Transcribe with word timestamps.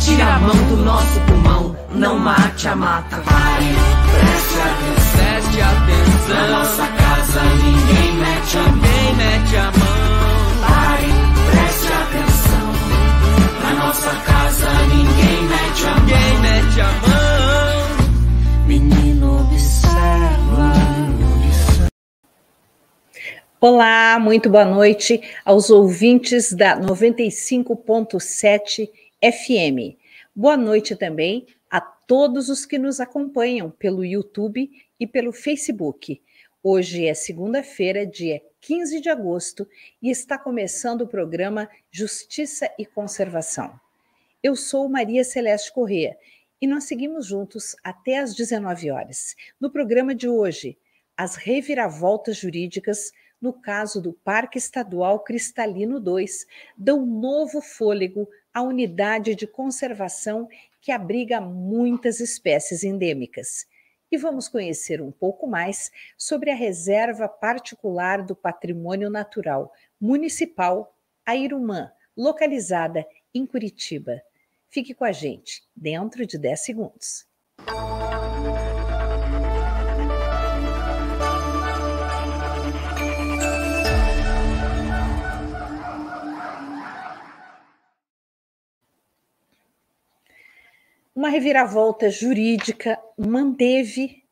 Tira 0.00 0.34
a 0.34 0.38
mão 0.38 0.56
do 0.68 0.76
nosso 0.78 1.20
pulmão, 1.20 1.76
não 1.92 2.18
mate 2.18 2.66
a 2.68 2.74
mata. 2.74 3.18
Pare, 3.18 3.74
preste 4.10 4.58
atenção. 4.58 5.20
Preste 5.20 5.60
atenção. 5.60 6.34
Na 6.34 6.46
nossa 6.48 6.86
casa 6.86 7.42
ninguém 7.42 8.14
mete 8.14 8.56
a 8.56 8.62
mão. 8.62 8.72
Ninguém 8.72 9.14
mete 9.16 9.56
a 9.56 9.64
mão. 9.64 9.72
Pare, 10.66 11.12
preste 11.50 11.92
atenção. 11.92 12.72
Na 13.62 13.74
nossa 13.74 14.14
casa 14.24 14.70
ninguém 14.86 15.42
mete 15.48 15.84
a 15.84 15.90
mão. 15.90 16.00
Ninguém 16.00 16.38
mete 16.40 16.80
a 16.80 16.86
mão. 16.86 16.96
Menino 18.66 19.42
observa. 19.42 20.72
Olá, 23.60 24.18
muito 24.18 24.48
boa 24.48 24.64
noite 24.64 25.20
aos 25.44 25.68
ouvintes 25.68 26.54
da 26.54 26.80
95.7 26.80 28.88
FM. 29.22 29.98
Boa 30.34 30.56
noite 30.56 30.96
também 30.96 31.46
a 31.70 31.78
todos 31.78 32.48
os 32.48 32.64
que 32.64 32.78
nos 32.78 33.00
acompanham 33.00 33.70
pelo 33.70 34.02
YouTube 34.02 34.70
e 34.98 35.06
pelo 35.06 35.30
Facebook. 35.30 36.22
Hoje 36.62 37.04
é 37.04 37.12
segunda-feira, 37.12 38.06
dia 38.06 38.40
15 38.62 38.98
de 38.98 39.10
agosto, 39.10 39.68
e 40.00 40.10
está 40.10 40.38
começando 40.38 41.02
o 41.02 41.06
programa 41.06 41.68
Justiça 41.90 42.70
e 42.78 42.86
Conservação. 42.86 43.78
Eu 44.42 44.56
sou 44.56 44.88
Maria 44.88 45.22
Celeste 45.22 45.70
Corrêa 45.70 46.16
e 46.58 46.66
nós 46.66 46.84
seguimos 46.84 47.26
juntos 47.26 47.76
até 47.84 48.20
às 48.20 48.34
19 48.34 48.90
horas. 48.90 49.36
No 49.60 49.70
programa 49.70 50.14
de 50.14 50.30
hoje, 50.30 50.78
as 51.14 51.36
reviravoltas 51.36 52.38
jurídicas 52.38 53.12
no 53.40 53.52
caso 53.54 54.02
do 54.02 54.12
Parque 54.12 54.58
Estadual 54.58 55.20
Cristalino 55.20 55.98
2 55.98 56.46
dão 56.76 57.06
novo 57.06 57.62
fôlego 57.62 58.28
à 58.52 58.62
unidade 58.62 59.34
de 59.34 59.46
conservação 59.46 60.48
que 60.80 60.92
abriga 60.92 61.40
muitas 61.40 62.20
espécies 62.20 62.84
endêmicas. 62.84 63.66
E 64.10 64.16
vamos 64.16 64.48
conhecer 64.48 65.00
um 65.00 65.12
pouco 65.12 65.46
mais 65.46 65.90
sobre 66.18 66.50
a 66.50 66.54
reserva 66.54 67.28
particular 67.28 68.22
do 68.22 68.34
patrimônio 68.34 69.08
natural 69.08 69.72
municipal 70.00 70.96
Airumã, 71.24 71.92
localizada 72.16 73.06
em 73.32 73.46
Curitiba. 73.46 74.20
Fique 74.68 74.94
com 74.94 75.04
a 75.04 75.12
gente, 75.12 75.62
dentro 75.76 76.26
de 76.26 76.38
10 76.38 76.60
segundos. 76.60 77.26
Uma 91.20 91.28
reviravolta 91.28 92.08
jurídica 92.08 92.98
manteve 93.14 94.24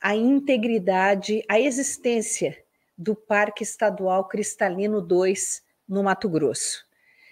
a 0.00 0.16
integridade, 0.16 1.44
a 1.48 1.60
existência 1.60 2.58
do 2.98 3.14
Parque 3.14 3.62
Estadual 3.62 4.26
Cristalino 4.26 5.00
2 5.00 5.62
no 5.88 6.02
Mato 6.02 6.28
Grosso. 6.28 6.84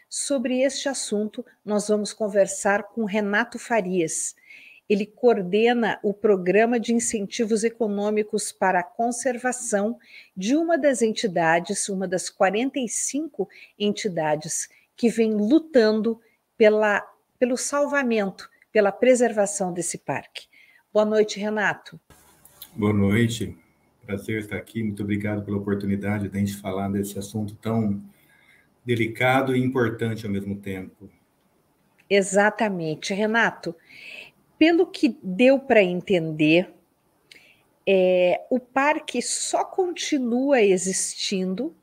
Sobre 0.08 0.62
este 0.62 0.88
assunto, 0.88 1.44
nós 1.64 1.88
vamos 1.88 2.12
conversar 2.12 2.84
com 2.84 3.04
Renato 3.04 3.58
Farias. 3.58 4.36
Ele 4.88 5.04
coordena 5.04 5.98
o 6.00 6.14
Programa 6.14 6.78
de 6.78 6.94
Incentivos 6.94 7.64
Econômicos 7.64 8.52
para 8.52 8.78
a 8.78 8.84
Conservação 8.84 9.98
de 10.36 10.54
uma 10.54 10.78
das 10.78 11.02
entidades, 11.02 11.88
uma 11.88 12.06
das 12.06 12.30
45 12.30 13.48
entidades 13.76 14.68
que 14.94 15.08
vem 15.08 15.34
lutando 15.34 16.20
pela, 16.56 17.04
pelo 17.36 17.56
salvamento 17.56 18.51
pela 18.72 18.90
preservação 18.90 19.72
desse 19.72 19.98
parque. 19.98 20.46
Boa 20.92 21.04
noite, 21.04 21.38
Renato. 21.38 22.00
Boa 22.74 22.92
noite. 22.92 23.56
Prazer 24.06 24.40
estar 24.40 24.56
aqui. 24.56 24.82
Muito 24.82 25.02
obrigado 25.02 25.44
pela 25.44 25.58
oportunidade 25.58 26.28
de 26.28 26.36
a 26.36 26.40
gente 26.40 26.56
falar 26.56 26.88
desse 26.88 27.18
assunto 27.18 27.54
tão 27.56 28.02
delicado 28.84 29.54
e 29.54 29.62
importante 29.62 30.26
ao 30.26 30.32
mesmo 30.32 30.56
tempo. 30.56 31.08
Exatamente, 32.08 33.14
Renato. 33.14 33.74
Pelo 34.58 34.86
que 34.86 35.18
deu 35.22 35.58
para 35.58 35.82
entender, 35.82 36.72
é, 37.86 38.44
o 38.50 38.58
parque 38.58 39.20
só 39.20 39.64
continua 39.64 40.60
existindo 40.62 41.74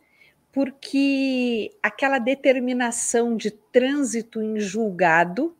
porque 0.51 1.71
aquela 1.81 2.19
determinação 2.19 3.37
de 3.37 3.51
trânsito 3.51 4.41
em 4.41 4.59
julgado 4.59 5.55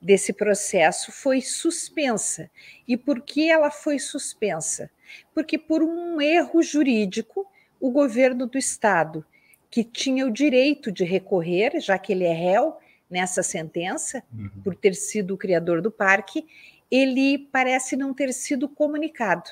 desse 0.00 0.32
processo 0.32 1.12
foi 1.12 1.40
suspensa. 1.40 2.50
E 2.88 2.96
por 2.96 3.20
que 3.20 3.50
ela 3.50 3.70
foi 3.70 3.98
suspensa? 3.98 4.90
Porque, 5.34 5.58
por 5.58 5.82
um 5.82 6.20
erro 6.20 6.62
jurídico, 6.62 7.46
o 7.80 7.90
governo 7.90 8.46
do 8.46 8.56
Estado, 8.56 9.24
que 9.70 9.84
tinha 9.84 10.26
o 10.26 10.30
direito 10.30 10.90
de 10.90 11.04
recorrer, 11.04 11.80
já 11.80 11.98
que 11.98 12.12
ele 12.12 12.24
é 12.24 12.32
réu 12.32 12.76
nessa 13.08 13.42
sentença, 13.42 14.22
uhum. 14.32 14.50
por 14.62 14.74
ter 14.74 14.94
sido 14.94 15.34
o 15.34 15.38
criador 15.38 15.82
do 15.82 15.90
parque, 15.90 16.46
ele 16.90 17.38
parece 17.38 17.96
não 17.96 18.14
ter 18.14 18.32
sido 18.32 18.68
comunicado. 18.68 19.50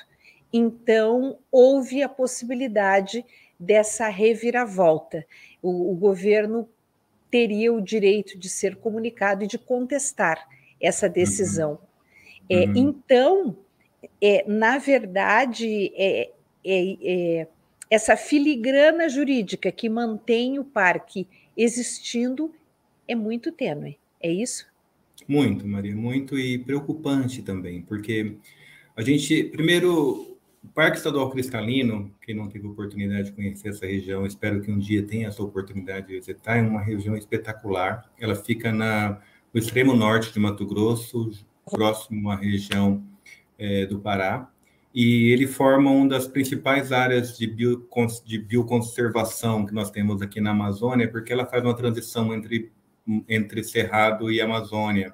Então, 0.51 1.37
houve 1.51 2.01
a 2.01 2.09
possibilidade 2.09 3.25
dessa 3.59 4.07
reviravolta. 4.07 5.25
O, 5.61 5.91
o 5.91 5.95
governo 5.95 6.67
teria 7.29 7.73
o 7.73 7.81
direito 7.81 8.37
de 8.37 8.49
ser 8.49 8.75
comunicado 8.75 9.43
e 9.43 9.47
de 9.47 9.57
contestar 9.57 10.47
essa 10.81 11.07
decisão. 11.07 11.71
Uhum. 11.71 11.77
É, 12.49 12.65
uhum. 12.65 12.73
Então, 12.75 13.57
é, 14.21 14.43
na 14.47 14.77
verdade, 14.77 15.91
é, 15.95 16.31
é, 16.65 16.97
é, 17.01 17.47
essa 17.89 18.15
filigrana 18.15 19.09
jurídica 19.09 19.71
que 19.71 19.89
mantém 19.89 20.59
o 20.59 20.63
parque 20.63 21.27
existindo 21.55 22.53
é 23.07 23.15
muito 23.15 23.51
tênue, 23.51 23.97
é 24.21 24.31
isso? 24.31 24.67
Muito, 25.27 25.67
Maria, 25.67 25.95
muito 25.95 26.37
e 26.37 26.57
preocupante 26.57 27.41
também, 27.41 27.81
porque 27.81 28.37
a 28.95 29.01
gente, 29.01 29.43
primeiro, 29.43 30.38
o 30.63 30.67
Parque 30.67 30.97
Estadual 30.97 31.29
Cristalino, 31.29 32.13
quem 32.21 32.35
não 32.35 32.49
teve 32.49 32.67
oportunidade 32.67 33.25
de 33.25 33.31
conhecer 33.31 33.69
essa 33.69 33.85
região, 33.85 34.25
espero 34.25 34.61
que 34.61 34.71
um 34.71 34.77
dia 34.77 35.03
tenha 35.03 35.27
essa 35.27 35.41
oportunidade 35.41 36.07
de 36.07 36.13
visitar, 36.13 36.57
é 36.57 36.61
uma 36.61 36.81
região 36.81 37.15
espetacular. 37.15 38.09
Ela 38.19 38.35
fica 38.35 38.71
na, 38.71 39.21
no 39.53 39.59
extremo 39.59 39.95
norte 39.95 40.33
de 40.33 40.39
Mato 40.39 40.65
Grosso, 40.65 41.31
próximo 41.65 42.29
à 42.29 42.35
região 42.35 43.03
é, 43.57 43.85
do 43.85 43.99
Pará. 43.99 44.49
e 44.93 45.31
ele 45.31 45.47
forma 45.47 45.91
uma 45.91 46.07
das 46.09 46.27
principais 46.27 46.91
áreas 46.91 47.37
de, 47.37 47.47
de 48.25 48.37
bioconservação 48.39 49.65
que 49.65 49.73
nós 49.73 49.91
temos 49.91 50.21
aqui 50.21 50.41
na 50.41 50.51
Amazônia, 50.51 51.09
porque 51.09 51.31
ela 51.31 51.45
faz 51.45 51.63
uma 51.63 51.75
transição 51.75 52.33
entre, 52.33 52.71
entre 53.27 53.63
Cerrado 53.63 54.31
e 54.31 54.41
Amazônia. 54.41 55.13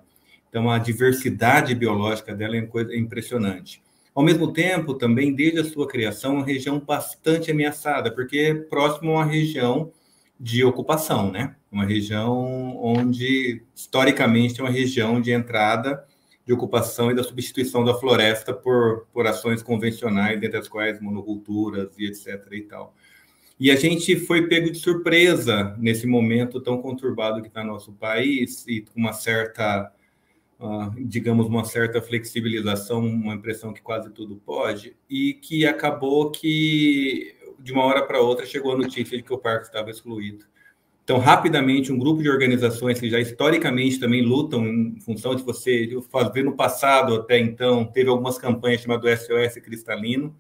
Então, 0.50 0.70
a 0.72 0.80
diversidade 0.80 1.76
biológica 1.76 2.34
dela 2.34 2.56
é 2.56 2.62
coisa 2.62 2.96
impressionante. 2.96 3.84
Ao 4.16 4.24
mesmo 4.24 4.54
tempo, 4.54 4.94
também, 4.94 5.36
desde 5.36 5.60
a 5.60 5.66
sua 5.66 5.88
criação, 5.88 6.36
uma 6.36 6.46
região 6.46 6.80
bastante 6.80 7.52
ameaçada, 7.52 8.10
porque 8.10 8.38
é 8.38 8.54
próximo 8.56 9.12
a 9.12 9.16
uma 9.16 9.26
região 9.26 9.92
de 10.40 10.64
ocupação, 10.64 11.32
né? 11.32 11.56
Uma 11.70 11.86
região 11.86 12.78
onde, 12.82 13.62
historicamente, 13.76 14.62
é 14.62 14.64
uma 14.64 14.72
região 14.72 15.20
de 15.20 15.32
entrada 15.32 16.06
de 16.46 16.54
ocupação 16.54 17.12
e 17.12 17.16
da 17.16 17.24
substituição 17.24 17.84
da 17.84 17.96
floresta 17.96 18.54
por, 18.54 19.08
por 19.12 19.26
ações 19.26 19.64
convencionais, 19.64 20.40
dentre 20.40 20.60
as 20.60 20.68
quais 20.68 21.02
monoculturas 21.02 21.90
e 21.98 22.06
etc. 22.06 22.48
e 22.52 22.62
tal. 22.62 22.96
E 23.60 23.72
a 23.72 23.76
gente 23.76 24.16
foi 24.16 24.48
pego 24.48 24.70
de 24.70 24.78
surpresa 24.78 25.76
nesse 25.80 26.06
momento 26.06 26.62
tão 26.62 26.82
conturbado 26.82 27.42
que 27.42 27.48
está 27.48 27.64
nosso 27.64 27.94
país 27.94 28.66
e 28.68 28.82
com 28.82 29.00
uma 29.00 29.14
certa, 29.14 29.92
digamos, 30.98 31.48
uma 31.48 31.66
certa 31.66 32.02
flexibilização, 32.02 33.06
uma 33.06 33.34
impressão 33.34 33.74
que 33.74 33.82
quase 33.82 34.10
tudo 34.12 34.36
pode, 34.38 34.96
e 35.10 35.34
que 35.34 35.66
acabou 35.66 36.32
que 36.32 37.36
de 37.60 37.74
uma 37.74 37.84
hora 37.84 38.04
para 38.04 38.22
outra 38.22 38.46
chegou 38.46 38.74
a 38.74 38.78
notícia 38.78 39.18
de 39.18 39.24
que 39.24 39.34
o 39.34 39.38
parque 39.38 39.66
estava 39.66 39.90
excluído. 39.90 40.46
Então, 41.04 41.20
rapidamente, 41.20 41.92
um 41.92 42.00
grupo 42.00 42.24
de 42.24 42.30
organizações 42.30 43.00
que 43.00 43.10
já 43.10 43.20
historicamente 43.20 44.00
também 44.00 44.24
lutam 44.24 44.66
em 44.66 45.00
função 45.00 45.36
de 45.36 45.44
você 45.44 45.88
fazer 46.12 46.44
no 46.44 46.56
passado 46.56 47.14
até 47.16 47.38
então, 47.38 47.86
teve 47.86 48.10
algumas 48.10 48.40
campanhas 48.40 48.82
chamadas 48.82 49.22
SOS 49.22 49.62
Cristalino, 49.62 50.36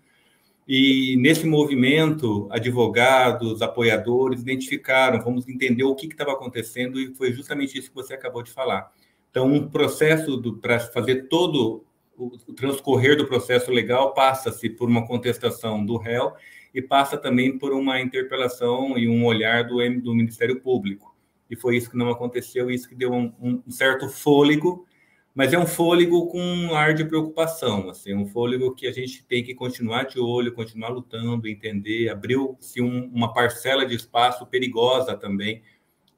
e 0.67 1.15
nesse 1.17 1.45
movimento, 1.45 2.47
advogados, 2.49 3.61
apoiadores 3.61 4.41
identificaram, 4.41 5.21
vamos 5.21 5.47
entender 5.47 5.83
o 5.83 5.93
que 5.93 6.07
estava 6.07 6.31
acontecendo, 6.31 6.99
e 6.99 7.13
foi 7.13 7.31
justamente 7.31 7.77
isso 7.77 7.89
que 7.89 7.95
você 7.95 8.15
acabou 8.15 8.41
de 8.41 8.49
falar. 8.49 8.91
Então, 9.35 9.51
um 9.51 9.67
processo 9.67 10.41
para 10.61 10.79
fazer 10.79 11.27
todo 11.27 11.83
o 12.17 12.29
transcorrer 12.53 13.17
do 13.17 13.27
processo 13.27 13.69
legal 13.69 14.13
passa-se 14.13 14.69
por 14.69 14.87
uma 14.87 15.05
contestação 15.05 15.85
do 15.85 15.97
réu 15.97 16.31
e 16.73 16.81
passa 16.81 17.17
também 17.17 17.57
por 17.57 17.73
uma 17.73 17.99
interpelação 17.99 18.97
e 18.97 19.09
um 19.09 19.25
olhar 19.25 19.65
do, 19.65 19.75
do 19.99 20.15
Ministério 20.15 20.61
Público. 20.61 21.13
E 21.49 21.55
foi 21.57 21.75
isso 21.75 21.91
que 21.91 21.97
não 21.97 22.09
aconteceu, 22.09 22.71
isso 22.71 22.87
que 22.87 22.95
deu 22.95 23.11
um, 23.11 23.33
um 23.41 23.69
certo 23.69 24.07
fôlego, 24.07 24.87
mas 25.33 25.51
é 25.51 25.59
um 25.59 25.67
fôlego 25.67 26.27
com 26.27 26.39
um 26.39 26.73
ar 26.73 26.93
de 26.93 27.03
preocupação, 27.03 27.89
assim, 27.89 28.13
um 28.13 28.25
fôlego 28.25 28.73
que 28.73 28.87
a 28.87 28.91
gente 28.93 29.21
tem 29.25 29.43
que 29.43 29.53
continuar 29.53 30.03
de 30.03 30.17
olho, 30.17 30.53
continuar 30.53 30.87
lutando, 30.87 31.45
entender. 31.45 32.07
Abriu-se 32.07 32.81
um, 32.81 33.11
uma 33.13 33.33
parcela 33.33 33.85
de 33.85 33.95
espaço 33.95 34.45
perigosa 34.45 35.13
também, 35.13 35.61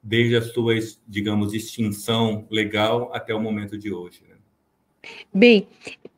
desde 0.02 0.36
a 0.36 0.42
sua, 0.42 0.74
digamos, 1.06 1.54
extinção 1.54 2.46
legal 2.50 3.10
até 3.14 3.34
o 3.34 3.40
momento 3.40 3.76
de 3.76 3.92
hoje. 3.92 4.22
Né? 4.28 4.36
Bem, 5.32 5.68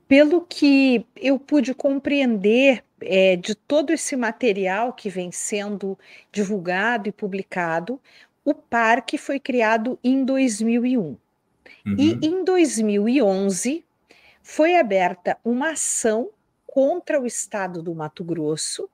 pelo 0.07 0.43
que 0.43 1.07
eu 1.17 1.39
pude 1.39 1.75
compreender 1.75 2.85
é, 3.01 3.37
de 3.37 3.55
todo 3.55 3.93
esse 3.93 4.17
material 4.17 4.93
que 4.93 5.09
vem 5.09 5.31
sendo 5.33 5.99
divulgado 6.33 7.09
e 7.09 7.13
publicado, 7.13 8.01
o 8.45 8.55
parque 8.55 9.17
foi 9.17 9.39
criado 9.39 9.99
em 10.03 10.25
2001. 10.25 11.01
Uhum. 11.01 11.17
E 11.97 12.19
em 12.27 12.45
2011 12.45 13.85
foi 14.43 14.77
aberta 14.77 15.39
uma 15.45 15.71
ação 15.71 16.31
contra 16.67 17.21
o 17.21 17.27
estado 17.27 17.83
do 17.83 17.95
Mato 17.95 18.25
Grosso 18.25 18.89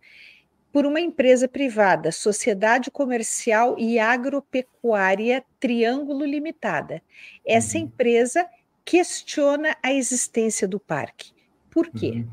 por 0.76 0.84
uma 0.84 1.00
empresa 1.00 1.48
privada, 1.48 2.12
Sociedade 2.12 2.90
Comercial 2.90 3.76
e 3.78 3.98
Agropecuária 3.98 5.42
Triângulo 5.58 6.22
Limitada. 6.22 7.00
Essa 7.46 7.78
uhum. 7.78 7.84
empresa 7.84 8.46
questiona 8.84 9.74
a 9.82 9.90
existência 9.94 10.68
do 10.68 10.78
parque. 10.78 11.32
Por 11.70 11.88
quê? 11.88 12.10
Uhum. 12.16 12.28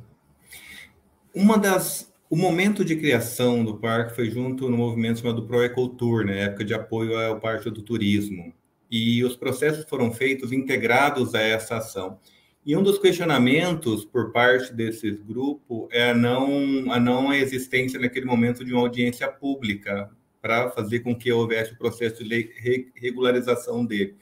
Uma 1.34 1.58
das 1.58 2.12
o 2.30 2.36
momento 2.36 2.84
de 2.84 2.98
criação 2.98 3.64
do 3.64 3.78
parque 3.78 4.14
foi 4.14 4.30
junto 4.30 4.70
no 4.70 4.76
movimento 4.76 5.22
chamado 5.22 5.48
Proecultur, 5.48 6.26
na 6.26 6.34
né, 6.34 6.40
época 6.42 6.66
de 6.66 6.74
apoio 6.74 7.18
ao 7.18 7.40
parte 7.40 7.70
do 7.70 7.82
turismo. 7.82 8.54
E 8.92 9.24
os 9.24 9.38
processos 9.38 9.86
foram 9.86 10.12
feitos 10.12 10.52
integrados 10.52 11.34
a 11.34 11.42
essa 11.42 11.78
ação. 11.78 12.20
E 12.66 12.78
um 12.78 12.82
dos 12.82 12.98
questionamentos 12.98 14.06
por 14.06 14.32
parte 14.32 14.74
desses 14.74 15.20
grupos 15.20 15.88
é 15.92 16.12
a 16.12 16.14
não, 16.14 16.92
a 16.94 17.00
não 17.00 17.34
existência 17.34 18.00
naquele 18.00 18.26
momento 18.26 18.64
de 18.64 18.72
uma 18.72 18.82
audiência 18.82 19.28
pública 19.28 20.10
para 20.42 20.70
fazer 20.72 21.02
com 21.02 21.14
que 21.14 21.32
houvesse 21.32 21.74
o 21.74 21.78
processo 21.78 22.24
de 22.24 22.92
regularização 22.96 23.86
dele. 23.86 24.16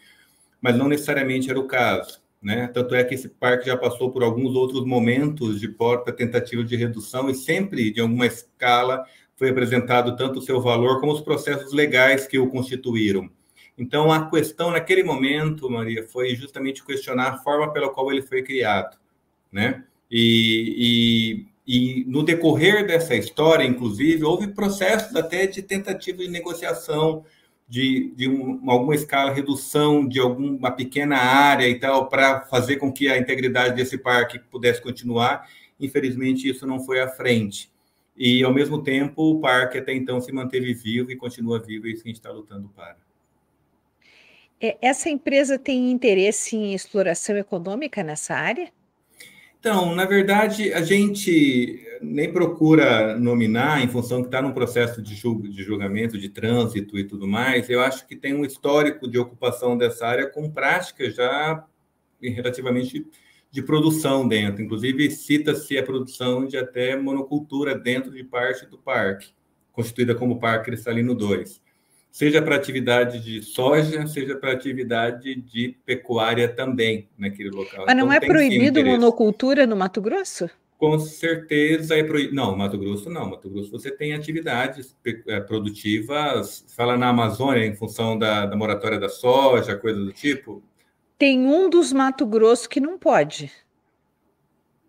Mas 0.60 0.76
não 0.76 0.88
necessariamente 0.88 1.52
era 1.52 1.60
o 1.60 1.68
caso. 1.68 2.20
Né? 2.42 2.68
Tanto 2.74 2.96
é 2.96 3.04
que 3.04 3.14
esse 3.14 3.30
parque 3.30 3.68
já 3.68 3.78
passou 3.78 4.12
por 4.12 4.24
alguns 4.24 4.56
outros 4.56 4.84
momentos 4.84 5.60
de 5.60 5.68
porta 5.68 6.12
tentativa 6.12 6.64
de 6.64 6.76
redução 6.76 7.30
e 7.30 7.36
sempre, 7.36 7.92
de 7.92 8.02
alguma 8.02 8.26
escala, 8.26 9.06
foi 9.36 9.50
apresentado 9.50 10.16
tanto 10.16 10.40
o 10.40 10.42
seu 10.42 10.60
valor 10.60 11.00
como 11.00 11.12
os 11.12 11.22
processos 11.22 11.72
legais 11.72 12.26
que 12.26 12.40
o 12.40 12.50
constituíram. 12.50 13.30
Então, 13.78 14.12
a 14.12 14.30
questão 14.30 14.72
naquele 14.72 15.04
momento, 15.04 15.70
Maria, 15.70 16.08
foi 16.08 16.36
justamente 16.36 16.84
questionar 16.86 17.30
a 17.30 17.38
forma 17.38 17.72
pela 17.72 17.90
qual 17.90 18.12
ele 18.12 18.22
foi 18.22 18.44
criado, 18.44 18.98
né? 19.52 19.84
E, 20.10 21.46
e, 21.68 22.02
e 22.02 22.06
no 22.06 22.22
decorrer 22.22 22.86
dessa 22.86 23.16
história, 23.16 23.64
inclusive, 23.64 24.24
houve 24.24 24.48
processos 24.48 25.16
até 25.16 25.48
de 25.48 25.62
tentativa 25.62 26.20
de 26.20 26.28
negociação 26.28 27.24
de, 27.72 28.14
de 28.18 28.28
um, 28.28 28.70
alguma 28.70 28.94
escala, 28.94 29.32
redução 29.32 30.06
de 30.06 30.20
alguma 30.20 30.72
pequena 30.72 31.16
área 31.16 31.70
e 31.70 31.80
tal, 31.80 32.10
para 32.10 32.42
fazer 32.42 32.76
com 32.76 32.92
que 32.92 33.08
a 33.08 33.18
integridade 33.18 33.76
desse 33.76 33.98
parque 33.98 34.38
pudesse 34.38 34.82
continuar. 34.82 35.48
Infelizmente, 35.80 36.50
isso 36.50 36.68
não 36.68 36.82
foi 36.82 37.00
à 37.00 37.08
frente. 37.08 37.72
E, 38.18 38.44
ao 38.44 38.54
mesmo 38.54 38.84
tempo, 38.84 39.32
o 39.32 39.40
parque 39.40 39.78
até 39.78 39.94
então 39.94 40.20
se 40.20 40.34
manteve 40.34 40.74
vivo 40.74 41.12
e 41.12 41.16
continua 41.16 41.60
vivo, 41.60 41.88
e 41.88 41.94
isso 41.94 42.04
que 42.04 42.10
a 42.10 42.12
gente 42.12 42.20
está 42.20 42.30
lutando 42.30 42.68
para. 42.76 42.98
É, 44.62 44.78
essa 44.80 45.10
empresa 45.10 45.58
tem 45.58 45.92
interesse 45.92 46.56
em 46.56 46.75
exploração 46.75 47.36
econômica 47.36 48.04
nessa 48.04 48.36
área? 48.36 48.72
Então, 49.60 49.96
na 49.96 50.06
verdade, 50.06 50.72
a 50.72 50.84
gente 50.84 51.84
nem 52.01 52.32
procura 52.32 53.18
nominar 53.18 53.84
em 53.84 53.88
função 53.88 54.22
que 54.22 54.27
está 54.27 54.41
num 54.41 54.53
processo 54.53 55.01
de, 55.01 55.15
de 55.15 55.63
julgamento, 55.63 56.18
de 56.18 56.30
trânsito 56.30 56.98
e 56.98 57.03
tudo 57.03 57.27
mais. 57.27 57.70
Eu 57.70 57.82
acho 57.82 58.08
que 58.08 58.15
tem 58.15 58.36
um 58.36 58.46
histórico 58.46 59.08
de 59.08 59.18
ocupação 59.18 59.75
dessa 59.77 60.06
área 60.06 60.27
com 60.30 60.50
práticas 60.50 61.15
já 61.15 61.65
relativamente 62.22 63.06
de 63.50 63.62
produção 63.63 64.27
dentro. 64.27 64.63
Inclusive, 64.63 65.10
cita-se 65.12 65.77
a 65.77 65.84
produção 65.84 66.46
de 66.46 66.58
até 66.58 66.96
monocultura 66.96 67.77
dentro 67.77 68.12
de 68.12 68.24
parte 68.24 68.65
do 68.68 68.77
parque, 68.77 69.32
constituída 69.72 70.15
como 70.15 70.39
Parque 70.39 70.65
Cristalino 70.65 71.15
2 71.15 71.62
seja 72.12 72.41
para 72.41 72.56
atividade 72.56 73.20
de 73.20 73.41
soja, 73.41 74.06
seja 74.06 74.36
para 74.36 74.51
atividade 74.51 75.34
de 75.36 75.77
pecuária 75.86 76.48
também 76.50 77.10
naquele 77.18 77.50
local. 77.50 77.86
Mas 77.88 77.96
não 77.96 78.12
então, 78.12 78.13
é 78.13 78.20
proibido 78.20 78.86
monocultura 78.86 79.65
no 79.65 79.75
Mato 79.75 80.01
Grosso? 80.01 80.50
Com 80.77 81.00
certeza 81.00 81.96
é 81.96 82.03
proibido. 82.03 82.36
Não, 82.36 82.58
Mato 82.58 82.77
Grosso 82.77 83.10
não. 83.10 83.30
Mato 83.30 83.50
Grosso 83.50 83.72
você 83.72 83.89
tem 83.89 84.13
atividades 84.13 84.96
é, 85.27 85.39
produtivas, 85.39 86.65
fala 86.75 86.98
na 86.98 87.10
Amazônia, 87.10 87.65
em 87.65 87.75
função 87.75 88.18
da, 88.18 88.46
da 88.46 88.56
moratória 88.58 89.00
da 89.00 89.08
soja, 89.08 89.77
coisa 89.77 90.00
do 90.00 90.12
tipo. 90.12 90.62
Tem 91.18 91.39
um 91.46 91.70
dos 91.70 91.94
Mato 91.94 92.25
Grosso 92.25 92.68
que 92.68 92.80
não 92.80 92.98
pode. 92.98 93.51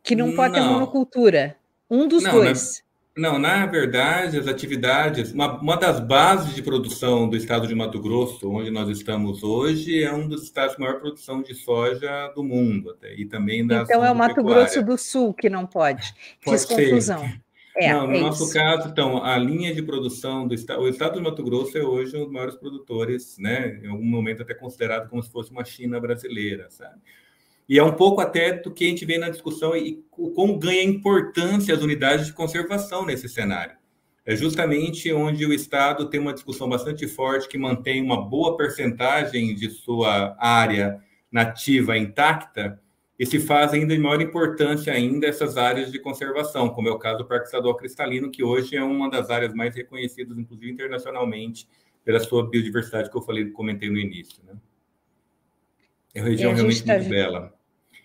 Que 0.02 0.16
não 0.16 0.34
pode 0.34 0.58
não. 0.58 0.66
ter 0.66 0.72
monocultura. 0.72 1.56
Um 1.88 2.08
dos 2.08 2.24
não, 2.24 2.32
dois. 2.32 2.82
Não, 3.14 3.38
na 3.38 3.66
verdade, 3.66 4.38
as 4.38 4.46
atividades, 4.46 5.32
uma, 5.32 5.60
uma 5.60 5.76
das 5.76 6.00
bases 6.00 6.54
de 6.54 6.62
produção 6.62 7.28
do 7.28 7.36
estado 7.36 7.66
de 7.66 7.74
Mato 7.74 8.00
Grosso, 8.00 8.50
onde 8.50 8.70
nós 8.70 8.88
estamos 8.88 9.42
hoje, 9.42 10.02
é 10.02 10.10
um 10.10 10.26
dos 10.26 10.44
estados 10.44 10.76
com 10.76 10.82
maior 10.82 10.98
produção 10.98 11.42
de 11.42 11.54
soja 11.54 12.28
do 12.34 12.42
mundo, 12.42 12.90
até, 12.90 13.14
e 13.14 13.26
também 13.26 13.66
da 13.66 13.82
Então 13.82 14.02
é 14.02 14.10
o 14.10 14.14
Mato. 14.14 14.42
Grosso 14.42 14.82
do 14.82 14.96
Sul 14.96 15.34
que 15.34 15.50
não 15.50 15.66
pode. 15.66 16.14
pode 16.42 16.58
Fiz 16.58 16.66
ser. 16.66 16.88
confusão. 16.88 17.30
É, 17.76 17.92
não, 17.92 18.06
no 18.06 18.14
é 18.14 18.20
nosso 18.20 18.44
isso. 18.44 18.54
caso, 18.54 18.88
então, 18.88 19.22
a 19.22 19.36
linha 19.36 19.74
de 19.74 19.82
produção 19.82 20.48
do 20.48 20.54
estado, 20.54 20.80
o 20.80 20.88
estado 20.88 21.14
do 21.14 21.22
Mato 21.22 21.42
Grosso 21.42 21.76
é 21.76 21.82
hoje 21.82 22.16
um 22.16 22.24
dos 22.24 22.32
maiores 22.32 22.54
produtores, 22.54 23.36
né? 23.38 23.78
Em 23.82 23.88
algum 23.88 24.04
momento 24.04 24.42
até 24.42 24.54
considerado 24.54 25.10
como 25.10 25.22
se 25.22 25.30
fosse 25.30 25.50
uma 25.50 25.64
China 25.64 26.00
brasileira, 26.00 26.68
sabe? 26.70 26.98
E 27.68 27.78
é 27.78 27.82
um 27.82 27.92
pouco 27.92 28.20
até 28.20 28.52
do 28.52 28.70
que 28.70 28.84
a 28.84 28.88
gente 28.88 29.04
vê 29.04 29.18
na 29.18 29.30
discussão 29.30 29.76
e 29.76 30.04
como 30.10 30.58
ganha 30.58 30.82
importância 30.82 31.74
as 31.74 31.82
unidades 31.82 32.26
de 32.26 32.32
conservação 32.32 33.06
nesse 33.06 33.28
cenário. 33.28 33.76
É 34.24 34.36
justamente 34.36 35.12
onde 35.12 35.44
o 35.46 35.52
Estado 35.52 36.08
tem 36.08 36.20
uma 36.20 36.34
discussão 36.34 36.68
bastante 36.68 37.06
forte 37.08 37.48
que 37.48 37.58
mantém 37.58 38.02
uma 38.02 38.20
boa 38.28 38.56
percentagem 38.56 39.54
de 39.54 39.70
sua 39.70 40.36
área 40.38 41.00
nativa 41.30 41.96
intacta, 41.96 42.80
e 43.18 43.26
se 43.26 43.38
faz 43.38 43.72
ainda 43.72 43.94
de 43.94 44.00
maior 44.00 44.20
importância 44.20 44.92
ainda 44.92 45.26
essas 45.26 45.56
áreas 45.56 45.92
de 45.92 45.98
conservação, 46.00 46.70
como 46.70 46.88
é 46.88 46.90
o 46.90 46.98
caso 46.98 47.18
do 47.18 47.24
Parque 47.24 47.46
Estadual 47.46 47.76
Cristalino, 47.76 48.30
que 48.30 48.42
hoje 48.42 48.76
é 48.76 48.82
uma 48.82 49.08
das 49.08 49.30
áreas 49.30 49.54
mais 49.54 49.76
reconhecidas, 49.76 50.36
inclusive 50.36 50.72
internacionalmente, 50.72 51.68
pela 52.04 52.18
sua 52.18 52.48
biodiversidade 52.48 53.10
que 53.10 53.16
eu 53.16 53.22
falei, 53.22 53.48
comentei 53.50 53.88
no 53.88 53.98
início. 53.98 54.42
Né? 54.44 54.54
É 56.14 56.20
uma 56.20 56.28
região 56.28 56.54
realmente 56.54 56.84
tá 56.84 56.94
muito 56.94 57.08
bela. 57.08 57.54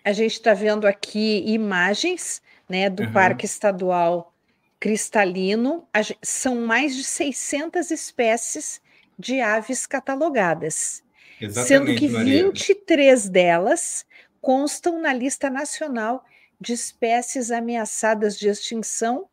A 0.04 0.14
gente 0.14 0.34
está 0.34 0.54
vendo 0.54 0.88
aqui 0.88 1.44
imagens 1.48 2.42
né, 2.70 2.90
do 2.90 3.04
uhum. 3.04 3.12
Parque 3.12 3.46
Estadual 3.46 4.34
Cristalino. 4.80 5.88
São 6.22 6.56
mais 6.56 6.96
de 6.96 7.04
600 7.04 7.92
espécies 7.92 8.82
de 9.20 9.42
aves 9.42 9.86
catalogadas. 9.86 11.04
Exatamente, 11.42 11.68
sendo 11.68 12.00
que 12.00 12.08
Maria. 12.08 12.44
23 12.46 13.30
delas 13.30 14.06
constam 14.42 15.02
na 15.02 15.14
lista 15.14 15.50
nacional 15.50 16.24
de 16.60 16.74
espécies 16.74 17.52
ameaçadas 17.52 18.38
de 18.38 18.48
extinção, 18.48 19.28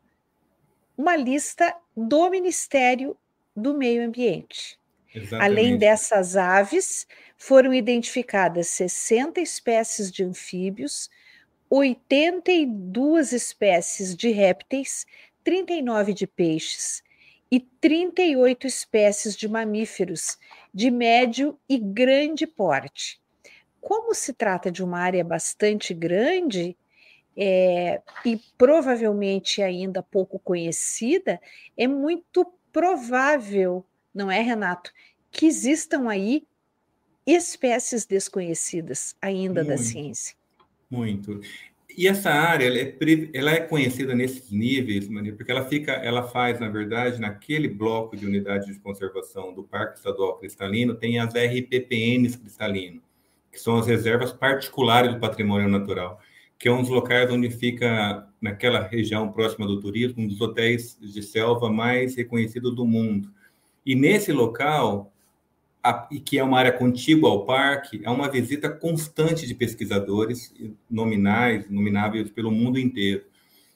uma 0.97 1.15
lista 1.15 1.75
do 1.95 2.29
Ministério 2.29 3.17
do 3.55 3.73
Meio 3.73 4.05
Ambiente. 4.05 4.79
Exatamente. 5.15 5.59
Além 5.59 5.77
dessas 5.77 6.35
aves, 6.35 7.07
foram 7.37 7.73
identificadas 7.73 8.67
60 8.67 9.39
espécies 9.41 10.11
de 10.11 10.23
anfíbios, 10.23 11.09
82 11.69 13.31
espécies 13.31 14.15
de 14.15 14.29
répteis, 14.29 15.05
39 15.43 16.13
de 16.13 16.27
peixes 16.27 17.03
e 17.51 17.59
38 17.59 18.67
espécies 18.67 19.35
de 19.35 19.47
mamíferos 19.47 20.37
de 20.73 20.91
médio 20.91 21.57
e 21.69 21.77
grande 21.77 22.45
porte 22.45 23.19
como 23.85 24.15
se 24.15 24.33
trata 24.33 24.71
de 24.71 24.83
uma 24.83 24.99
área 24.99 25.23
bastante 25.23 25.93
grande 25.93 26.75
é, 27.37 28.01
e 28.25 28.41
provavelmente 28.57 29.61
ainda 29.61 30.01
pouco 30.01 30.39
conhecida, 30.39 31.39
é 31.77 31.87
muito 31.87 32.51
provável, 32.73 33.85
não 34.15 34.31
é, 34.31 34.41
Renato, 34.41 34.91
que 35.31 35.45
existam 35.45 36.09
aí 36.09 36.47
espécies 37.27 38.05
desconhecidas 38.05 39.15
ainda 39.21 39.63
muito, 39.63 39.67
da 39.67 39.77
ciência. 39.77 40.35
Muito. 40.89 41.41
E 41.97 42.07
essa 42.07 42.29
área 42.29 42.65
ela 42.65 42.77
é, 42.77 42.95
ela 43.33 43.51
é 43.51 43.59
conhecida 43.59 44.15
nesses 44.15 44.51
níveis, 44.51 45.07
Maria, 45.07 45.33
porque 45.33 45.51
ela 45.51 45.65
fica, 45.65 45.91
ela 45.91 46.23
faz, 46.23 46.59
na 46.59 46.69
verdade, 46.69 47.19
naquele 47.19 47.67
bloco 47.67 48.15
de 48.17 48.25
unidade 48.25 48.71
de 48.71 48.79
conservação 48.79 49.53
do 49.53 49.63
Parque 49.63 49.97
Estadual 49.97 50.37
Cristalino, 50.37 50.95
tem 50.95 51.19
as 51.19 51.33
RPPNs 51.33 52.37
Cristalino 52.37 53.01
que 53.55 53.61
são 53.61 53.77
as 53.77 53.87
reservas 53.87 54.33
particulares 54.33 55.13
do 55.13 55.19
patrimônio 55.19 55.69
natural, 55.69 56.19
que 56.59 56.67
é 56.67 56.71
um 56.71 56.81
dos 56.81 56.89
locais 56.89 57.31
onde 57.31 57.49
fica, 57.49 58.27
naquela 58.41 58.81
região 58.81 59.31
próxima 59.31 59.65
do 59.65 59.79
turismo, 59.79 60.23
um 60.23 60.27
dos 60.27 60.41
hotéis 60.41 60.99
de 60.99 61.23
selva 61.23 61.71
mais 61.71 62.15
reconhecidos 62.15 62.75
do 62.75 62.85
mundo. 62.85 63.31
E 63.85 63.93
nesse 63.95 64.31
local, 64.31 65.13
a, 65.83 66.07
e 66.11 66.19
que 66.19 66.39
é 66.39 66.43
uma 66.43 66.57
área 66.57 66.71
contígua 66.71 67.29
ao 67.29 67.45
parque, 67.45 68.01
é 68.03 68.09
uma 68.09 68.29
visita 68.29 68.69
constante 68.69 69.45
de 69.45 69.53
pesquisadores 69.53 70.53
nominais, 70.89 71.69
nomináveis 71.69 72.31
pelo 72.31 72.49
mundo 72.49 72.79
inteiro. 72.79 73.23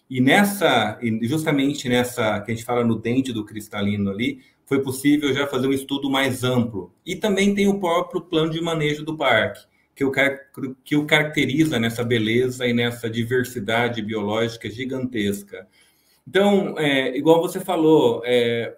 E 0.10 0.20
nessa, 0.20 1.00
justamente 1.22 1.88
nessa, 1.88 2.40
que 2.42 2.52
a 2.52 2.56
gente 2.56 2.66
fala 2.66 2.84
no 2.84 2.96
dente 2.96 3.32
do 3.32 3.46
cristalino 3.46 4.10
ali, 4.10 4.42
foi 4.66 4.82
possível 4.82 5.32
já 5.34 5.46
fazer 5.46 5.68
um 5.68 5.74
estudo 5.74 6.10
mais 6.10 6.44
amplo. 6.44 6.92
E 7.06 7.16
também 7.16 7.54
tem 7.54 7.68
o 7.68 7.80
próprio 7.80 8.22
plano 8.22 8.52
de 8.52 8.60
manejo 8.60 9.06
do 9.06 9.16
parque, 9.16 9.62
que 9.96 10.04
o, 10.04 10.12
que 10.84 10.96
o 10.96 11.06
caracteriza 11.06 11.80
nessa 11.80 12.04
beleza 12.04 12.66
e 12.66 12.74
nessa 12.74 13.08
diversidade 13.08 14.02
biológica 14.02 14.70
gigantesca. 14.70 15.68
Então, 16.28 16.76
é, 16.78 17.16
igual 17.16 17.40
você 17.40 17.60
falou, 17.60 18.24
é, 18.26 18.76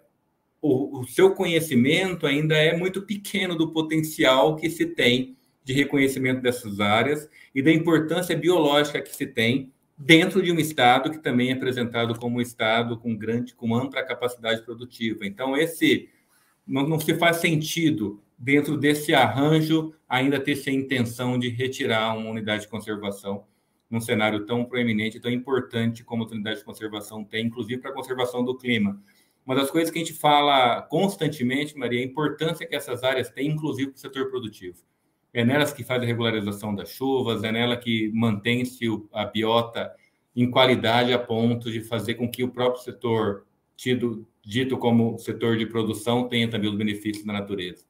o, 0.61 0.99
o, 0.99 1.07
seu 1.07 1.33
conhecimento 1.33 2.27
ainda 2.27 2.55
é 2.55 2.77
muito 2.77 3.01
pequeno 3.01 3.55
do 3.55 3.71
potencial 3.71 4.55
que 4.55 4.69
se 4.69 4.85
tem 4.85 5.35
de 5.63 5.73
reconhecimento 5.73 6.41
dessas 6.41 6.79
áreas 6.79 7.27
e 7.53 7.61
da 7.61 7.71
importância 7.71 8.37
biológica 8.37 9.01
que 9.01 9.15
se 9.15 9.25
tem 9.25 9.71
dentro 9.97 10.41
de 10.41 10.51
um 10.51 10.59
estado 10.59 11.11
que 11.11 11.19
também 11.19 11.49
é 11.49 11.53
apresentado 11.53 12.17
como 12.19 12.37
um 12.37 12.41
estado 12.41 12.97
com 12.97 13.15
grande, 13.15 13.53
com 13.53 13.75
ampla 13.75 14.03
capacidade 14.03 14.63
produtiva. 14.63 15.25
Então, 15.25 15.55
esse 15.55 16.09
não, 16.65 16.87
não 16.87 16.99
se 16.99 17.13
faz 17.15 17.37
sentido 17.37 18.21
dentro 18.37 18.77
desse 18.77 19.13
arranjo, 19.13 19.93
ainda 20.09 20.39
ter 20.39 20.53
essa 20.53 20.71
intenção 20.71 21.37
de 21.37 21.49
retirar 21.49 22.17
uma 22.17 22.29
unidade 22.29 22.63
de 22.63 22.67
conservação 22.67 23.45
num 23.89 23.99
cenário 23.99 24.45
tão 24.45 24.65
proeminente, 24.65 25.19
tão 25.19 25.29
importante 25.29 26.03
como 26.03 26.23
a 26.23 26.27
unidade 26.27 26.59
de 26.59 26.65
conservação 26.65 27.23
tem, 27.23 27.45
inclusive 27.45 27.81
para 27.81 27.91
a 27.91 27.93
conservação 27.93 28.43
do 28.43 28.57
clima. 28.57 28.99
Uma 29.45 29.55
das 29.55 29.71
coisas 29.71 29.91
que 29.91 29.99
a 29.99 30.03
gente 30.03 30.17
fala 30.17 30.81
constantemente, 30.83 31.77
Maria, 31.77 31.99
é 31.99 32.03
a 32.03 32.05
importância 32.05 32.65
que 32.65 32.75
essas 32.75 33.03
áreas 33.03 33.29
têm, 33.29 33.49
inclusive 33.49 33.91
para 33.91 33.97
o 33.97 33.99
setor 33.99 34.29
produtivo. 34.29 34.77
É 35.33 35.43
nelas 35.43 35.73
que 35.73 35.83
faz 35.83 36.01
a 36.01 36.05
regularização 36.05 36.75
das 36.75 36.89
chuvas, 36.89 37.43
é 37.43 37.51
nela 37.51 37.77
que 37.77 38.11
mantém-se 38.13 38.85
a 39.11 39.25
biota 39.25 39.93
em 40.35 40.49
qualidade 40.49 41.13
a 41.13 41.19
ponto 41.19 41.71
de 41.71 41.81
fazer 41.81 42.15
com 42.15 42.29
que 42.29 42.43
o 42.43 42.51
próprio 42.51 42.83
setor, 42.83 43.45
tido, 43.75 44.27
dito 44.43 44.77
como 44.77 45.17
setor 45.17 45.57
de 45.57 45.65
produção, 45.65 46.27
tenha 46.27 46.49
também 46.49 46.69
os 46.69 46.77
benefícios 46.77 47.25
da 47.25 47.33
natureza. 47.33 47.85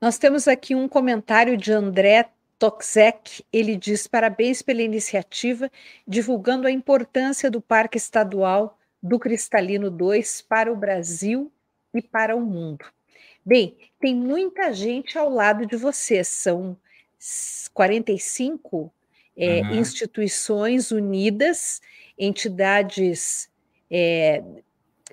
Nós 0.00 0.18
temos 0.18 0.48
aqui 0.48 0.74
um 0.74 0.88
comentário 0.88 1.56
de 1.56 1.72
André 1.72 2.28
Toxek. 2.58 3.44
Ele 3.52 3.76
diz: 3.76 4.06
parabéns 4.06 4.60
pela 4.60 4.82
iniciativa, 4.82 5.70
divulgando 6.06 6.66
a 6.66 6.72
importância 6.72 7.50
do 7.50 7.60
Parque 7.60 7.98
Estadual 7.98 8.76
do 9.02 9.18
Cristalino 9.18 9.90
2 9.90 10.42
para 10.42 10.72
o 10.72 10.76
Brasil 10.76 11.50
e 11.94 12.00
para 12.00 12.36
o 12.36 12.40
mundo. 12.40 12.84
Bem, 13.44 13.76
tem 14.00 14.14
muita 14.14 14.72
gente 14.72 15.18
ao 15.18 15.28
lado 15.28 15.66
de 15.66 15.76
vocês, 15.76 16.28
são 16.28 16.76
45 17.74 18.92
é, 19.36 19.62
uhum. 19.62 19.74
instituições 19.74 20.92
unidas, 20.92 21.80
entidades 22.18 23.50
é, 23.90 24.42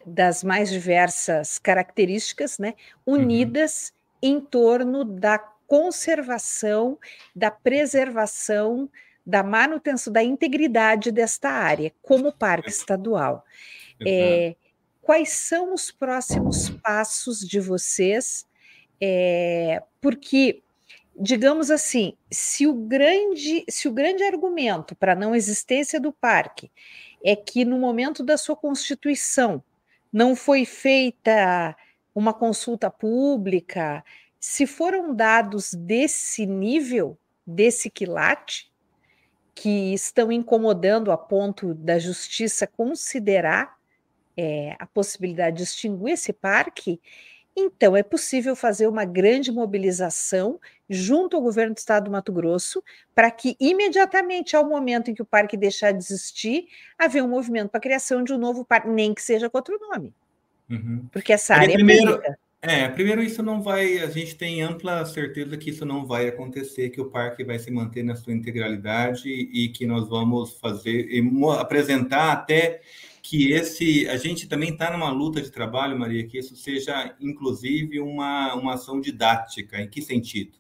das 0.06 0.44
mais 0.44 0.70
diversas 0.70 1.58
características, 1.58 2.60
né, 2.60 2.76
unidas. 3.06 3.92
Uhum 3.94 4.00
em 4.22 4.40
torno 4.40 5.04
da 5.04 5.38
conservação, 5.68 6.98
da 7.36 7.52
preservação, 7.52 8.90
da 9.30 9.44
manutenção, 9.44 10.12
da 10.12 10.24
integridade 10.24 11.12
desta 11.12 11.50
área, 11.50 11.94
como 12.02 12.32
parque 12.32 12.70
estadual. 12.70 13.46
É, 14.06 14.56
quais 15.02 15.30
são 15.30 15.74
os 15.74 15.92
próximos 15.92 16.70
passos 16.70 17.40
de 17.40 17.60
vocês? 17.60 18.48
É, 19.00 19.84
porque, 20.02 20.64
digamos 21.16 21.70
assim, 21.70 22.18
se 22.32 22.66
o 22.66 22.74
grande, 22.74 23.64
se 23.70 23.88
o 23.88 23.94
grande 23.94 24.24
argumento 24.24 24.96
para 24.96 25.14
a 25.14 25.16
não 25.16 25.36
existência 25.36 26.00
do 26.00 26.12
parque 26.12 26.72
é 27.24 27.36
que 27.36 27.64
no 27.64 27.78
momento 27.78 28.24
da 28.24 28.36
sua 28.36 28.56
constituição 28.56 29.64
não 30.12 30.36
foi 30.36 30.66
feita 30.66 31.78
uma 32.16 32.34
consulta 32.34 32.90
pública, 32.90 34.04
se 34.40 34.66
foram 34.66 35.14
dados 35.14 35.74
desse 35.74 36.48
nível, 36.48 37.16
desse 37.46 37.92
quilate, 37.92 38.70
que 39.62 39.94
estão 39.94 40.32
incomodando 40.32 41.12
a 41.12 41.18
ponto 41.18 41.74
da 41.74 42.00
justiça 42.00 42.66
considerar 42.66 43.76
é, 44.38 44.74
a 44.80 44.86
possibilidade 44.86 45.58
de 45.58 45.64
extinguir 45.64 46.14
esse 46.14 46.32
parque, 46.32 46.98
então 47.54 47.94
é 47.94 48.02
possível 48.02 48.56
fazer 48.56 48.88
uma 48.88 49.04
grande 49.04 49.52
mobilização 49.52 50.62
junto 50.90 51.36
ao 51.36 51.44
governo 51.44 51.74
do 51.74 51.78
estado 51.78 52.06
do 52.06 52.12
Mato 52.12 52.32
Grosso 52.32 52.82
para 53.14 53.30
que 53.30 53.58
imediatamente 53.60 54.56
ao 54.56 54.66
momento 54.66 55.12
em 55.12 55.14
que 55.14 55.22
o 55.22 55.26
parque 55.26 55.58
deixar 55.58 55.92
de 55.92 55.98
existir, 55.98 56.70
haver 56.98 57.22
um 57.22 57.28
movimento 57.28 57.70
para 57.70 57.80
a 57.80 57.82
criação 57.82 58.24
de 58.24 58.32
um 58.32 58.38
novo 58.38 58.64
parque, 58.64 58.88
nem 58.88 59.14
que 59.14 59.22
seja 59.22 59.50
com 59.50 59.58
outro 59.58 59.78
nome. 59.78 60.14
Uhum. 60.70 61.06
Porque 61.12 61.34
essa 61.34 61.56
área 61.56 61.74
primeiro, 61.74 62.12
é 62.12 62.14
pública. 62.14 62.40
É, 62.62 62.90
primeiro 62.90 63.24
isso 63.24 63.42
não 63.42 63.62
vai, 63.62 64.00
a 64.00 64.08
gente 64.10 64.36
tem 64.36 64.62
ampla 64.62 65.06
certeza 65.06 65.56
que 65.58 65.70
isso 65.70 65.86
não 65.86 66.06
vai 66.06 66.28
acontecer, 66.28 66.90
que 66.90 67.00
o 67.00 67.10
parque 67.10 67.42
vai 67.42 67.58
se 67.58 67.72
manter 67.72 68.04
na 68.04 68.18
sua 68.18 68.34
integralidade 68.34 69.30
e 69.30 69.70
que 69.70 69.86
nós 69.86 70.10
vamos 70.10 70.60
fazer 70.60 71.08
e 71.10 71.24
apresentar 71.58 72.34
até 72.34 72.82
que 73.22 73.54
esse, 73.54 74.10
a 74.10 74.18
gente 74.18 74.46
também 74.48 74.72
está 74.72 74.92
numa 74.92 75.10
luta 75.10 75.42
de 75.42 75.50
trabalho, 75.50 75.98
Maria, 75.98 76.28
que 76.28 76.38
isso 76.38 76.56
seja 76.58 77.16
inclusive 77.22 78.00
uma, 78.02 78.54
uma 78.56 78.74
ação 78.74 79.00
didática. 79.00 79.80
Em 79.82 79.88
que 79.88 80.02
sentido? 80.02 80.58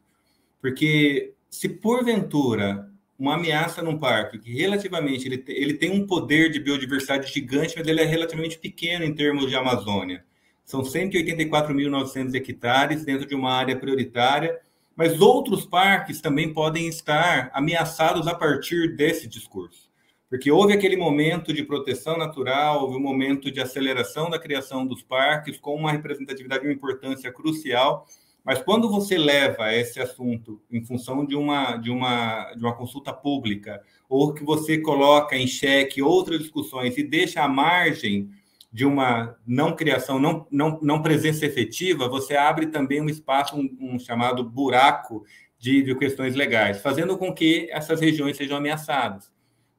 Porque 0.62 1.34
se 1.50 1.68
porventura 1.68 2.90
uma 3.18 3.36
ameaça 3.36 3.82
num 3.82 3.98
parque 4.00 4.40
que 4.40 4.54
relativamente 4.54 5.28
ele, 5.28 5.44
ele 5.48 5.74
tem 5.74 5.92
um 5.92 6.08
poder 6.08 6.50
de 6.50 6.60
biodiversidade 6.62 7.32
gigante, 7.34 7.76
mas 7.78 7.86
ele 7.88 8.00
é 8.02 8.06
relativamente 8.06 8.58
pequeno 8.58 9.04
em 9.04 9.14
termos 9.14 9.50
de 9.50 9.56
Amazônia. 9.56 10.24
São 10.70 10.84
184.900 10.84 12.36
hectares 12.36 13.04
dentro 13.04 13.28
de 13.28 13.34
uma 13.34 13.52
área 13.52 13.76
prioritária, 13.76 14.60
Mas 14.96 15.20
outros 15.20 15.66
parques 15.66 16.22
também 16.22 16.54
podem 16.54 16.88
estar 16.88 17.50
ameaçados 17.54 18.28
a 18.28 18.36
partir 18.36 18.96
desse 18.96 19.28
discurso. 19.28 19.90
Porque 20.30 20.52
houve 20.52 20.74
aquele 20.74 20.96
momento 20.96 21.52
de 21.52 21.64
proteção 21.64 22.18
natural, 22.18 22.84
houve 22.84 22.98
um 22.98 23.02
momento 23.02 23.50
de 23.50 23.60
aceleração 23.60 24.30
da 24.30 24.38
criação 24.38 24.86
dos 24.86 25.02
parques, 25.02 25.58
com 25.58 25.74
uma 25.74 25.92
representatividade 25.92 26.64
e 26.64 26.68
uma 26.68 26.74
importância 26.74 27.32
crucial. 27.32 28.06
Mas 28.46 28.62
quando 28.62 28.92
você 28.92 29.18
leva 29.18 29.74
esse 29.74 30.00
assunto 30.00 30.62
em 30.70 30.86
função 30.86 31.26
de 31.26 31.36
uma, 31.36 31.78
de 31.78 31.90
uma, 31.90 32.54
de 32.54 32.64
uma 32.64 32.76
consulta 32.76 33.12
pública, 33.12 33.82
ou 34.08 34.36
que 34.36 34.44
você 34.44 34.78
coloca 34.78 35.36
em 35.36 35.48
xeque 35.48 36.00
outras 36.00 36.40
discussões 36.40 36.96
e 36.96 37.02
deixa 37.02 37.42
à 37.42 37.48
margem 37.48 38.30
de 38.72 38.86
uma 38.86 39.36
não 39.46 39.76
criação, 39.76 40.20
não, 40.20 40.48
não, 40.52 40.80
não 40.82 41.02
presença 41.02 41.46
efetiva, 41.46 42.08
você 42.08 42.36
abre 42.36 42.68
também 42.68 43.02
um 43.02 43.10
espaço, 43.10 43.56
um, 43.56 43.78
um 43.80 44.00
chamado 44.00 44.44
buraco 44.44 45.26
de, 45.58 45.82
de, 45.82 45.96
questões 45.96 46.36
legais, 46.36 46.82
fazendo 46.82 47.18
com 47.18 47.34
que 47.34 47.68
essas 47.72 48.00
regiões 48.00 48.38
sejam 48.38 48.58
ameaçadas. 48.58 49.32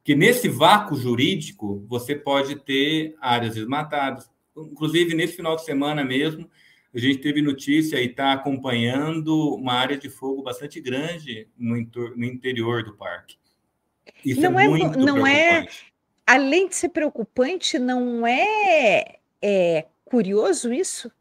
Que 0.03 0.15
nesse 0.15 0.49
vácuo 0.49 0.97
jurídico 0.97 1.85
você 1.87 2.15
pode 2.15 2.55
ter 2.63 3.15
áreas 3.21 3.55
desmatadas. 3.55 4.29
Inclusive, 4.57 5.13
nesse 5.13 5.35
final 5.35 5.55
de 5.55 5.63
semana 5.63 6.03
mesmo, 6.03 6.49
a 6.93 6.99
gente 6.99 7.19
teve 7.19 7.41
notícia 7.41 8.01
e 8.01 8.07
está 8.07 8.33
acompanhando 8.33 9.55
uma 9.55 9.73
área 9.73 9.97
de 9.97 10.09
fogo 10.09 10.43
bastante 10.43 10.81
grande 10.81 11.47
no, 11.57 11.75
no 12.15 12.25
interior 12.25 12.83
do 12.83 12.95
parque. 12.97 13.37
Isso 14.25 14.41
não 14.41 14.59
é, 14.59 14.65
é 14.65 14.97
não 14.97 15.27
é 15.27 15.67
além 16.31 16.69
de 16.69 16.75
ser 16.75 16.89
preocupante, 16.89 17.77
não 17.77 18.25
é, 18.25 19.17
é 19.41 19.85
curioso 20.05 20.71
isso? 20.71 21.11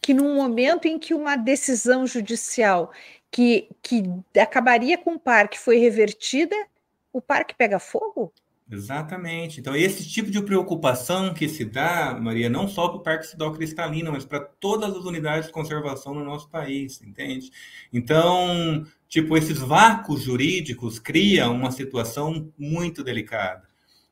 Que 0.00 0.14
num 0.14 0.36
momento 0.36 0.86
em 0.86 0.96
que 0.96 1.12
uma 1.12 1.34
decisão 1.34 2.06
judicial 2.06 2.92
que, 3.32 3.68
que 3.82 4.04
acabaria 4.40 4.96
com 4.96 5.14
o 5.14 5.18
parque 5.18 5.58
foi 5.58 5.78
revertida, 5.78 6.54
o 7.12 7.20
parque 7.20 7.52
pega 7.54 7.80
fogo? 7.80 8.32
Exatamente. 8.70 9.58
Então, 9.58 9.74
esse 9.74 10.08
tipo 10.08 10.30
de 10.30 10.40
preocupação 10.40 11.34
que 11.34 11.48
se 11.48 11.64
dá, 11.64 12.16
Maria, 12.20 12.48
não 12.48 12.68
só 12.68 12.86
para 12.86 12.98
o 12.98 13.02
Parque 13.02 13.26
Cidadão 13.26 13.52
Cristalino, 13.52 14.12
mas 14.12 14.24
para 14.24 14.38
todas 14.38 14.96
as 14.96 15.04
unidades 15.04 15.48
de 15.48 15.52
conservação 15.52 16.14
no 16.14 16.24
nosso 16.24 16.48
país, 16.48 17.02
entende? 17.02 17.50
Então, 17.92 18.86
tipo, 19.08 19.36
esses 19.36 19.58
vácuos 19.58 20.22
jurídicos 20.22 21.00
criam 21.00 21.52
uma 21.52 21.72
situação 21.72 22.52
muito 22.56 23.02
delicada. 23.02 23.69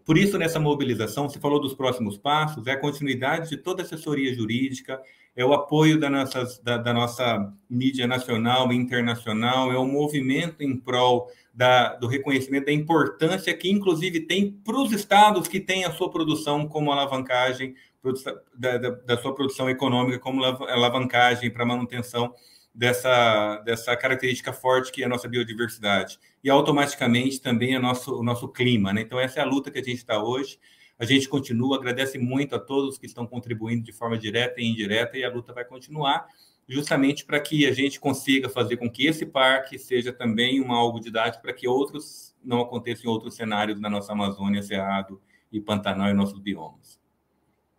Por 0.09 0.17
isso, 0.17 0.39
nessa 0.39 0.59
mobilização, 0.59 1.29
você 1.29 1.39
falou 1.39 1.61
dos 1.61 1.75
próximos 1.75 2.17
passos, 2.17 2.67
é 2.67 2.71
a 2.71 2.81
continuidade 2.81 3.51
de 3.51 3.59
toda 3.59 3.83
a 3.83 3.85
assessoria 3.85 4.35
jurídica, 4.35 4.99
é 5.37 5.45
o 5.45 5.53
apoio 5.53 6.01
da 6.01 6.09
nossa, 6.09 6.63
da, 6.63 6.79
da 6.79 6.95
nossa 6.95 7.53
mídia 7.69 8.07
nacional 8.07 8.73
e 8.73 8.75
internacional, 8.75 9.71
é 9.71 9.77
o 9.77 9.85
movimento 9.85 10.63
em 10.63 10.75
prol 10.75 11.31
da, 11.53 11.95
do 11.97 12.07
reconhecimento 12.07 12.65
da 12.65 12.73
importância 12.73 13.53
que, 13.53 13.71
inclusive, 13.71 14.21
tem 14.21 14.51
para 14.51 14.81
os 14.81 14.93
estados 14.93 15.47
que 15.47 15.61
têm 15.61 15.85
a 15.85 15.93
sua 15.93 16.11
produção 16.11 16.67
como 16.67 16.91
alavancagem, 16.91 17.75
da, 18.57 18.79
da, 18.79 18.91
da 18.91 19.19
sua 19.19 19.35
produção 19.35 19.69
econômica 19.69 20.19
como 20.19 20.43
alavancagem 20.43 21.51
para 21.51 21.67
manutenção 21.67 22.33
dessa, 22.79 23.57
dessa 23.65 23.97
característica 23.97 24.53
forte 24.53 24.93
que 24.93 25.03
é 25.03 25.07
a 25.07 25.09
nossa 25.09 25.27
biodiversidade. 25.27 26.17
E 26.45 26.49
automaticamente 26.49 27.41
também 27.41 27.75
é 27.75 27.79
nosso, 27.79 28.17
o 28.17 28.23
nosso 28.23 28.47
clima. 28.47 28.93
Né? 28.93 29.01
Então, 29.01 29.19
essa 29.19 29.41
é 29.41 29.43
a 29.43 29.47
luta 29.47 29.69
que 29.69 29.81
a 29.81 29.83
gente 29.83 29.97
está 29.97 30.23
hoje. 30.23 30.61
A 30.97 31.05
gente 31.05 31.29
continua, 31.29 31.77
agradece 31.77 32.19
muito 32.19 32.55
a 32.55 32.59
todos 32.59 32.97
que 32.97 33.07
estão 33.07 33.27
contribuindo 33.27 33.83
de 33.83 33.93
forma 33.93 34.17
direta 34.17 34.61
e 34.61 34.65
indireta, 34.65 35.19
e 35.19 35.25
a 35.25 35.31
luta 35.31 35.53
vai 35.53 35.65
continuar, 35.65 36.29
justamente 36.69 37.25
para 37.25 37.41
que 37.41 37.67
a 37.67 37.73
gente 37.73 37.99
consiga 37.99 38.49
fazer 38.49 38.77
com 38.77 38.89
que 38.89 39.07
esse 39.09 39.27
parque 39.27 39.77
seja 39.77 40.13
também 40.13 40.61
uma 40.61 40.77
algo 40.77 41.01
didático 41.01 41.43
para 41.43 41.53
que 41.53 41.67
outros 41.67 42.37
não 42.45 42.61
aconteçam 42.61 43.07
em 43.07 43.13
outros 43.13 43.35
cenários 43.35 43.81
na 43.81 43.91
nossa 43.91 44.13
Amazônia, 44.13 44.63
Cerrado 44.63 45.21
e 45.51 45.61
Pantanal 45.61 46.11
e 46.11 46.15
nossos 46.15 46.39
biomas. 46.39 47.01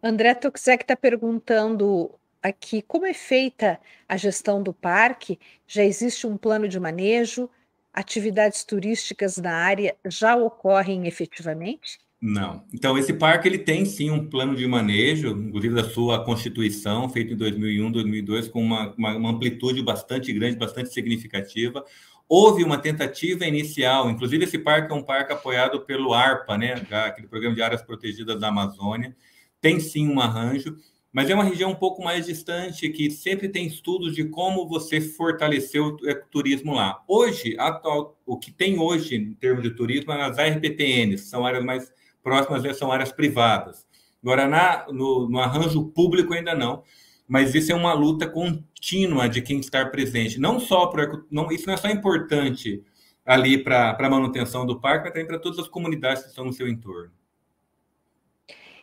André 0.03 0.33
Toxek 0.33 0.83
está 0.83 0.95
perguntando 0.95 2.18
aqui 2.41 2.81
como 2.81 3.05
é 3.05 3.13
feita 3.13 3.79
a 4.07 4.17
gestão 4.17 4.61
do 4.61 4.73
parque? 4.73 5.39
Já 5.67 5.83
existe 5.83 6.25
um 6.25 6.37
plano 6.37 6.67
de 6.67 6.79
manejo? 6.79 7.49
Atividades 7.93 8.63
turísticas 8.63 9.37
na 9.37 9.53
área 9.53 9.95
já 10.05 10.35
ocorrem 10.35 11.07
efetivamente? 11.07 11.99
Não. 12.21 12.65
Então, 12.73 12.97
esse 12.97 13.13
parque 13.13 13.47
ele 13.47 13.57
tem 13.57 13.85
sim 13.85 14.11
um 14.11 14.29
plano 14.29 14.53
de 14.53 14.67
manejo, 14.67 15.29
inclusive 15.29 15.73
da 15.73 15.89
sua 15.89 16.23
constituição, 16.25 17.07
feito 17.09 17.33
em 17.33 17.37
2001, 17.37 17.91
2002, 17.91 18.47
com 18.49 18.61
uma, 18.61 18.93
uma, 18.97 19.15
uma 19.15 19.29
amplitude 19.31 19.81
bastante 19.81 20.33
grande, 20.33 20.57
bastante 20.57 20.93
significativa. 20.93 21.83
Houve 22.27 22.63
uma 22.63 22.77
tentativa 22.77 23.45
inicial, 23.45 24.09
inclusive 24.09 24.43
esse 24.43 24.59
parque 24.59 24.91
é 24.91 24.95
um 24.95 25.01
parque 25.01 25.31
apoiado 25.31 25.79
pelo 25.81 26.13
ARPA, 26.13 26.57
né, 26.57 26.73
aquele 26.91 27.27
programa 27.27 27.55
de 27.55 27.61
áreas 27.61 27.81
protegidas 27.81 28.39
da 28.39 28.49
Amazônia. 28.49 29.15
Tem 29.61 29.79
sim 29.79 30.07
um 30.09 30.19
arranjo, 30.19 30.77
mas 31.11 31.29
é 31.29 31.33
uma 31.33 31.43
região 31.43 31.71
um 31.71 31.75
pouco 31.75 32.03
mais 32.03 32.27
distante, 32.27 32.89
que 32.89 33.09
sempre 33.09 33.49
tem 33.49 33.65
estudos 33.65 34.13
de 34.13 34.25
como 34.25 34.67
você 34.67 35.01
fortaleceu 35.01 35.85
o 35.87 35.97
turismo 36.29 36.73
lá. 36.73 37.01
Hoje, 37.07 37.55
atual, 37.57 38.17
o 38.25 38.37
que 38.37 38.51
tem 38.51 38.79
hoje 38.79 39.15
em 39.15 39.33
termos 39.33 39.63
de 39.63 39.71
turismo 39.71 40.11
é 40.11 40.21
as 40.21 40.37
RPTNs, 40.37 41.29
são 41.29 41.45
áreas 41.45 41.63
mais 41.63 41.91
próximas, 42.21 42.63
né, 42.63 42.73
são 42.73 42.91
áreas 42.91 43.11
privadas. 43.11 43.87
Agora, 44.21 44.47
na, 44.47 44.85
no, 44.91 45.29
no 45.29 45.39
arranjo 45.39 45.85
público 45.85 46.33
ainda 46.33 46.53
não, 46.53 46.83
mas 47.27 47.55
isso 47.55 47.71
é 47.71 47.75
uma 47.75 47.93
luta 47.93 48.27
contínua 48.27 49.29
de 49.29 49.41
quem 49.41 49.59
está 49.59 49.85
presente. 49.85 50.39
Não 50.39 50.59
só 50.59 50.87
para. 50.87 51.05
Isso 51.51 51.67
não 51.67 51.73
é 51.73 51.77
só 51.77 51.87
importante 51.89 52.83
ali 53.25 53.63
para 53.63 53.95
a 53.97 54.09
manutenção 54.09 54.65
do 54.65 54.79
parque, 54.79 55.03
mas 55.03 55.13
também 55.13 55.27
para 55.27 55.39
todas 55.39 55.59
as 55.59 55.67
comunidades 55.67 56.23
que 56.23 56.29
estão 56.29 56.45
no 56.45 56.51
seu 56.53 56.67
entorno. 56.67 57.11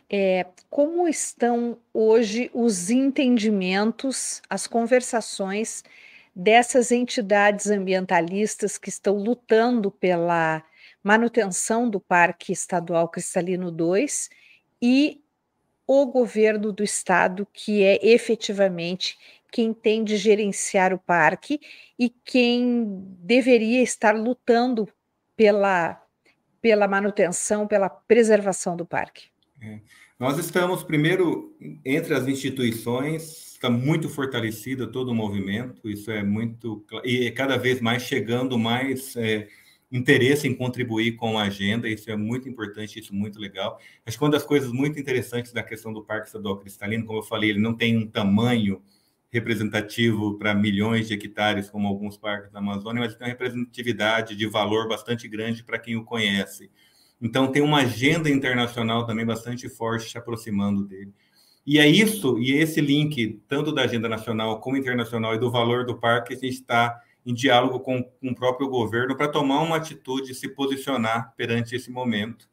É, 0.09 0.45
como 0.69 1.07
estão 1.07 1.77
hoje 1.93 2.49
os 2.53 2.89
entendimentos, 2.89 4.41
as 4.49 4.65
conversações 4.65 5.83
dessas 6.33 6.91
entidades 6.91 7.67
ambientalistas 7.67 8.77
que 8.77 8.89
estão 8.89 9.17
lutando 9.17 9.91
pela 9.91 10.63
manutenção 11.03 11.89
do 11.89 11.99
Parque 11.99 12.53
Estadual 12.53 13.09
Cristalino 13.09 13.71
2 13.71 14.29
e 14.81 15.21
o 15.85 16.05
governo 16.05 16.71
do 16.71 16.83
estado, 16.83 17.47
que 17.51 17.83
é 17.83 17.99
efetivamente 18.05 19.17
quem 19.51 19.73
tem 19.73 20.03
de 20.03 20.17
gerenciar 20.17 20.93
o 20.93 20.99
parque 20.99 21.59
e 21.97 22.09
quem 22.09 22.85
deveria 23.19 23.81
estar 23.81 24.15
lutando 24.15 24.87
pela, 25.35 26.01
pela 26.61 26.87
manutenção, 26.87 27.67
pela 27.67 27.89
preservação 27.89 28.75
do 28.75 28.85
parque. 28.85 29.29
É. 29.61 29.79
Nós 30.19 30.37
estamos, 30.37 30.83
primeiro, 30.83 31.55
entre 31.83 32.13
as 32.13 32.27
instituições, 32.27 33.53
está 33.53 33.69
muito 33.69 34.07
fortalecida 34.07 34.87
todo 34.87 35.09
o 35.09 35.15
movimento, 35.15 35.89
isso 35.89 36.11
é 36.11 36.23
muito. 36.23 36.85
E 37.03 37.31
cada 37.31 37.57
vez 37.57 37.81
mais 37.81 38.03
chegando 38.03 38.57
mais 38.57 39.15
é, 39.15 39.47
interesse 39.91 40.47
em 40.47 40.55
contribuir 40.55 41.15
com 41.15 41.37
a 41.37 41.43
agenda, 41.43 41.89
isso 41.89 42.09
é 42.11 42.15
muito 42.15 42.47
importante, 42.47 42.99
isso 42.99 43.13
é 43.13 43.15
muito 43.15 43.39
legal. 43.39 43.79
Acho 44.05 44.17
que 44.17 44.23
uma 44.23 44.31
das 44.31 44.43
coisas 44.43 44.71
muito 44.71 44.99
interessantes 44.99 45.51
da 45.51 45.63
questão 45.63 45.91
do 45.91 46.03
Parque 46.03 46.27
Estadual 46.27 46.57
Cristalino, 46.57 47.05
como 47.05 47.19
eu 47.19 47.23
falei, 47.23 47.51
ele 47.51 47.59
não 47.59 47.73
tem 47.73 47.97
um 47.97 48.07
tamanho 48.07 48.81
representativo 49.29 50.37
para 50.37 50.53
milhões 50.55 51.07
de 51.07 51.13
hectares, 51.13 51.69
como 51.69 51.87
alguns 51.87 52.17
parques 52.17 52.51
da 52.51 52.59
Amazônia, 52.59 53.01
mas 53.01 53.15
tem 53.15 53.27
uma 53.27 53.31
representatividade 53.31 54.35
de 54.35 54.47
valor 54.47 54.87
bastante 54.87 55.27
grande 55.27 55.63
para 55.63 55.79
quem 55.79 55.95
o 55.95 56.03
conhece. 56.03 56.69
Então, 57.21 57.51
tem 57.51 57.61
uma 57.61 57.79
agenda 57.79 58.29
internacional 58.29 59.05
também 59.05 59.25
bastante 59.25 59.67
forte 59.67 60.11
se 60.11 60.17
aproximando 60.17 60.83
dele. 60.83 61.13
E 61.65 61.79
é 61.79 61.87
isso, 61.87 62.39
e 62.39 62.53
é 62.53 62.61
esse 62.61 62.79
link, 62.79 63.41
tanto 63.47 63.73
da 63.73 63.81
agenda 63.81 64.07
nacional 64.07 64.59
como 64.61 64.77
internacional 64.77 65.35
e 65.35 65.39
do 65.39 65.51
valor 65.51 65.85
do 65.85 65.99
parque, 65.99 66.33
a 66.33 66.37
gente 66.37 66.47
está 66.53 66.97
em 67.25 67.33
diálogo 67.33 67.81
com, 67.81 68.01
com, 68.01 68.29
o 68.29 68.35
próprio 68.35 68.69
governo 68.69 69.17
para 69.17 69.27
tomar 69.27 69.61
uma 69.61 69.75
atitude 69.75 70.31
e 70.31 70.35
se 70.35 70.47
posicionar 70.47 71.33
perante 71.35 71.75
esse 71.75 71.91
momento. 71.91 72.47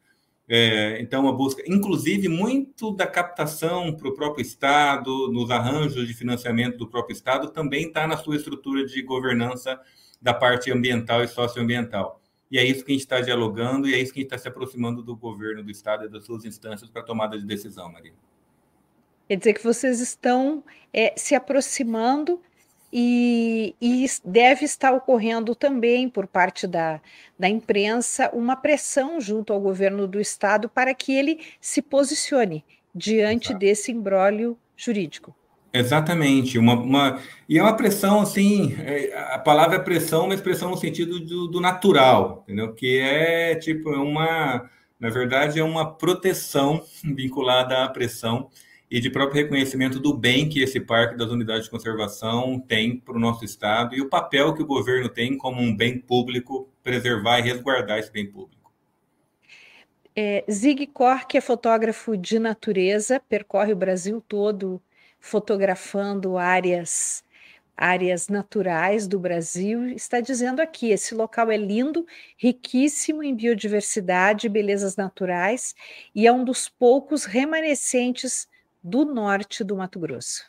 É, 0.49 0.99
então, 1.01 1.21
uma 1.21 1.31
busca, 1.31 1.63
inclusive, 1.65 2.27
muito 2.27 2.91
da 2.91 3.07
captação 3.07 3.95
para 3.95 4.09
o 4.09 4.13
próprio 4.13 4.41
Estado, 4.41 5.31
nos 5.31 5.49
arranjos 5.49 6.05
de 6.05 6.13
financiamento 6.13 6.77
do 6.77 6.87
próprio 6.87 7.13
Estado, 7.13 7.51
também 7.51 7.87
está 7.87 8.05
na 8.05 8.17
sua 8.17 8.35
estrutura 8.35 8.85
de 8.85 9.01
governança 9.01 9.79
da 10.21 10.33
parte 10.33 10.69
ambiental 10.71 11.23
e 11.23 11.27
socioambiental. 11.29 12.21
E 12.55 12.57
é 12.57 12.63
isso 12.63 12.85
que 12.85 12.91
a 12.93 12.95
gente 12.95 13.01
está 13.01 13.19
dialogando 13.19 13.85
e 13.85 13.93
é 13.93 13.99
isso 13.99 14.13
que 14.13 14.19
a 14.19 14.21
gente 14.21 14.31
está 14.31 14.37
se 14.37 14.47
aproximando 14.47 15.03
do 15.03 15.13
governo 15.13 15.61
do 15.61 15.69
Estado 15.69 16.05
e 16.05 16.07
das 16.07 16.23
suas 16.23 16.45
instâncias 16.45 16.89
para 16.89 17.03
tomada 17.03 17.37
de 17.37 17.45
decisão, 17.45 17.91
Maria. 17.91 18.13
Quer 19.27 19.35
dizer 19.35 19.53
que 19.55 19.61
vocês 19.61 19.99
estão 19.99 20.63
é, 20.93 21.13
se 21.17 21.35
aproximando 21.35 22.41
e, 22.93 23.75
e, 23.81 24.05
deve 24.23 24.63
estar 24.63 24.93
ocorrendo 24.93 25.53
também 25.53 26.07
por 26.07 26.27
parte 26.27 26.65
da, 26.65 27.01
da 27.37 27.49
imprensa 27.49 28.29
uma 28.33 28.55
pressão 28.55 29.19
junto 29.19 29.51
ao 29.51 29.59
governo 29.59 30.07
do 30.07 30.21
Estado 30.21 30.69
para 30.69 30.93
que 30.93 31.11
ele 31.11 31.41
se 31.59 31.81
posicione 31.81 32.63
diante 32.95 33.49
Exato. 33.49 33.59
desse 33.59 33.91
imbróglio 33.91 34.57
jurídico. 34.77 35.35
Exatamente, 35.77 36.57
uma, 36.57 36.73
uma, 36.73 37.21
e 37.49 37.59
é 37.59 37.61
uma 37.61 37.75
pressão 37.75 38.21
assim, 38.21 38.73
é, 38.79 39.13
a 39.33 39.37
palavra 39.37 39.75
é 39.75 39.79
pressão, 39.79 40.23
uma 40.23 40.33
expressão 40.33 40.69
no 40.69 40.77
sentido 40.77 41.19
do, 41.19 41.47
do, 41.49 41.59
natural, 41.59 42.43
entendeu? 42.43 42.73
Que 42.73 42.99
é 42.99 43.55
tipo 43.55 43.89
é 43.89 43.97
uma, 43.97 44.69
na 44.97 45.09
verdade, 45.09 45.59
é 45.59 45.63
uma 45.63 45.93
proteção 45.93 46.81
vinculada 47.03 47.83
à 47.83 47.89
pressão 47.89 48.49
e 48.89 49.01
de 49.01 49.09
próprio 49.09 49.43
reconhecimento 49.43 49.99
do 49.99 50.13
bem 50.13 50.47
que 50.47 50.61
esse 50.61 50.79
parque 50.79 51.17
das 51.17 51.29
unidades 51.29 51.65
de 51.65 51.71
conservação 51.71 52.57
tem 52.57 52.97
para 52.97 53.17
o 53.17 53.19
nosso 53.19 53.43
estado 53.43 53.93
e 53.95 54.01
o 54.01 54.07
papel 54.07 54.53
que 54.53 54.63
o 54.63 54.65
governo 54.65 55.09
tem 55.09 55.37
como 55.37 55.61
um 55.61 55.75
bem 55.75 55.99
público 55.99 56.69
preservar 56.81 57.39
e 57.39 57.41
resguardar 57.41 57.99
esse 57.99 58.13
bem 58.13 58.25
público. 58.25 58.71
É, 60.15 60.45
Zig 60.49 60.87
Kork 60.87 61.35
é 61.35 61.41
fotógrafo 61.41 62.15
de 62.15 62.39
natureza, 62.39 63.21
percorre 63.27 63.73
o 63.73 63.75
Brasil 63.75 64.23
todo 64.25 64.81
fotografando 65.25 66.37
áreas 66.37 67.23
áreas 67.75 68.29
naturais 68.29 69.05
do 69.05 69.19
Brasil, 69.19 69.89
está 69.89 70.21
dizendo 70.21 70.61
aqui: 70.61 70.91
esse 70.91 71.13
local 71.13 71.51
é 71.51 71.57
lindo, 71.57 72.05
riquíssimo 72.37 73.23
em 73.23 73.35
biodiversidade 73.35 74.45
e 74.45 74.49
belezas 74.49 74.95
naturais, 74.95 75.75
e 76.13 76.25
é 76.25 76.31
um 76.31 76.45
dos 76.45 76.69
poucos 76.69 77.25
remanescentes 77.25 78.47
do 78.81 79.03
norte 79.03 79.63
do 79.63 79.75
Mato 79.75 79.99
Grosso. 79.99 80.45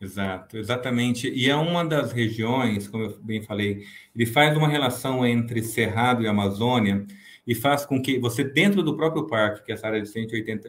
Exato, 0.00 0.56
exatamente. 0.56 1.28
E 1.28 1.50
é 1.50 1.56
uma 1.56 1.84
das 1.84 2.12
regiões, 2.12 2.88
como 2.88 3.04
eu 3.04 3.18
bem 3.22 3.42
falei, 3.42 3.84
ele 4.14 4.24
faz 4.24 4.56
uma 4.56 4.68
relação 4.68 5.26
entre 5.26 5.62
Cerrado 5.62 6.22
e 6.22 6.28
Amazônia 6.28 7.04
e 7.46 7.54
faz 7.54 7.84
com 7.84 8.00
que 8.00 8.18
você, 8.18 8.44
dentro 8.44 8.82
do 8.82 8.96
próprio 8.96 9.26
parque, 9.26 9.64
que 9.64 9.72
é 9.72 9.74
essa 9.74 9.88
área 9.88 10.00
de 10.00 10.08
180 10.08 10.68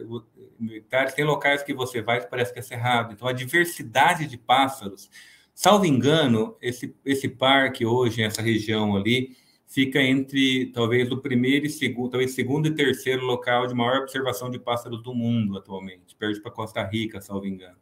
hectares, 0.70 1.14
tem 1.14 1.24
locais 1.24 1.62
que 1.62 1.74
você 1.74 2.02
vai 2.02 2.18
e 2.18 2.26
parece 2.26 2.52
que 2.52 2.58
é 2.58 2.62
cerrado. 2.62 3.12
Então, 3.12 3.26
a 3.28 3.32
diversidade 3.32 4.26
de 4.26 4.36
pássaros, 4.36 5.10
salvo 5.54 5.86
engano, 5.86 6.56
esse, 6.60 6.94
esse 7.04 7.28
parque 7.28 7.84
hoje, 7.86 8.22
essa 8.22 8.42
região 8.42 8.96
ali, 8.96 9.36
fica 9.66 10.00
entre 10.00 10.66
talvez 10.66 11.10
o 11.10 11.18
primeiro 11.18 11.66
e 11.66 11.70
segundo, 11.70 12.10
talvez 12.10 12.34
segundo 12.34 12.68
e 12.68 12.74
terceiro 12.74 13.24
local 13.24 13.66
de 13.66 13.74
maior 13.74 14.02
observação 14.02 14.50
de 14.50 14.58
pássaros 14.58 15.02
do 15.02 15.14
mundo 15.14 15.56
atualmente, 15.58 16.14
perto 16.16 16.42
para 16.42 16.50
Costa 16.50 16.82
Rica, 16.84 17.20
salvo 17.20 17.46
engano. 17.46 17.76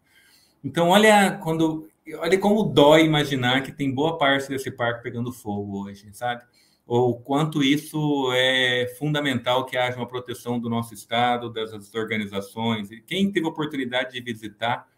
Então, 0.65 0.89
olha 0.89 1.39
quando 1.43 1.89
olha 2.19 2.39
como 2.39 2.65
dói 2.65 3.05
imaginar 3.05 3.63
que 3.63 3.71
tem 3.71 3.93
boa 3.93 4.19
parte 4.19 4.49
desse 4.49 4.71
parque 4.71 5.03
pegando 5.03 5.33
fogo 5.33 5.85
hoje, 5.85 6.09
sabe? 6.13 6.45
Ou 6.87 7.21
quanto 7.21 7.63
isso 7.63 8.31
é 8.35 8.95
fundamental 8.99 9.65
que 9.65 9.77
haja 9.77 9.97
uma 9.97 10.07
proteção 10.07 10.59
do 10.59 10.69
nosso 10.69 10.93
Estado, 10.93 11.51
das 11.51 11.73
organizações. 11.95 12.91
E 12.91 13.01
quem 13.01 13.31
teve 13.31 13.47
a 13.47 13.51
oportunidade 13.51 14.13
de 14.13 14.21
visitar, 14.21 14.89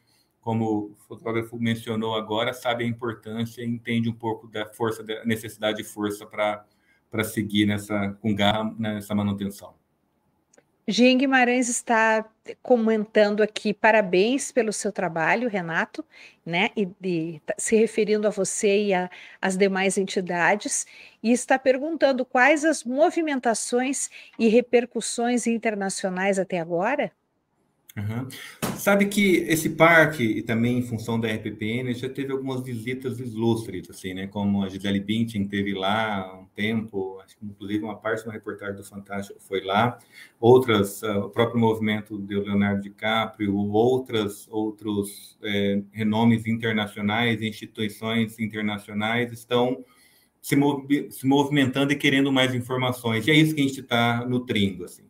como 0.41 0.93
o 0.93 0.97
fotógrafo 1.07 1.59
mencionou 1.59 2.15
agora, 2.15 2.53
sabe 2.53 2.85
a 2.85 2.87
importância 2.87 3.63
e 3.63 3.67
entende 3.67 4.09
um 4.09 4.15
pouco 4.15 4.49
da 4.49 4.67
força, 4.67 5.03
da 5.03 5.25
necessidade 5.25 5.79
de 5.79 5.85
força 5.85 6.27
para 6.27 7.25
seguir 7.25 7.67
nessa, 7.67 8.17
com 8.21 8.35
garra 8.35 8.75
nessa 8.79 9.15
manutenção. 9.15 9.75
Jean 10.87 11.17
Guimarães 11.17 11.69
está 11.69 12.25
comentando 12.63 13.43
aqui 13.43 13.73
parabéns 13.73 14.53
pelo 14.53 14.73
seu 14.73 14.93
trabalho, 14.93 15.49
Renato, 15.49 16.05
né? 16.45 16.71
E, 16.77 17.41
tá 17.47 17.55
se 17.57 17.75
referindo 17.75 18.27
a 18.27 18.31
você 18.31 18.89
e 18.89 18.93
às 19.41 19.57
demais 19.57 19.97
entidades, 19.97 20.87
e 21.23 21.33
está 21.33 21.59
perguntando 21.59 22.25
quais 22.25 22.65
as 22.65 22.85
movimentações 22.85 24.11
e 24.39 24.49
repercussões 24.49 25.47
internacionais 25.47 26.39
até 26.39 26.61
agora. 26.61 27.11
Uhum. 27.97 28.29
Sabe 28.85 29.07
que 29.07 29.37
esse 29.49 29.71
parque, 29.71 30.23
e 30.23 30.43
também 30.43 30.77
em 30.77 30.83
função 30.83 31.19
da 31.19 31.27
RPPN, 31.27 31.95
já 31.95 32.07
teve 32.07 32.33
algumas 32.33 32.61
visitas 32.61 33.19
ilustres, 33.19 33.89
assim, 33.89 34.13
né? 34.13 34.27
Como 34.27 34.63
a 34.63 34.69
Gisele 34.69 35.01
Bündchen 35.01 35.49
teve 35.49 35.73
lá 35.73 36.39
um 36.39 36.45
tempo, 36.55 37.19
acho 37.25 37.35
que 37.39 37.47
inclusive 37.47 37.83
uma 37.83 37.97
parte 37.97 38.21
de 38.21 38.29
uma 38.29 38.35
reportagem 38.35 38.77
do 38.77 38.85
Fantástico 38.85 39.41
foi 39.41 39.65
lá. 39.65 39.99
Outras, 40.39 41.01
uh, 41.01 41.21
o 41.21 41.31
próprio 41.31 41.59
movimento 41.59 42.19
do 42.19 42.43
Leonardo 42.43 42.83
DiCaprio, 42.83 43.57
outras, 43.57 44.47
outros 44.51 45.39
é, 45.43 45.81
renomes 45.91 46.47
internacionais, 46.47 47.41
instituições 47.41 48.39
internacionais 48.39 49.33
estão 49.33 49.83
se, 50.43 50.57
mov 50.57 50.87
se 51.11 51.27
movimentando 51.27 51.95
e 51.95 51.97
querendo 51.97 52.31
mais 52.31 52.55
informações. 52.55 53.27
E 53.27 53.31
é 53.31 53.35
isso 53.35 53.55
que 53.55 53.63
a 53.63 53.67
gente 53.67 53.81
está 53.81 54.27
nutrindo, 54.27 54.85
assim. 54.85 55.05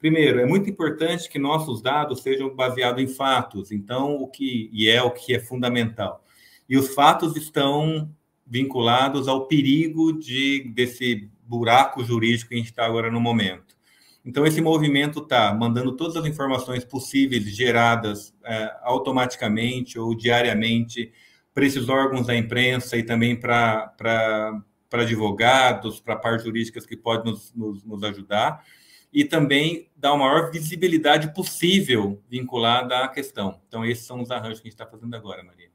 Primeiro, 0.00 0.40
é 0.40 0.46
muito 0.46 0.68
importante 0.70 1.28
que 1.28 1.38
nossos 1.38 1.82
dados 1.82 2.22
sejam 2.22 2.56
baseados 2.56 3.02
em 3.02 3.06
fatos, 3.06 3.70
então, 3.70 4.14
o 4.14 4.26
que 4.26 4.70
e 4.72 4.88
é 4.88 5.02
o 5.02 5.10
que 5.10 5.34
é 5.34 5.38
fundamental. 5.38 6.24
E 6.66 6.78
os 6.78 6.94
fatos 6.94 7.36
estão 7.36 8.10
vinculados 8.46 9.28
ao 9.28 9.46
perigo 9.46 10.18
de 10.18 10.64
desse 10.74 11.28
buraco 11.42 12.02
jurídico 12.02 12.48
que 12.48 12.54
a 12.54 12.58
gente 12.58 12.70
está 12.70 12.86
agora 12.86 13.10
no 13.10 13.20
momento. 13.20 13.76
Então, 14.24 14.46
esse 14.46 14.62
movimento 14.62 15.18
está 15.18 15.52
mandando 15.54 15.92
todas 15.92 16.16
as 16.16 16.24
informações 16.24 16.82
possíveis 16.82 17.44
geradas 17.54 18.34
é, 18.42 18.74
automaticamente 18.82 19.98
ou 19.98 20.14
diariamente 20.14 21.12
para 21.52 21.66
esses 21.66 21.90
órgãos 21.90 22.26
da 22.26 22.34
imprensa 22.34 22.96
e 22.96 23.02
também 23.02 23.38
para 23.38 24.62
advogados, 24.90 26.00
para 26.00 26.16
partes 26.16 26.46
jurídicas 26.46 26.86
que 26.86 26.96
podem 26.96 27.32
nos, 27.32 27.52
nos, 27.54 27.84
nos 27.84 28.02
ajudar 28.02 28.64
e 29.12 29.24
também 29.24 29.88
dar 29.96 30.10
a 30.10 30.16
maior 30.16 30.50
visibilidade 30.50 31.34
possível 31.34 32.22
vinculada 32.28 32.98
à 32.98 33.08
questão. 33.08 33.60
Então, 33.68 33.84
esses 33.84 34.06
são 34.06 34.20
os 34.20 34.30
arranjos 34.30 34.60
que 34.60 34.68
a 34.68 34.70
gente 34.70 34.80
está 34.80 34.86
fazendo 34.86 35.14
agora, 35.14 35.42
Maria. 35.42 35.68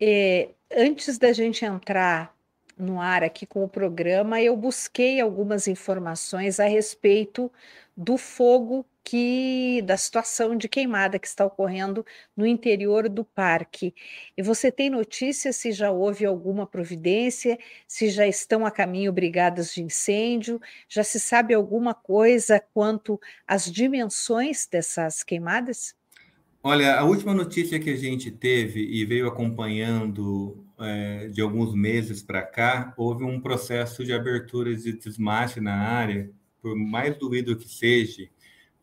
É, 0.00 0.50
antes 0.74 1.18
da 1.18 1.32
gente 1.32 1.64
entrar 1.64 2.34
no 2.76 3.00
ar 3.00 3.22
aqui 3.22 3.46
com 3.46 3.62
o 3.62 3.68
programa, 3.68 4.40
eu 4.40 4.56
busquei 4.56 5.20
algumas 5.20 5.68
informações 5.68 6.58
a 6.58 6.64
respeito 6.64 7.52
do 8.00 8.16
fogo 8.16 8.86
que 9.04 9.82
da 9.82 9.94
situação 9.94 10.56
de 10.56 10.68
queimada 10.70 11.18
que 11.18 11.26
está 11.26 11.44
ocorrendo 11.44 12.04
no 12.34 12.46
interior 12.46 13.10
do 13.10 13.24
parque. 13.24 13.94
E 14.34 14.42
você 14.42 14.72
tem 14.72 14.88
notícia 14.88 15.52
se 15.52 15.70
já 15.70 15.90
houve 15.90 16.24
alguma 16.24 16.66
providência, 16.66 17.58
se 17.86 18.08
já 18.08 18.26
estão 18.26 18.64
a 18.64 18.70
caminho 18.70 19.12
brigadas 19.12 19.74
de 19.74 19.82
incêndio, 19.82 20.58
já 20.88 21.04
se 21.04 21.20
sabe 21.20 21.52
alguma 21.52 21.92
coisa 21.92 22.58
quanto 22.72 23.20
às 23.46 23.70
dimensões 23.70 24.66
dessas 24.66 25.22
queimadas? 25.22 25.94
Olha, 26.62 26.98
a 26.98 27.04
última 27.04 27.34
notícia 27.34 27.78
que 27.78 27.90
a 27.90 27.96
gente 27.96 28.30
teve 28.30 28.80
e 28.80 29.04
veio 29.04 29.28
acompanhando 29.28 30.64
é, 30.78 31.28
de 31.28 31.42
alguns 31.42 31.74
meses 31.74 32.22
para 32.22 32.42
cá, 32.42 32.94
houve 32.96 33.24
um 33.24 33.38
processo 33.40 34.04
de 34.04 34.12
abertura 34.14 34.74
de 34.74 34.92
desmate 34.94 35.60
na 35.60 35.74
área, 35.74 36.30
por 36.60 36.76
mais 36.76 37.16
doído 37.18 37.56
que 37.56 37.68
seja, 37.68 38.28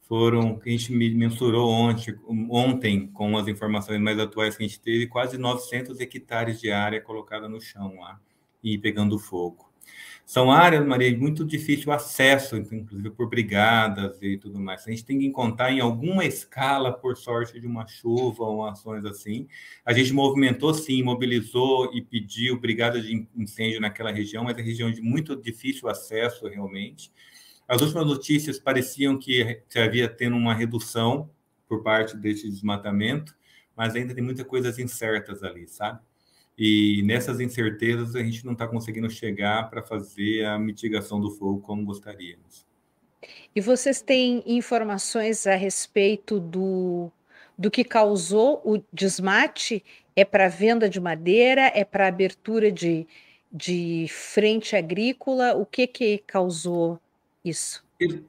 foram, 0.07 0.57
que 0.57 0.69
a 0.69 0.71
gente 0.71 0.91
mensurou 0.93 1.69
ontem, 1.69 2.15
ontem, 2.49 3.07
com 3.07 3.37
as 3.37 3.47
informações 3.47 3.99
mais 3.99 4.17
atuais 4.17 4.55
que 4.55 4.63
a 4.63 4.67
gente 4.67 4.79
teve, 4.79 5.07
quase 5.07 5.37
900 5.37 5.99
hectares 5.99 6.61
de 6.61 6.71
área 6.71 7.01
colocada 7.01 7.49
no 7.49 7.59
chão 7.59 7.97
lá 7.99 8.19
e 8.63 8.77
pegando 8.77 9.19
fogo. 9.19 9.67
São 10.25 10.51
áreas, 10.51 10.85
Maria, 10.85 11.17
muito 11.17 11.45
difícil 11.45 11.89
acesso, 11.91 12.57
inclusive 12.57 13.11
por 13.11 13.29
brigadas 13.29 14.21
e 14.21 14.37
tudo 14.37 14.59
mais. 14.59 14.85
A 14.85 14.89
gente 14.89 15.05
tem 15.05 15.17
que 15.17 15.31
contar 15.31 15.71
em 15.71 15.79
alguma 15.79 16.25
escala, 16.25 16.91
por 16.91 17.15
sorte 17.15 17.59
de 17.59 17.65
uma 17.65 17.87
chuva 17.87 18.43
ou 18.43 18.65
ações 18.65 19.05
assim. 19.05 19.47
A 19.85 19.93
gente 19.93 20.11
movimentou 20.11 20.73
sim, 20.73 21.01
mobilizou 21.01 21.93
e 21.93 22.01
pediu 22.01 22.59
brigada 22.59 23.01
de 23.01 23.25
incêndio 23.37 23.79
naquela 23.79 24.11
região, 24.11 24.43
mas 24.43 24.57
é 24.57 24.61
região 24.61 24.91
de 24.91 25.01
muito 25.01 25.33
difícil 25.33 25.87
acesso 25.87 26.45
realmente. 26.47 27.09
As 27.67 27.81
últimas 27.81 28.05
notícias 28.05 28.57
pareciam 28.57 29.17
que 29.17 29.61
havia 29.75 30.07
tendo 30.07 30.37
uma 30.37 30.53
redução 30.53 31.29
por 31.67 31.83
parte 31.83 32.15
desse 32.15 32.49
desmatamento, 32.49 33.35
mas 33.75 33.93
ainda 33.93 34.15
tem 34.15 34.23
muitas 34.23 34.45
coisas 34.45 34.79
incertas 34.79 35.43
ali, 35.43 35.67
sabe? 35.67 35.99
E 36.57 37.03
nessas 37.03 37.39
incertezas 37.39 38.15
a 38.15 38.23
gente 38.23 38.45
não 38.45 38.53
está 38.53 38.67
conseguindo 38.67 39.09
chegar 39.09 39.69
para 39.69 39.83
fazer 39.83 40.45
a 40.45 40.57
mitigação 40.57 41.19
do 41.19 41.29
fogo 41.29 41.59
como 41.59 41.85
gostaríamos. 41.85 42.65
E 43.55 43.61
vocês 43.61 44.01
têm 44.01 44.43
informações 44.45 45.45
a 45.45 45.55
respeito 45.55 46.39
do, 46.39 47.11
do 47.57 47.69
que 47.69 47.83
causou 47.83 48.61
o 48.63 48.81
desmate? 48.93 49.83
É 50.15 50.23
para 50.23 50.47
venda 50.47 50.89
de 50.89 50.99
madeira? 50.99 51.71
É 51.75 51.83
para 51.83 52.07
abertura 52.07 52.71
de, 52.71 53.05
de 53.51 54.07
frente 54.09 54.75
agrícola? 54.75 55.53
O 55.53 55.65
que 55.65 55.85
que 55.85 56.19
causou 56.19 56.99
isso. 57.47 57.85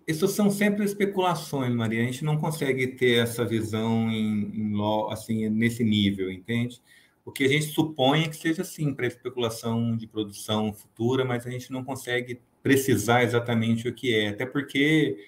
Isso 0.06 0.26
são 0.28 0.50
sempre 0.50 0.84
especulações, 0.84 1.74
Maria. 1.74 2.00
A 2.02 2.04
gente 2.04 2.24
não 2.24 2.38
consegue 2.38 2.86
ter 2.86 3.22
essa 3.22 3.44
visão 3.44 4.10
em, 4.10 4.50
em 4.54 4.72
assim 5.10 5.48
nesse 5.50 5.84
nível, 5.84 6.30
entende? 6.30 6.80
O 7.24 7.30
que 7.30 7.44
a 7.44 7.48
gente 7.48 7.66
supõe 7.66 8.22
é 8.22 8.28
que 8.28 8.36
seja 8.36 8.62
assim 8.62 8.94
para 8.94 9.06
especulação 9.06 9.94
de 9.94 10.06
produção 10.06 10.72
futura, 10.72 11.24
mas 11.24 11.46
a 11.46 11.50
gente 11.50 11.70
não 11.70 11.84
consegue 11.84 12.40
precisar 12.62 13.22
exatamente 13.22 13.86
o 13.86 13.94
que 13.94 14.14
é, 14.14 14.28
até 14.28 14.46
porque 14.46 15.18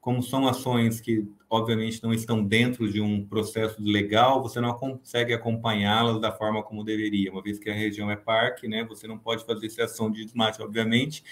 como 0.00 0.22
são 0.22 0.48
ações 0.48 0.98
que, 0.98 1.28
obviamente, 1.48 2.02
não 2.02 2.12
estão 2.12 2.42
dentro 2.42 2.90
de 2.90 3.02
um 3.02 3.24
processo 3.26 3.76
legal, 3.82 4.42
você 4.42 4.58
não 4.58 4.72
consegue 4.72 5.34
acompanhá-las 5.34 6.18
da 6.18 6.32
forma 6.32 6.62
como 6.62 6.82
deveria, 6.82 7.30
uma 7.30 7.42
vez 7.42 7.58
que 7.58 7.68
a 7.68 7.74
região 7.74 8.10
é 8.10 8.16
parque, 8.16 8.66
né? 8.66 8.82
Você 8.84 9.06
não 9.06 9.18
pode 9.18 9.44
fazer 9.44 9.66
essa 9.66 9.84
ação 9.84 10.10
de 10.10 10.24
desmate, 10.24 10.62
obviamente, 10.62 11.22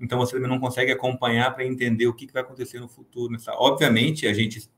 então 0.00 0.18
você 0.18 0.32
também 0.32 0.48
não 0.48 0.58
consegue 0.58 0.90
acompanhar 0.90 1.54
para 1.54 1.64
entender 1.64 2.08
o 2.08 2.14
que, 2.14 2.26
que 2.26 2.32
vai 2.32 2.42
acontecer 2.42 2.80
no 2.80 2.88
futuro. 2.88 3.32
Nessa... 3.32 3.52
Obviamente, 3.52 4.26
a 4.26 4.34
gente 4.34 4.68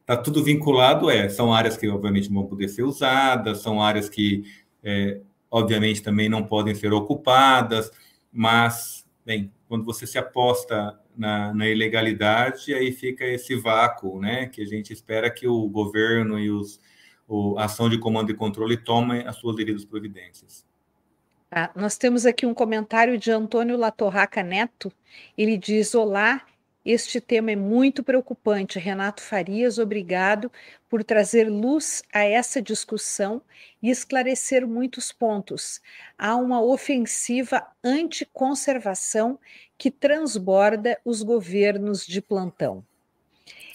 está 0.00 0.14
tudo 0.14 0.44
vinculado, 0.44 1.08
é, 1.08 1.28
são 1.30 1.54
áreas 1.54 1.78
que, 1.78 1.88
obviamente, 1.88 2.28
vão 2.28 2.46
poder 2.46 2.68
ser 2.68 2.82
usadas, 2.82 3.62
são 3.62 3.82
áreas 3.82 4.10
que, 4.10 4.44
é, 4.82 5.20
obviamente, 5.50 6.02
também 6.02 6.28
não 6.28 6.44
podem 6.44 6.74
ser 6.74 6.92
ocupadas, 6.92 7.90
mas, 8.30 9.06
bem, 9.24 9.50
quando 9.66 9.86
você 9.86 10.06
se 10.06 10.18
aposta 10.18 11.00
na, 11.20 11.52
na, 11.52 11.68
ilegalidade, 11.68 12.72
aí 12.72 12.90
fica 12.90 13.26
esse 13.26 13.54
vácuo, 13.54 14.18
né? 14.18 14.46
Que 14.46 14.62
a 14.62 14.66
gente 14.66 14.90
espera 14.92 15.30
que 15.30 15.46
o 15.46 15.68
governo 15.68 16.38
e 16.38 16.50
os, 16.50 16.80
o, 17.28 17.58
a 17.58 17.66
ação 17.66 17.90
de 17.90 17.98
comando 17.98 18.30
e 18.30 18.34
controle 18.34 18.76
tomem 18.78 19.26
as 19.26 19.36
suas 19.36 19.54
devidas 19.54 19.84
providências. 19.84 20.66
Ah, 21.50 21.70
nós 21.76 21.98
temos 21.98 22.24
aqui 22.24 22.46
um 22.46 22.54
comentário 22.54 23.18
de 23.18 23.30
Antônio 23.30 23.76
Latorraca 23.76 24.42
Neto. 24.42 24.90
Ele 25.36 25.58
diz: 25.58 25.94
Olá, 25.94 26.40
este 26.84 27.20
tema 27.20 27.50
é 27.50 27.56
muito 27.56 28.02
preocupante. 28.02 28.78
Renato 28.78 29.22
Farias, 29.22 29.78
obrigado 29.78 30.50
por 30.88 31.04
trazer 31.04 31.48
luz 31.48 32.02
a 32.12 32.24
essa 32.24 32.62
discussão 32.62 33.42
e 33.82 33.90
esclarecer 33.90 34.66
muitos 34.66 35.12
pontos. 35.12 35.80
Há 36.16 36.36
uma 36.36 36.62
ofensiva 36.62 37.66
anticonservação 37.84 39.38
que 39.76 39.90
transborda 39.90 40.98
os 41.04 41.22
governos 41.22 42.06
de 42.06 42.22
plantão. 42.22 42.84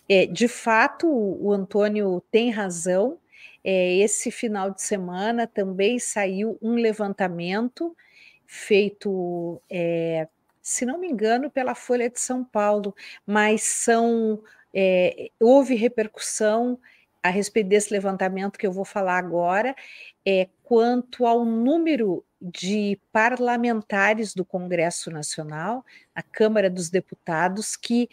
É, 0.10 0.26
de 0.26 0.48
fato, 0.48 1.08
o, 1.08 1.52
Antônio 1.52 2.22
tem 2.32 2.52
razão. 2.52 3.18
É, 3.64 3.98
esse 3.98 4.30
final 4.30 4.72
de 4.72 4.82
semana 4.82 5.48
também 5.48 5.98
saiu 6.00 6.58
um 6.62 6.76
levantamento 6.76 7.96
feito 8.46 9.60
é, 9.70 10.28
se 10.66 10.84
não 10.84 10.98
me 10.98 11.08
engano, 11.08 11.50
pela 11.52 11.76
Folha 11.76 12.10
de 12.10 12.20
São 12.20 12.44
Paulo, 12.44 12.96
mas 13.24 13.62
são 13.62 14.42
é, 14.74 15.30
houve 15.40 15.76
repercussão 15.76 16.80
a 17.22 17.30
respeito 17.30 17.70
desse 17.70 17.94
levantamento 17.94 18.58
que 18.58 18.66
eu 18.66 18.72
vou 18.72 18.84
falar 18.84 19.20
agora, 19.20 19.76
é, 20.26 20.50
quanto 20.64 21.28
ao 21.28 21.46
número 21.46 22.26
de 22.42 23.00
parlamentares 23.12 24.34
do 24.34 24.44
Congresso 24.44 25.12
Nacional, 25.12 25.86
a 26.16 26.24
Câmara 26.24 26.68
dos 26.68 26.90
Deputados, 26.90 27.76
que 27.76 28.10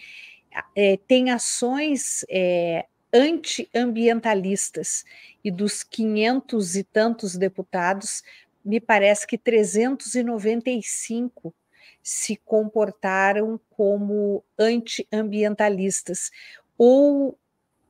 é, 0.77 0.99
tem 1.09 1.31
ações 1.31 2.23
é, 2.29 2.85
antiambientalistas, 3.15 5.07
e 5.43 5.51
dos 5.51 5.83
500 5.83 6.77
e 6.77 6.85
tantos 6.85 7.35
deputados, 7.35 8.23
me 8.63 8.79
parece 8.79 9.27
que 9.27 9.39
395 9.39 11.55
se 12.03 12.37
comportaram 12.37 13.61
como 13.71 14.45
antiambientalistas 14.59 16.31
ou 16.77 17.39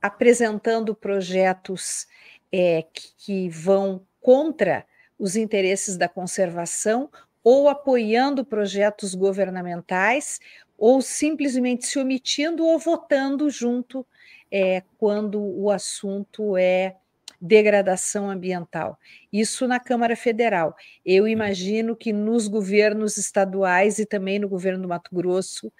apresentando 0.01 0.93
projetos 0.93 2.07
é, 2.51 2.83
que, 2.93 3.13
que 3.17 3.49
vão 3.49 4.05
contra 4.21 4.85
os 5.17 5.35
interesses 5.35 5.97
da 5.97 6.07
conservação 6.07 7.09
ou 7.43 7.67
apoiando 7.67 8.45
projetos 8.45 9.15
governamentais 9.15 10.39
ou 10.77 11.01
simplesmente 11.01 11.85
se 11.85 11.99
omitindo 11.99 12.65
ou 12.65 12.77
votando 12.77 13.49
junto 13.49 14.05
é, 14.51 14.83
quando 14.97 15.41
o 15.41 15.71
assunto 15.71 16.55
é 16.55 16.95
degradação 17.43 18.29
ambiental. 18.29 18.97
Isso 19.31 19.67
na 19.67 19.77
Câmara 19.77 20.15
Federal. 20.15 20.73
Eu 21.05 21.27
imagino 21.27 21.93
que 21.93 22.13
nos 22.13 22.47
governos 22.47 23.17
estaduais 23.17 23.99
e 23.99 24.05
também 24.05 24.39
no 24.39 24.47
governo 24.47 24.83
do 24.83 24.87
Mato 24.87 25.13
Grosso 25.13 25.71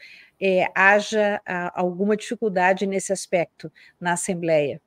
é, 0.41 0.65
haja 0.75 1.41
a, 1.45 1.79
alguma 1.79 2.17
dificuldade 2.17 2.85
nesse 2.85 3.13
aspecto 3.13 3.71
na 3.97 4.11
Assembleia. 4.11 4.81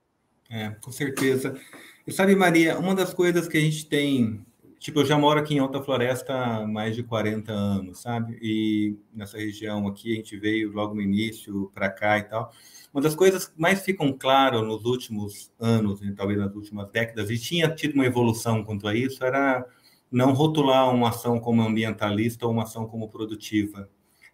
É, 0.51 0.69
com 0.83 0.93
certeza. 0.93 1.59
E 2.07 2.13
sabe, 2.13 2.37
Maria, 2.37 2.79
uma 2.79 2.95
das 2.95 3.15
coisas 3.15 3.49
que 3.49 3.57
a 3.57 3.61
gente 3.61 3.87
tem. 3.87 4.45
Tipo, 4.79 5.01
eu 5.01 5.07
já 5.07 5.19
moro 5.19 5.41
aqui 5.41 5.55
em 5.55 5.59
Alta 5.59 5.83
Floresta 5.83 6.35
há 6.35 6.67
mais 6.67 6.95
de 6.95 7.03
40 7.03 7.51
anos, 7.51 8.03
sabe? 8.03 8.39
E 8.43 8.95
nessa 9.15 9.39
região 9.39 9.89
aqui, 9.89 10.13
a 10.13 10.17
gente 10.17 10.37
veio 10.37 10.71
logo 10.73 10.95
no 10.95 11.01
início 11.01 11.73
para 11.75 11.89
cá 11.89 12.19
e 12.19 12.25
tal. 12.25 12.53
Uma 12.97 13.03
das 13.03 13.15
coisas 13.15 13.47
que 13.47 13.61
mais 13.61 13.83
ficam 13.83 14.11
claras 14.11 14.63
nos 14.63 14.87
últimos 14.87 15.53
anos, 15.61 16.01
talvez 16.17 16.39
nas 16.39 16.55
últimas 16.55 16.91
décadas, 16.91 17.29
e 17.29 17.39
tinha 17.39 17.69
tido 17.69 17.93
uma 17.93 18.07
evolução 18.07 18.65
quanto 18.65 18.89
a 18.89 18.95
isso, 18.95 19.23
era 19.23 19.67
não 20.11 20.33
rotular 20.33 20.89
uma 20.95 21.11
ação 21.11 21.39
como 21.39 21.61
ambientalista 21.61 22.47
ou 22.47 22.53
uma 22.53 22.63
ação 22.63 22.87
como 22.87 23.11
produtiva. 23.11 23.87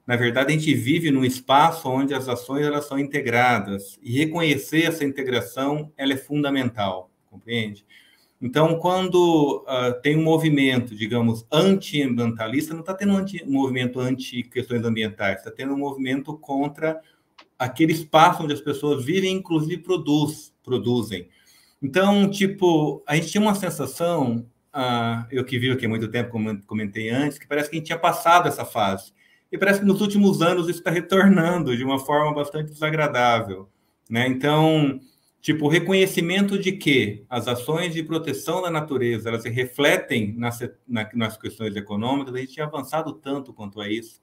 Na 0.06 0.14
verdade, 0.14 0.52
a 0.52 0.56
gente 0.56 0.72
vive 0.74 1.10
num 1.10 1.24
espaço 1.24 1.88
onde 1.88 2.14
as 2.14 2.28
ações 2.28 2.64
elas 2.64 2.86
são 2.86 3.00
integradas 3.00 3.98
e 4.00 4.16
reconhecer 4.16 4.84
essa 4.84 5.04
integração 5.04 5.92
ela 5.96 6.12
é 6.12 6.16
fundamental, 6.16 7.10
compreende? 7.28 7.84
Então, 8.40 8.78
quando 8.78 9.64
uh, 9.66 10.00
tem 10.02 10.16
um 10.16 10.22
movimento, 10.22 10.94
digamos, 10.94 11.44
anti-ambientalista, 11.50 12.74
não 12.74 12.80
está 12.80 12.94
tendo 12.94 13.12
um, 13.12 13.16
anti, 13.16 13.42
um 13.44 13.54
movimento 13.54 13.98
anti-questões 13.98 14.84
ambientais, 14.84 15.38
está 15.38 15.50
tendo 15.50 15.74
um 15.74 15.78
movimento 15.78 16.38
contra 16.38 17.00
aquele 17.62 17.92
espaço 17.92 18.42
onde 18.42 18.52
as 18.52 18.60
pessoas 18.60 19.04
vivem, 19.04 19.36
inclusive 19.36 19.82
produz, 19.82 20.52
produzem. 20.64 21.28
Então, 21.80 22.28
tipo, 22.28 23.02
a 23.06 23.14
gente 23.14 23.28
tinha 23.28 23.40
uma 23.40 23.54
sensação, 23.54 24.46
ah, 24.72 25.26
eu 25.30 25.44
que 25.44 25.58
vivo 25.58 25.74
aqui 25.74 25.86
há 25.86 25.88
muito 25.88 26.08
tempo, 26.08 26.30
como 26.30 26.60
comentei 26.64 27.08
antes, 27.10 27.38
que 27.38 27.46
parece 27.46 27.70
que 27.70 27.76
a 27.76 27.78
gente 27.78 27.86
tinha 27.86 27.98
passado 27.98 28.48
essa 28.48 28.64
fase. 28.64 29.12
E 29.50 29.58
parece 29.58 29.80
que 29.80 29.86
nos 29.86 30.00
últimos 30.00 30.40
anos 30.40 30.68
isso 30.68 30.78
está 30.78 30.90
retornando 30.90 31.76
de 31.76 31.84
uma 31.84 31.98
forma 31.98 32.34
bastante 32.34 32.72
desagradável. 32.72 33.68
Né? 34.08 34.26
Então, 34.26 34.98
tipo, 35.40 35.66
o 35.66 35.68
reconhecimento 35.68 36.58
de 36.58 36.72
que 36.72 37.24
as 37.28 37.46
ações 37.46 37.92
de 37.92 38.02
proteção 38.02 38.62
da 38.62 38.70
natureza 38.70 39.28
elas 39.28 39.42
se 39.42 39.50
refletem 39.50 40.34
nas, 40.36 40.58
nas 40.88 41.36
questões 41.36 41.76
econômicas, 41.76 42.34
a 42.34 42.38
gente 42.38 42.54
tinha 42.54 42.66
avançado 42.66 43.12
tanto 43.14 43.52
quanto 43.52 43.80
a 43.80 43.88
isso. 43.88 44.21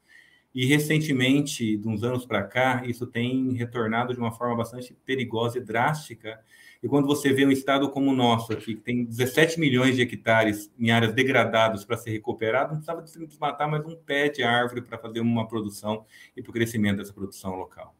E 0.53 0.65
recentemente, 0.65 1.77
de 1.77 1.87
uns 1.87 2.03
anos 2.03 2.25
para 2.25 2.43
cá, 2.43 2.83
isso 2.85 3.05
tem 3.05 3.53
retornado 3.53 4.13
de 4.13 4.19
uma 4.19 4.31
forma 4.31 4.55
bastante 4.55 4.95
perigosa 5.05 5.59
e 5.59 5.61
drástica. 5.61 6.39
E 6.81 6.87
quando 6.87 7.05
você 7.05 7.31
vê 7.31 7.45
um 7.45 7.51
estado 7.51 7.89
como 7.89 8.09
o 8.09 8.15
nosso 8.15 8.51
aqui, 8.51 8.75
que 8.75 8.81
tem 8.81 9.05
17 9.05 9.59
milhões 9.59 9.95
de 9.95 10.01
hectares 10.01 10.71
em 10.79 10.89
áreas 10.89 11.13
degradadas 11.13 11.85
para 11.85 11.97
ser 11.97 12.11
recuperado, 12.11 12.73
não 12.73 12.81
precisava 12.81 13.27
desmatar 13.27 13.69
mais 13.69 13.85
um 13.85 13.95
pé 13.95 14.29
de 14.29 14.41
árvore 14.41 14.81
para 14.81 14.97
fazer 14.97 15.19
uma 15.19 15.47
produção 15.47 16.05
e 16.35 16.41
para 16.41 16.49
o 16.49 16.53
crescimento 16.53 16.97
dessa 16.97 17.13
produção 17.13 17.55
local. 17.55 17.93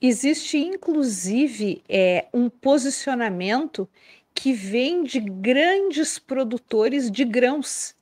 Existe, 0.00 0.58
inclusive, 0.58 1.82
é, 1.88 2.26
um 2.32 2.48
posicionamento 2.48 3.88
que 4.34 4.52
vem 4.52 5.04
de 5.04 5.20
grandes 5.20 6.18
produtores 6.18 7.10
de 7.10 7.24
grãos. 7.24 7.94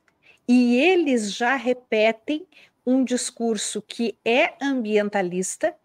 E 0.47 0.75
eles 0.75 1.33
já 1.33 1.55
repetem 1.55 2.45
um 2.85 3.03
discurso 3.03 3.81
que 3.81 4.17
é 4.25 4.53
ambientalista 4.61 5.75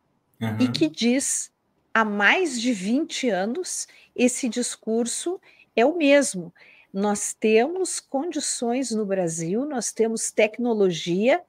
uhum. 0.41 0.57
e 0.61 0.69
que 0.69 0.89
diz 0.89 1.53
há 1.93 2.05
mais 2.05 2.61
de 2.61 2.73
20 2.73 3.29
anos 3.29 3.87
esse 4.15 4.49
discurso 4.49 5.41
é 5.75 5.85
o 5.85 5.97
mesmo. 5.97 6.53
Nós 6.93 7.33
temos 7.33 8.01
condições 8.01 8.91
no 8.91 9.05
Brasil, 9.05 9.65
nós 9.65 9.93
temos 9.93 10.31
tecnologia 10.31 11.43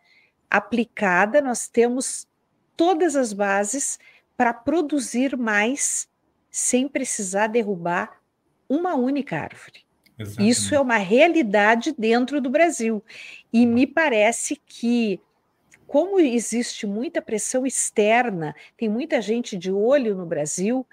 aplicada, 0.49 1.41
nós 1.41 1.67
temos 1.67 2.27
todas 2.75 3.15
as 3.15 3.33
bases 3.33 3.99
para 4.35 4.53
produzir 4.53 5.37
mais 5.37 6.07
sem 6.49 6.87
precisar 6.87 7.47
derrubar 7.47 8.21
uma 8.67 8.95
única 8.95 9.37
árvore. 9.39 9.85
Exatamente. 10.17 10.51
Isso 10.51 10.75
é 10.75 10.79
uma 10.79 10.97
realidade 10.97 11.93
dentro 11.97 12.41
do 12.41 12.49
Brasil. 12.49 13.03
E 13.53 13.65
me 13.65 13.87
parece 13.87 14.61
que 14.65 15.19
como 15.89 16.19
existe 16.19 16.85
muita 16.85 17.19
pressão 17.19 17.65
externa, 17.65 18.55
tem 18.77 18.87
muita 18.87 19.19
gente 19.19 19.57
de 19.57 19.71
olho 19.71 20.15
no 20.15 20.23
Brasil, 20.23 20.85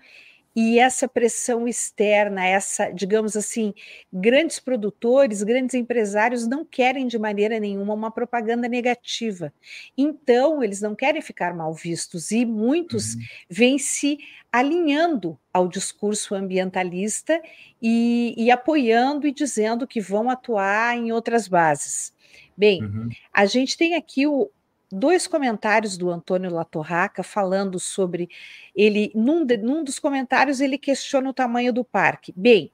e 0.57 0.79
essa 0.79 1.07
pressão 1.07 1.69
externa, 1.69 2.47
essa, 2.47 2.91
digamos 2.91 3.37
assim, 3.37 3.75
grandes 4.11 4.59
produtores, 4.59 5.43
grandes 5.43 5.75
empresários 5.75 6.47
não 6.47 6.65
querem 6.65 7.07
de 7.07 7.19
maneira 7.19 7.61
nenhuma 7.61 7.93
uma 7.93 8.11
propaganda 8.11 8.67
negativa. 8.67 9.53
Então, 9.99 10.65
eles 10.65 10.81
não 10.81 10.95
querem 10.95 11.21
ficar 11.21 11.55
mal 11.55 11.75
vistos 11.75 12.31
e 12.31 12.47
muitos 12.47 13.17
uhum. 13.17 13.21
vêm 13.51 13.79
se 13.79 14.17
alinhando 14.51 15.39
ao 15.53 15.69
discurso 15.69 16.35
ambientalista 16.35 17.39
e, 17.83 18.35
e 18.35 18.51
apoiando 18.51 19.27
e 19.27 19.33
dizendo 19.33 19.87
que 19.87 20.01
vão 20.01 20.31
atuar 20.31 20.97
em 20.97 21.13
outras 21.13 21.47
bases. 21.47 22.15
Bem, 22.57 22.83
uhum. 22.83 23.11
a 23.31 23.45
gente 23.45 23.77
tem 23.77 23.95
aqui 23.95 24.27
o, 24.27 24.51
dois 24.97 25.27
comentários 25.27 25.97
do 25.97 26.11
Antônio 26.11 26.53
Latorraca 26.53 27.23
falando 27.23 27.79
sobre 27.79 28.29
ele. 28.75 29.13
Num, 29.15 29.45
de, 29.45 29.57
num 29.57 29.85
dos 29.85 29.99
comentários, 29.99 30.61
ele 30.61 30.79
questiona 30.79 31.31
o 31.31 31.35
tamanho 31.35 31.73
do 31.73 31.85
parque. 31.85 32.33
Bem, 32.37 32.73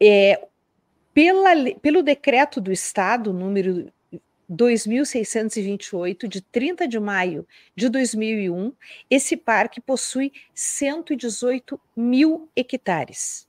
é, 0.00 0.46
pela, 1.12 1.50
pelo 1.80 2.02
decreto 2.02 2.60
do 2.60 2.70
Estado, 2.70 3.32
número 3.32 3.90
2628, 4.48 6.28
de 6.28 6.40
30 6.40 6.86
de 6.86 7.00
maio 7.00 7.46
de 7.74 7.88
2001, 7.88 8.72
esse 9.10 9.36
parque 9.36 9.80
possui 9.80 10.32
118 10.54 11.80
mil 11.96 12.48
hectares 12.54 13.48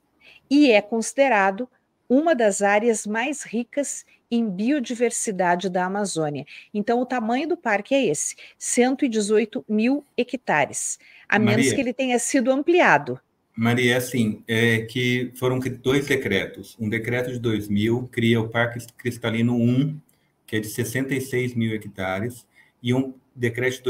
e 0.49 0.71
é 0.71 0.81
considerado 0.81 1.69
uma 2.09 2.35
das 2.35 2.61
áreas 2.61 3.05
mais 3.05 3.43
ricas 3.43 4.05
em 4.29 4.49
biodiversidade 4.49 5.69
da 5.69 5.85
Amazônia. 5.85 6.45
Então, 6.73 6.99
o 7.01 7.05
tamanho 7.05 7.47
do 7.47 7.57
parque 7.57 7.95
é 7.95 8.05
esse: 8.05 8.35
118 8.57 9.63
mil 9.67 10.03
hectares, 10.17 10.99
a 11.27 11.39
Maria, 11.39 11.57
menos 11.57 11.73
que 11.73 11.81
ele 11.81 11.93
tenha 11.93 12.19
sido 12.19 12.51
ampliado. 12.51 13.19
Maria, 13.55 13.95
é 13.95 13.97
assim, 13.97 14.43
é 14.47 14.81
que 14.81 15.31
foram 15.35 15.59
dois 15.59 16.05
decretos. 16.05 16.77
Um 16.79 16.87
decreto 16.87 17.31
de 17.31 17.39
2000 17.39 18.07
cria 18.11 18.39
o 18.39 18.49
Parque 18.49 18.85
Cristalino 18.95 19.55
1, 19.55 19.99
que 20.45 20.57
é 20.57 20.59
de 20.59 20.67
66 20.67 21.55
mil 21.55 21.73
hectares, 21.73 22.45
e 22.83 22.93
um 22.93 23.15
decreto 23.35 23.77
de 23.77 23.83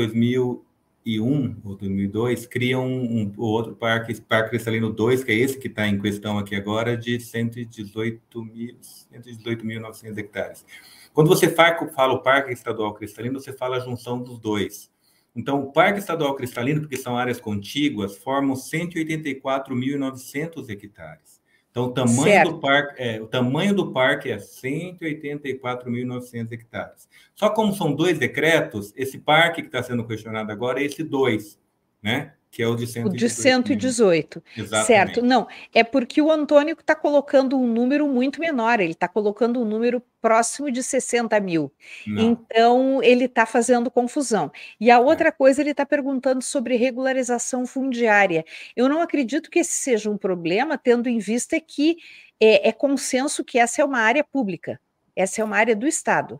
2001 1.07 1.61
ou 1.63 1.75
2002 1.75 2.45
cria 2.45 2.77
um, 2.77 3.21
um 3.21 3.33
outro 3.37 3.73
parque, 3.73 4.13
Parque 4.21 4.49
Cristalino 4.49 4.91
2, 4.91 5.23
que 5.23 5.31
é 5.31 5.35
esse 5.35 5.57
que 5.57 5.67
está 5.67 5.87
em 5.87 5.97
questão 5.99 6.37
aqui 6.37 6.53
agora, 6.55 6.97
de 6.97 7.17
118.900 7.17 10.17
hectares. 10.17 10.65
Quando 11.13 11.29
você 11.29 11.47
fala 11.47 12.13
o 12.13 12.21
Parque 12.21 12.51
Estadual 12.51 12.93
Cristalino, 12.93 13.39
você 13.39 13.53
fala 13.53 13.77
a 13.77 13.79
junção 13.79 14.21
dos 14.21 14.37
dois. 14.37 14.91
Então, 15.33 15.61
o 15.61 15.71
Parque 15.71 15.99
Estadual 15.99 16.35
Cristalino, 16.35 16.81
porque 16.81 16.97
são 16.97 17.17
áreas 17.17 17.39
contíguas, 17.39 18.17
formam 18.17 18.55
184.900 18.55 20.69
hectares. 20.69 21.36
Então, 21.77 21.85
o 21.85 21.91
tamanho, 21.91 22.45
do 22.45 22.59
parque, 22.59 23.03
é, 23.03 23.21
o 23.21 23.27
tamanho 23.27 23.75
do 23.75 23.91
parque 23.91 24.31
é 24.31 24.37
184.900 24.37 26.51
hectares. 26.51 27.07
Só 27.35 27.51
como 27.51 27.71
são 27.71 27.93
dois 27.93 28.17
decretos, 28.17 28.91
esse 28.95 29.19
parque 29.19 29.61
que 29.61 29.67
está 29.67 29.83
sendo 29.83 30.03
questionado 30.03 30.51
agora 30.51 30.81
é 30.81 30.85
esse 30.85 31.03
dois, 31.03 31.59
né? 32.01 32.33
Que 32.49 32.63
é 32.63 32.67
o 32.67 32.75
de 32.75 32.87
118. 32.87 33.13
O 33.13 33.17
de 33.17 33.29
118. 33.29 34.43
Exatamente. 34.57 34.87
Certo. 34.87 35.21
Não, 35.21 35.47
é 35.73 35.83
porque 35.83 36.21
o 36.21 36.31
Antônio 36.31 36.75
está 36.79 36.95
colocando 36.95 37.57
um 37.57 37.67
número 37.67 38.07
muito 38.07 38.39
menor, 38.39 38.79
ele 38.79 38.93
está 38.93 39.07
colocando 39.07 39.61
um 39.61 39.65
número 39.65 40.01
próximo 40.21 40.71
de 40.71 40.81
60 40.81 41.39
mil. 41.39 41.71
Não. 42.05 42.21
Então, 42.21 43.03
ele 43.03 43.25
está 43.25 43.45
fazendo 43.45 43.91
confusão. 43.91 44.51
E 44.79 44.89
a 44.89 44.95
é. 44.95 44.99
outra 44.99 45.29
é. 45.29 45.31
coisa, 45.31 45.61
ele 45.61 45.71
está 45.71 45.85
perguntando 45.85 46.41
sobre 46.41 46.75
regularização 46.75 47.65
fundiária. 47.65 48.43
Eu 48.75 48.89
não 48.89 49.01
acredito 49.01 49.49
que 49.49 49.59
esse 49.59 49.73
seja 49.73 50.09
um 50.09 50.17
problema, 50.17 50.77
tendo 50.77 51.07
em 51.09 51.19
vista 51.19 51.59
que 51.59 51.97
é, 52.39 52.69
é 52.69 52.71
consenso 52.71 53.43
que 53.43 53.59
essa 53.59 53.81
é 53.81 53.85
uma 53.85 53.99
área 53.99 54.23
pública, 54.23 54.79
essa 55.15 55.41
é 55.41 55.43
uma 55.43 55.57
área 55.57 55.75
do 55.75 55.87
Estado. 55.87 56.39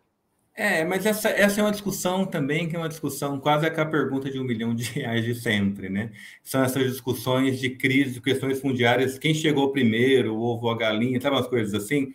É, 0.60 0.84
mas 0.84 1.06
essa, 1.06 1.28
essa 1.28 1.60
é 1.60 1.62
uma 1.62 1.70
discussão 1.70 2.26
também, 2.26 2.68
que 2.68 2.74
é 2.74 2.78
uma 2.80 2.88
discussão 2.88 3.38
quase 3.38 3.64
é 3.64 3.68
a 3.68 3.86
pergunta 3.86 4.28
de 4.28 4.40
um 4.40 4.44
milhão 4.44 4.74
de 4.74 4.82
reais 4.90 5.24
de 5.24 5.32
sempre, 5.32 5.88
né? 5.88 6.10
São 6.42 6.64
essas 6.64 6.82
discussões 6.90 7.60
de 7.60 7.70
crise, 7.70 8.14
de 8.14 8.20
questões 8.20 8.60
fundiárias, 8.60 9.20
quem 9.20 9.32
chegou 9.32 9.70
primeiro, 9.70 10.34
o 10.34 10.40
ovo, 10.42 10.68
a 10.68 10.76
galinha, 10.76 11.20
sabe 11.20 11.36
umas 11.36 11.46
coisas 11.46 11.72
assim, 11.74 12.12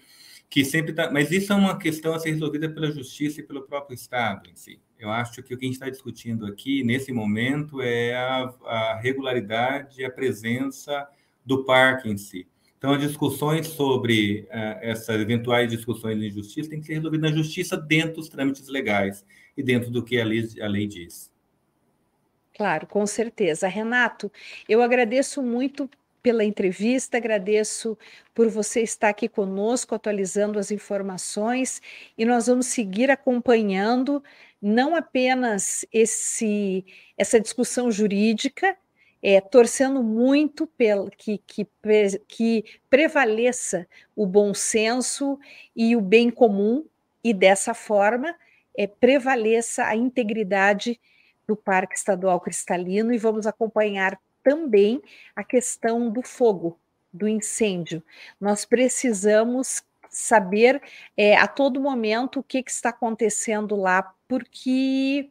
que 0.49 0.65
sempre 0.65 0.91
tá. 0.91 1.10
Mas 1.10 1.32
isso 1.32 1.53
é 1.53 1.56
uma 1.56 1.77
questão 1.79 2.13
a 2.13 2.19
ser 2.19 2.32
resolvida 2.32 2.67
pela 2.69 2.91
justiça 2.91 3.39
e 3.39 3.43
pelo 3.43 3.62
próprio 3.63 3.95
Estado 3.95 4.49
em 4.49 4.56
si. 4.58 4.77
Eu 4.99 5.10
acho 5.10 5.41
que 5.41 5.53
o 5.53 5.58
que 5.58 5.63
a 5.63 5.67
gente 5.67 5.75
está 5.75 5.89
discutindo 5.89 6.45
aqui, 6.45 6.84
nesse 6.84 7.13
momento, 7.13 7.82
é 7.82 8.13
a, 8.13 8.53
a 8.65 8.99
regularidade, 9.01 10.03
a 10.03 10.12
presença 10.12 11.08
do 11.45 11.63
parque 11.63 12.10
em 12.10 12.17
si. 12.17 12.45
Então, 12.84 12.96
as 12.96 13.02
discussões 13.02 13.67
sobre 13.67 14.41
uh, 14.50 14.78
essas 14.82 15.22
eventuais 15.22 15.72
discussões 15.72 16.19
de 16.19 16.30
justiça 16.30 16.69
têm 16.69 16.82
que 16.82 16.86
ser 16.86 16.96
resolvidas 16.96 17.32
na 17.32 17.38
justiça 17.38 17.78
dentro 17.78 18.15
dos 18.15 18.28
trâmites 18.28 18.67
legais 18.67 19.26
e 19.56 19.63
dentro 19.63 19.89
do 19.89 20.04
que 20.04 20.19
a 20.19 20.26
lei, 20.26 20.46
a 20.62 20.67
lei 20.67 20.86
diz. 20.86 21.32
Claro, 22.54 22.86
com 22.86 23.08
certeza. 23.08 23.69
Renato, 23.69 24.30
eu 24.67 24.82
agradeço 24.82 25.41
muito 25.41 25.89
pela 26.22 26.43
entrevista, 26.43 27.15
agradeço 27.15 27.98
por 28.36 28.50
você 28.50 28.82
estar 28.82 29.08
aqui 29.08 29.30
conosco, 29.30 29.96
atualizando 29.96 30.60
as 30.60 30.69
informações, 30.69 31.82
e 32.17 32.26
nós 32.26 32.48
vamos 32.48 32.65
seguir 32.65 33.10
acompanhando 33.10 34.22
não 34.62 34.93
apenas 34.93 35.86
esse, 35.89 36.84
essa 37.17 37.39
discussão 37.39 37.89
jurídica, 37.89 38.78
é, 39.23 39.39
torcendo 39.39 40.03
muito 40.03 40.67
pelo, 40.67 41.09
que, 41.09 41.38
que, 41.47 41.65
que 42.27 42.65
prevaleça 42.89 43.88
o 44.13 44.25
bom 44.25 44.53
senso 44.53 45.39
e 45.73 45.95
o 45.95 46.01
bem 46.01 46.29
comum, 46.29 46.86
e 47.23 47.33
dessa 47.33 47.73
forma 47.73 48.36
é, 48.77 48.86
prevaleça 48.86 49.86
a 49.86 49.95
integridade 49.95 50.99
do 51.47 51.55
Parque 51.55 51.95
Estadual 51.95 52.41
Cristalino, 52.41 53.13
e 53.13 53.17
vamos 53.17 53.47
acompanhar 53.47 54.19
também 54.43 55.01
a 55.33 55.43
questão 55.43 56.09
do 56.09 56.21
fogo, 56.21 56.77
do 57.12 57.25
incêndio. 57.25 58.03
Nós 58.41 58.65
precisamos 58.65 59.83
saber 60.09 60.81
é, 61.15 61.38
a 61.38 61.47
todo 61.47 61.79
momento 61.79 62.41
o 62.41 62.43
que, 62.43 62.62
que 62.62 62.71
está 62.71 62.89
acontecendo 62.89 63.77
lá, 63.77 64.13
porque 64.27 65.29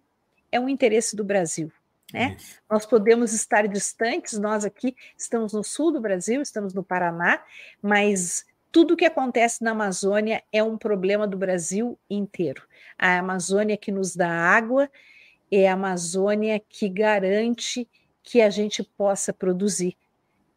é 0.50 0.58
um 0.58 0.68
interesse 0.68 1.14
do 1.14 1.22
Brasil. 1.22 1.70
Né? 2.12 2.36
Nós 2.70 2.84
podemos 2.84 3.32
estar 3.32 3.66
distantes, 3.66 4.38
nós 4.38 4.64
aqui 4.64 4.94
estamos 5.16 5.52
no 5.52 5.64
sul 5.64 5.92
do 5.92 6.00
Brasil, 6.00 6.42
estamos 6.42 6.74
no 6.74 6.84
Paraná, 6.84 7.42
mas 7.80 8.44
tudo 8.70 8.94
o 8.94 8.96
que 8.96 9.04
acontece 9.04 9.62
na 9.62 9.72
Amazônia 9.72 10.42
é 10.52 10.62
um 10.62 10.78
problema 10.78 11.26
do 11.26 11.36
Brasil 11.36 11.98
inteiro. 12.08 12.62
A 12.98 13.18
Amazônia 13.18 13.76
que 13.76 13.92
nos 13.92 14.16
dá 14.16 14.30
água 14.30 14.90
é 15.50 15.68
a 15.68 15.74
Amazônia 15.74 16.60
que 16.68 16.88
garante 16.88 17.88
que 18.22 18.40
a 18.40 18.48
gente 18.48 18.82
possa 18.82 19.32
produzir, 19.32 19.96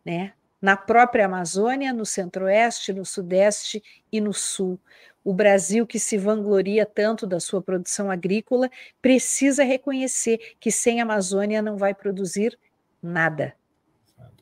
né? 0.05 0.33
Na 0.65 0.75
própria 0.75 1.27
Amazônia, 1.27 1.93
no 1.93 2.07
Centro-Oeste, 2.07 2.91
no 2.91 3.05
Sudeste 3.05 3.83
e 4.11 4.19
no 4.19 4.33
Sul. 4.33 4.79
O 5.23 5.31
Brasil, 5.31 5.85
que 5.85 5.99
se 5.99 6.17
vangloria 6.17 6.87
tanto 6.87 7.27
da 7.27 7.39
sua 7.39 7.61
produção 7.61 8.09
agrícola, 8.09 8.67
precisa 8.99 9.63
reconhecer 9.63 10.55
que 10.59 10.71
sem 10.71 10.99
Amazônia 10.99 11.61
não 11.61 11.77
vai 11.77 11.93
produzir 11.93 12.57
nada. 12.99 13.53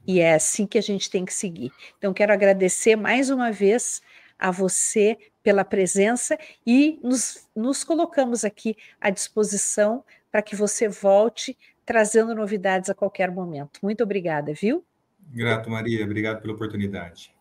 E 0.08 0.22
é 0.22 0.36
assim 0.36 0.66
que 0.66 0.78
a 0.78 0.82
gente 0.82 1.10
tem 1.10 1.26
que 1.26 1.34
seguir. 1.34 1.74
Então, 1.98 2.14
quero 2.14 2.32
agradecer 2.32 2.96
mais 2.96 3.30
uma 3.30 3.52
vez 3.52 4.02
a 4.40 4.50
você 4.50 5.18
pela 5.44 5.66
presença 5.66 6.40
e 6.66 7.02
nos, 7.04 7.50
nos 7.54 7.84
colocamos 7.84 8.46
aqui 8.46 8.78
à 9.02 9.10
disposição 9.10 10.06
para 10.32 10.42
que 10.42 10.56
você 10.56 10.88
volte 10.88 11.58
trazendo 11.86 12.34
novidades 12.34 12.90
a 12.90 12.96
qualquer 12.96 13.30
momento. 13.30 13.82
Muito 13.84 14.06
obrigada, 14.06 14.54
viu? 14.54 14.86
Grato, 15.32 15.70
Maria. 15.70 16.04
Obrigado 16.04 16.42
pela 16.42 16.54
oportunidade. 16.54 17.34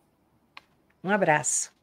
Um 1.03 1.09
abraço. 1.09 1.73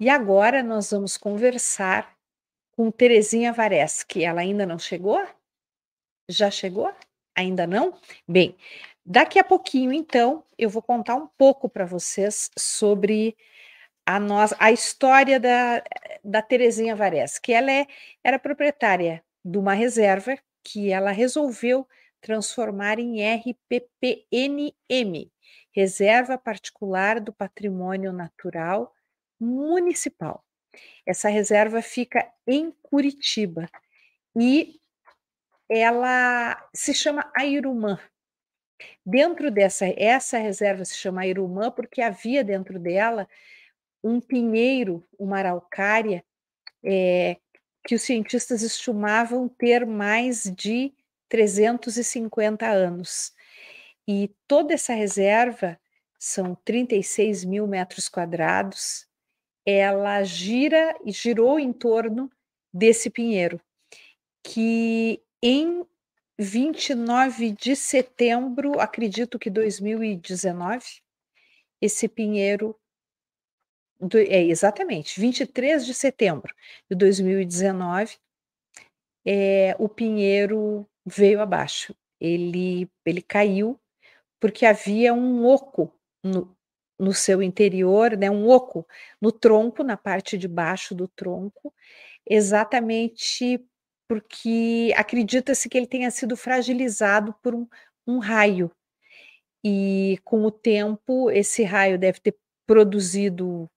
E 0.00 0.08
agora 0.08 0.62
nós 0.62 0.92
vamos 0.92 1.16
conversar 1.16 2.16
com 2.70 2.88
Terezinha 2.88 3.52
Vareschi. 3.52 4.22
Ela 4.22 4.42
ainda 4.42 4.64
não 4.64 4.78
chegou? 4.78 5.20
Já 6.28 6.50
chegou? 6.52 6.92
Ainda 7.34 7.66
não? 7.66 7.98
Bem, 8.26 8.56
daqui 9.04 9.40
a 9.40 9.44
pouquinho, 9.44 9.92
então, 9.92 10.44
eu 10.56 10.70
vou 10.70 10.82
contar 10.82 11.16
um 11.16 11.26
pouco 11.26 11.68
para 11.68 11.84
vocês 11.84 12.48
sobre 12.56 13.36
a, 14.06 14.20
nossa, 14.20 14.56
a 14.60 14.70
história 14.70 15.40
da, 15.40 15.82
da 16.22 16.42
Terezinha 16.42 16.94
Vareschi. 16.94 17.52
Ela 17.52 17.72
é, 17.72 17.86
era 18.22 18.38
proprietária 18.38 19.24
de 19.44 19.58
uma 19.58 19.74
reserva 19.74 20.38
que 20.62 20.92
ela 20.92 21.10
resolveu 21.10 21.88
transformar 22.20 22.98
em 22.98 23.22
RPPNM, 23.22 24.72
Reserva 25.72 26.36
Particular 26.36 27.20
do 27.20 27.32
Patrimônio 27.32 28.12
Natural 28.12 28.92
municipal. 29.40 30.44
Essa 31.06 31.28
reserva 31.28 31.80
fica 31.80 32.30
em 32.46 32.70
Curitiba 32.82 33.68
e 34.36 34.80
ela 35.68 36.68
se 36.74 36.94
chama 36.94 37.30
Airumã. 37.36 37.98
Dentro 39.04 39.50
dessa 39.50 39.86
essa 39.86 40.38
reserva 40.38 40.84
se 40.84 40.96
chama 40.96 41.22
Airumã 41.22 41.70
porque 41.70 42.00
havia 42.00 42.44
dentro 42.44 42.78
dela 42.78 43.28
um 44.02 44.20
pinheiro, 44.20 45.04
uma 45.18 45.38
araucária, 45.38 46.24
é, 46.84 47.36
que 47.84 47.94
os 47.94 48.02
cientistas 48.02 48.62
estimavam 48.62 49.48
ter 49.48 49.86
mais 49.86 50.42
de 50.42 50.92
350 51.28 52.66
anos. 52.66 53.32
E 54.06 54.30
toda 54.46 54.74
essa 54.74 54.94
reserva 54.94 55.78
são 56.18 56.54
36 56.64 57.44
mil 57.44 57.66
metros 57.66 58.08
quadrados, 58.08 59.06
ela 59.64 60.22
gira 60.24 60.98
e 61.04 61.12
girou 61.12 61.60
em 61.60 61.72
torno 61.72 62.30
desse 62.72 63.10
pinheiro, 63.10 63.60
que 64.42 65.22
em 65.42 65.84
29 66.38 67.50
de 67.52 67.76
setembro, 67.76 68.80
acredito 68.80 69.38
que 69.38 69.50
2019, 69.50 71.02
esse 71.80 72.08
pinheiro. 72.08 72.74
Do, 74.00 74.16
é, 74.16 74.44
exatamente, 74.44 75.20
23 75.20 75.84
de 75.84 75.92
setembro 75.92 76.54
de 76.88 76.96
2019, 76.96 78.16
é, 79.26 79.74
o 79.76 79.88
pinheiro 79.88 80.88
veio 81.08 81.40
abaixo. 81.40 81.94
Ele, 82.20 82.88
ele 83.04 83.22
caiu 83.22 83.78
porque 84.40 84.66
havia 84.66 85.12
um 85.12 85.44
oco 85.46 85.92
no, 86.22 86.56
no 86.98 87.12
seu 87.12 87.42
interior, 87.42 88.16
né, 88.16 88.30
um 88.30 88.48
oco 88.48 88.86
no 89.20 89.32
tronco, 89.32 89.82
na 89.82 89.96
parte 89.96 90.36
de 90.38 90.48
baixo 90.48 90.94
do 90.94 91.08
tronco, 91.08 91.72
exatamente 92.28 93.64
porque 94.08 94.92
acredita-se 94.96 95.68
que 95.68 95.76
ele 95.76 95.86
tenha 95.86 96.10
sido 96.10 96.36
fragilizado 96.36 97.34
por 97.42 97.54
um, 97.54 97.66
um 98.06 98.18
raio. 98.18 98.70
E 99.62 100.18
com 100.24 100.44
o 100.44 100.50
tempo, 100.50 101.30
esse 101.30 101.62
raio 101.62 101.98
deve 101.98 102.20
ter 102.20 102.36
produzido 102.66 103.70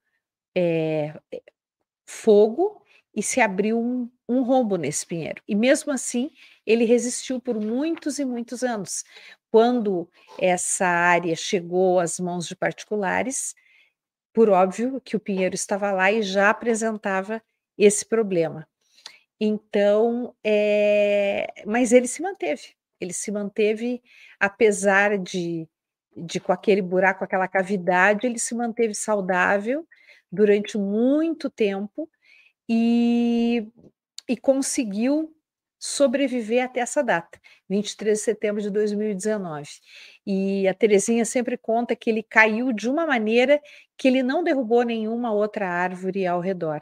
é, 0.55 1.19
fogo 2.05 2.81
e 3.13 3.21
se 3.21 3.41
abriu 3.41 3.79
um, 3.79 4.09
um 4.27 4.41
rombo 4.41 4.77
nesse 4.77 5.05
pinheiro. 5.05 5.41
E 5.47 5.55
mesmo 5.55 5.91
assim, 5.91 6.31
ele 6.71 6.85
resistiu 6.85 7.39
por 7.39 7.59
muitos 7.59 8.17
e 8.19 8.25
muitos 8.25 8.63
anos. 8.63 9.03
Quando 9.51 10.09
essa 10.39 10.85
área 10.85 11.35
chegou 11.35 11.99
às 11.99 12.19
mãos 12.19 12.47
de 12.47 12.55
particulares, 12.55 13.53
por 14.33 14.49
óbvio 14.49 15.01
que 15.01 15.15
o 15.15 15.19
pinheiro 15.19 15.53
estava 15.55 15.91
lá 15.91 16.11
e 16.11 16.21
já 16.21 16.49
apresentava 16.49 17.41
esse 17.77 18.05
problema. 18.05 18.67
Então, 19.39 20.33
é, 20.43 21.47
mas 21.65 21.91
ele 21.91 22.07
se 22.07 22.21
manteve, 22.21 22.75
ele 22.99 23.11
se 23.11 23.31
manteve, 23.31 24.01
apesar 24.39 25.17
de, 25.17 25.67
de 26.15 26.39
com 26.39 26.53
aquele 26.53 26.81
buraco, 26.81 27.23
aquela 27.23 27.47
cavidade, 27.47 28.27
ele 28.27 28.39
se 28.39 28.55
manteve 28.55 28.93
saudável 28.93 29.85
durante 30.31 30.77
muito 30.77 31.49
tempo 31.49 32.09
e, 32.69 33.67
e 34.29 34.37
conseguiu 34.37 35.35
sobreviver 35.81 36.63
até 36.63 36.79
essa 36.79 37.03
data, 37.03 37.41
23 37.67 38.17
de 38.17 38.23
setembro 38.23 38.61
de 38.61 38.69
2019. 38.69 39.67
E 40.25 40.67
a 40.67 40.73
Terezinha 40.73 41.25
sempre 41.25 41.57
conta 41.57 41.95
que 41.95 42.09
ele 42.09 42.23
caiu 42.23 42.71
de 42.71 42.87
uma 42.87 43.05
maneira 43.07 43.59
que 43.97 44.07
ele 44.07 44.21
não 44.21 44.43
derrubou 44.43 44.83
nenhuma 44.83 45.33
outra 45.33 45.67
árvore 45.67 46.27
ao 46.27 46.39
redor. 46.39 46.81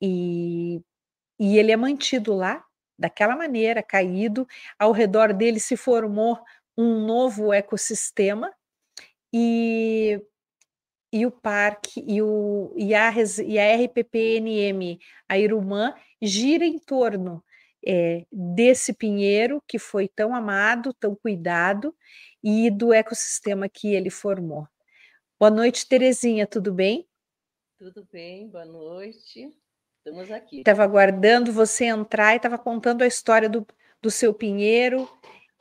E 0.00 0.80
e 1.42 1.58
ele 1.58 1.72
é 1.72 1.76
mantido 1.76 2.34
lá, 2.34 2.64
daquela 2.96 3.34
maneira, 3.34 3.82
caído. 3.82 4.46
Ao 4.78 4.92
redor 4.92 5.32
dele 5.32 5.58
se 5.58 5.76
formou 5.76 6.38
um 6.78 7.04
novo 7.04 7.52
ecossistema 7.52 8.52
e, 9.32 10.22
e 11.12 11.26
o 11.26 11.32
parque 11.32 12.00
e, 12.06 12.22
o, 12.22 12.72
e, 12.76 12.94
a, 12.94 13.12
e 13.44 13.58
a 13.58 13.74
RPPNM, 13.74 15.00
a 15.28 15.36
Irumã, 15.36 15.94
gira 16.20 16.64
em 16.64 16.78
torno 16.78 17.42
é, 17.84 18.24
desse 18.30 18.92
pinheiro 18.92 19.62
que 19.66 19.78
foi 19.78 20.08
tão 20.08 20.34
amado, 20.34 20.94
tão 20.94 21.14
cuidado 21.14 21.94
e 22.42 22.70
do 22.70 22.92
ecossistema 22.92 23.68
que 23.68 23.94
ele 23.94 24.10
formou. 24.10 24.66
Boa 25.38 25.50
noite, 25.50 25.88
Terezinha, 25.88 26.46
tudo 26.46 26.72
bem? 26.72 27.08
Tudo 27.78 28.06
bem, 28.12 28.48
boa 28.48 28.64
noite. 28.64 29.50
Estamos 29.98 30.30
aqui. 30.30 30.58
Estava 30.58 30.84
aguardando 30.84 31.52
você 31.52 31.86
entrar 31.86 32.32
e 32.32 32.36
estava 32.36 32.58
contando 32.58 33.02
a 33.02 33.06
história 33.06 33.48
do, 33.48 33.66
do 34.00 34.10
seu 34.10 34.32
pinheiro 34.32 35.08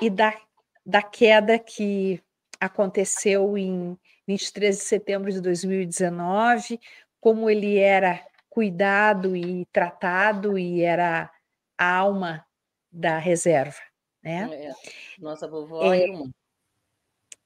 e 0.01 0.09
da, 0.09 0.39
da 0.85 1.01
queda 1.01 1.57
que 1.57 2.21
aconteceu 2.59 3.57
em 3.57 3.97
23 4.27 4.77
de 4.77 4.83
setembro 4.83 5.31
de 5.31 5.41
2019, 5.41 6.79
como 7.19 7.49
ele 7.49 7.77
era 7.77 8.23
cuidado 8.49 9.35
e 9.35 9.65
tratado 9.71 10.57
e 10.57 10.81
era 10.81 11.31
a 11.81 11.97
alma 11.97 12.45
da 12.91 13.17
reserva, 13.17 13.79
né? 14.23 14.47
É, 14.53 14.71
nossa 15.17 15.47
vovó 15.47 15.91
é, 15.91 16.03
irmã. 16.03 16.29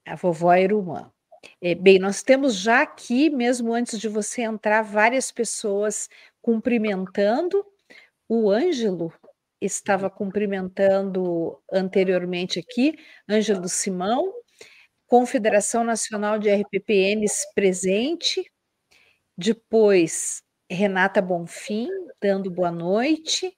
A 0.04 0.14
vovó 0.14 0.54
irmã. 0.54 1.10
É, 1.58 1.74
bem, 1.74 1.98
nós 1.98 2.22
temos 2.22 2.54
já 2.54 2.82
aqui, 2.82 3.30
mesmo 3.30 3.72
antes 3.72 3.98
de 3.98 4.08
você 4.08 4.42
entrar, 4.42 4.82
várias 4.82 5.32
pessoas 5.32 6.10
cumprimentando. 6.42 7.64
O 8.28 8.50
Ângelo 8.50 9.10
estava 9.58 10.10
cumprimentando 10.10 11.58
anteriormente 11.72 12.58
aqui, 12.58 12.94
Ângelo 13.26 13.70
Simão, 13.70 14.34
Confederação 15.06 15.82
Nacional 15.82 16.38
de 16.38 16.50
RPPNs 16.50 17.46
presente, 17.54 18.44
depois 19.34 20.42
Renata 20.70 21.22
Bonfim, 21.22 21.88
dando 22.20 22.50
boa 22.50 22.70
noite. 22.70 23.55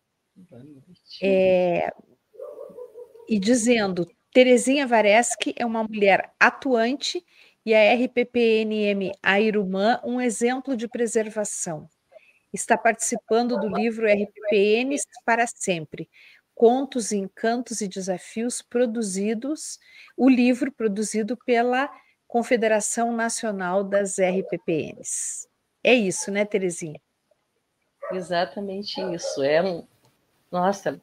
É, 1.23 1.91
e 3.29 3.39
dizendo: 3.39 4.09
Terezinha 4.33 4.87
Vareschi 4.87 5.55
é 5.57 5.65
uma 5.65 5.85
mulher 5.85 6.33
atuante 6.39 7.25
e 7.65 7.75
a 7.75 7.95
RPPNM 7.95 9.13
Airumã 9.23 10.01
um 10.05 10.21
exemplo 10.21 10.77
de 10.77 10.89
preservação 10.89 11.89
está 12.53 12.77
participando 12.77 13.59
do 13.59 13.69
livro 13.69 14.07
RPNs 14.07 15.05
para 15.25 15.47
sempre. 15.47 16.09
Contos, 16.55 17.13
encantos 17.13 17.81
e 17.81 17.89
desafios 17.89 18.63
produzidos, 18.63 19.79
o 20.17 20.29
livro 20.29 20.73
produzido 20.73 21.37
pela 21.37 21.89
Confederação 22.27 23.13
Nacional 23.13 23.85
das 23.85 24.17
RPPNs. 24.19 25.49
É 25.85 25.95
isso, 25.95 26.31
né, 26.31 26.45
Terezinha? 26.45 27.01
Exatamente 28.13 29.01
isso. 29.15 29.43
É 29.43 29.63
um, 29.63 29.87
nossa, 30.51 31.01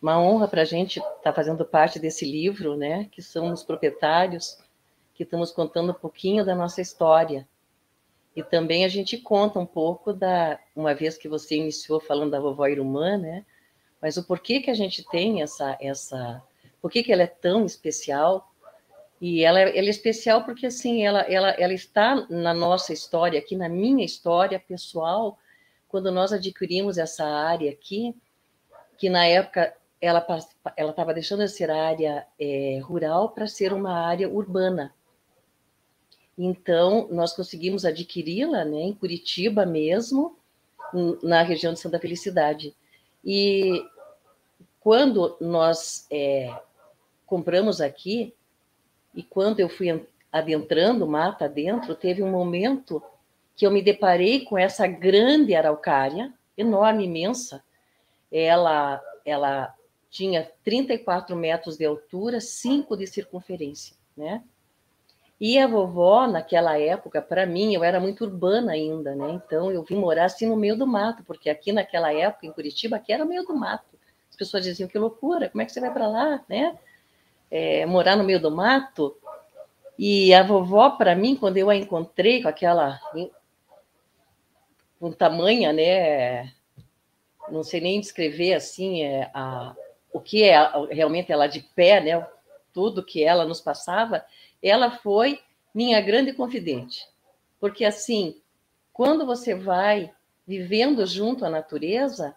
uma 0.00 0.20
honra 0.20 0.48
para 0.48 0.62
a 0.62 0.64
gente 0.64 0.98
estar 0.98 1.20
tá 1.22 1.32
fazendo 1.32 1.64
parte 1.64 1.98
desse 1.98 2.24
livro, 2.24 2.76
né? 2.76 3.08
Que 3.12 3.22
somos 3.22 3.62
proprietários, 3.62 4.58
que 5.14 5.22
estamos 5.22 5.52
contando 5.52 5.92
um 5.92 5.94
pouquinho 5.94 6.44
da 6.44 6.54
nossa 6.54 6.80
história. 6.80 7.46
E 8.34 8.42
também 8.42 8.84
a 8.84 8.88
gente 8.88 9.18
conta 9.18 9.58
um 9.58 9.66
pouco 9.66 10.12
da, 10.12 10.58
uma 10.74 10.94
vez 10.94 11.16
que 11.18 11.28
você 11.28 11.56
iniciou 11.56 12.00
falando 12.00 12.30
da 12.30 12.40
vovó 12.40 12.66
Irumã, 12.66 13.16
né? 13.18 13.44
Mas 14.00 14.16
o 14.16 14.24
porquê 14.24 14.60
que 14.60 14.70
a 14.70 14.74
gente 14.74 15.04
tem 15.08 15.42
essa, 15.42 15.76
essa, 15.80 16.42
por 16.80 16.90
que 16.90 17.04
que 17.04 17.12
ela 17.12 17.22
é 17.22 17.26
tão 17.26 17.64
especial? 17.64 18.52
E 19.20 19.44
ela, 19.44 19.60
ela 19.60 19.86
é 19.86 19.90
especial 19.90 20.44
porque 20.44 20.66
assim, 20.66 21.06
ela, 21.06 21.20
ela, 21.20 21.50
ela 21.50 21.72
está 21.72 22.26
na 22.28 22.52
nossa 22.52 22.92
história 22.92 23.38
aqui, 23.38 23.54
na 23.54 23.68
minha 23.68 24.04
história 24.04 24.58
pessoal, 24.58 25.38
quando 25.88 26.10
nós 26.10 26.32
adquirimos 26.32 26.98
essa 26.98 27.24
área 27.24 27.70
aqui, 27.70 28.16
que 29.02 29.10
na 29.10 29.26
época 29.26 29.74
ela 30.00 30.24
ela 30.76 30.90
estava 30.92 31.12
deixando 31.12 31.40
de 31.40 31.48
ser 31.48 31.72
área 31.72 32.24
é, 32.38 32.78
rural 32.84 33.30
para 33.30 33.48
ser 33.48 33.72
uma 33.72 33.92
área 33.92 34.28
urbana. 34.28 34.94
Então, 36.38 37.08
nós 37.10 37.32
conseguimos 37.32 37.84
adquiri-la 37.84 38.64
né, 38.64 38.78
em 38.78 38.94
Curitiba 38.94 39.66
mesmo, 39.66 40.36
na 41.20 41.42
região 41.42 41.72
de 41.72 41.80
Santa 41.80 41.98
Felicidade. 41.98 42.76
E 43.24 43.84
quando 44.78 45.36
nós 45.40 46.06
é, 46.08 46.56
compramos 47.26 47.80
aqui, 47.80 48.32
e 49.12 49.24
quando 49.24 49.58
eu 49.58 49.68
fui 49.68 50.06
adentrando 50.30 51.08
mata 51.08 51.48
dentro, 51.48 51.96
teve 51.96 52.22
um 52.22 52.30
momento 52.30 53.02
que 53.56 53.66
eu 53.66 53.70
me 53.72 53.82
deparei 53.82 54.44
com 54.44 54.56
essa 54.56 54.86
grande 54.86 55.56
araucária, 55.56 56.32
enorme, 56.56 57.06
imensa. 57.06 57.64
Ela, 58.32 59.00
ela 59.24 59.74
tinha 60.10 60.50
34 60.64 61.36
metros 61.36 61.76
de 61.76 61.84
altura, 61.84 62.40
5 62.40 62.96
de 62.96 63.06
circunferência, 63.06 63.96
né? 64.16 64.42
E 65.40 65.58
a 65.58 65.66
vovó, 65.66 66.26
naquela 66.28 66.78
época, 66.78 67.20
para 67.20 67.44
mim, 67.44 67.74
eu 67.74 67.82
era 67.82 67.98
muito 67.98 68.24
urbana 68.24 68.72
ainda, 68.72 69.14
né? 69.14 69.32
Então 69.32 69.72
eu 69.72 69.82
vim 69.82 69.96
morar 69.96 70.26
assim 70.26 70.46
no 70.46 70.56
meio 70.56 70.76
do 70.76 70.86
mato, 70.86 71.24
porque 71.24 71.50
aqui 71.50 71.72
naquela 71.72 72.12
época, 72.12 72.46
em 72.46 72.52
Curitiba, 72.52 72.96
aqui 72.96 73.12
era 73.12 73.24
o 73.24 73.28
meio 73.28 73.42
do 73.44 73.52
mato. 73.52 73.98
As 74.30 74.36
pessoas 74.36 74.62
diziam 74.62 74.88
que 74.88 74.96
loucura, 74.96 75.48
como 75.48 75.60
é 75.60 75.64
que 75.64 75.72
você 75.72 75.80
vai 75.80 75.92
para 75.92 76.06
lá, 76.06 76.44
né? 76.48 76.78
É, 77.50 77.84
morar 77.86 78.14
no 78.14 78.22
meio 78.22 78.40
do 78.40 78.50
mato. 78.52 79.16
E 79.98 80.32
a 80.32 80.44
vovó, 80.44 80.90
para 80.90 81.16
mim, 81.16 81.34
quando 81.34 81.56
eu 81.56 81.68
a 81.68 81.74
encontrei 81.74 82.40
com 82.40 82.48
aquela. 82.48 83.00
com 85.00 85.10
tamanha, 85.10 85.72
né? 85.72 86.52
Não 87.52 87.62
sei 87.62 87.80
nem 87.80 88.00
descrever 88.00 88.54
assim 88.54 89.02
é, 89.02 89.30
a, 89.34 89.74
o 90.12 90.20
que 90.20 90.42
é 90.44 90.56
realmente 90.90 91.30
ela 91.30 91.46
de 91.46 91.60
pé, 91.60 92.00
né? 92.00 92.26
Tudo 92.72 93.04
que 93.04 93.22
ela 93.22 93.44
nos 93.44 93.60
passava 93.60 94.24
ela 94.62 94.90
foi 94.90 95.40
minha 95.74 96.00
grande 96.00 96.32
confidente. 96.32 97.06
Porque 97.58 97.84
assim, 97.84 98.40
quando 98.92 99.26
você 99.26 99.54
vai 99.54 100.12
vivendo 100.46 101.04
junto 101.06 101.44
à 101.44 101.50
natureza, 101.50 102.34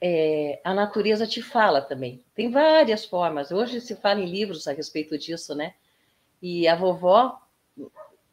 é, 0.00 0.60
a 0.64 0.72
natureza 0.72 1.26
te 1.26 1.42
fala 1.42 1.80
também. 1.82 2.24
Tem 2.34 2.50
várias 2.50 3.04
formas. 3.04 3.50
Hoje 3.50 3.80
se 3.80 3.94
fala 3.94 4.20
em 4.20 4.26
livros 4.26 4.66
a 4.66 4.72
respeito 4.72 5.18
disso, 5.18 5.54
né? 5.54 5.74
E 6.40 6.66
a 6.66 6.74
vovó, 6.74 7.40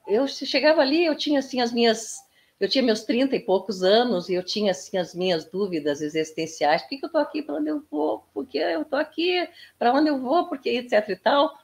eu 0.08 0.28
chegava 0.28 0.82
ali, 0.82 1.06
eu 1.06 1.16
tinha 1.16 1.40
assim 1.40 1.62
as 1.62 1.72
minhas, 1.72 2.18
eu 2.60 2.68
tinha 2.68 2.84
meus 2.84 3.04
30 3.04 3.36
e 3.36 3.40
poucos 3.40 3.84
anos 3.84 4.28
e 4.28 4.34
eu 4.34 4.44
tinha 4.44 4.72
assim 4.72 4.98
as 4.98 5.16
minhas 5.16 5.46
dúvidas 5.46 6.02
existenciais. 6.02 6.82
Por 6.82 6.90
que, 6.90 6.98
que 6.98 7.06
eu 7.06 7.08
estou 7.08 7.22
aqui? 7.22 7.42
Para 7.42 7.56
onde 7.56 7.70
eu 7.70 7.84
vou? 7.90 8.26
Por 8.34 8.46
que 8.46 8.58
eu 8.58 8.82
estou 8.82 9.00
aqui? 9.00 9.48
Para 9.78 9.94
onde 9.94 10.10
eu 10.10 10.20
vou? 10.20 10.48
Porque 10.48 10.70
etc 10.70 11.08
e 11.10 11.16
tal. 11.16 11.58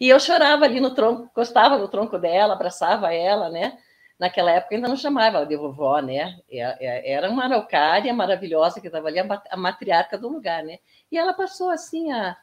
E 0.00 0.08
eu 0.08 0.18
chorava 0.18 0.64
ali 0.64 0.80
no 0.80 0.94
tronco, 0.94 1.24
encostava 1.24 1.76
no 1.76 1.88
tronco 1.88 2.18
dela, 2.18 2.54
abraçava 2.54 3.12
ela, 3.12 3.50
né? 3.50 3.78
Naquela 4.18 4.50
época 4.50 4.74
ainda 4.74 4.88
não 4.88 4.96
chamava 4.96 5.44
de 5.44 5.56
vovó, 5.56 6.00
né? 6.00 6.38
Era 6.50 7.28
uma 7.30 7.44
araucária 7.44 8.12
maravilhosa 8.14 8.80
que 8.80 8.86
estava 8.86 9.08
ali, 9.08 9.18
a 9.18 9.56
matriarca 9.56 10.16
do 10.16 10.28
lugar, 10.28 10.62
né? 10.64 10.78
E 11.10 11.18
ela 11.18 11.34
passou 11.34 11.68
assim 11.68 12.10
a, 12.10 12.36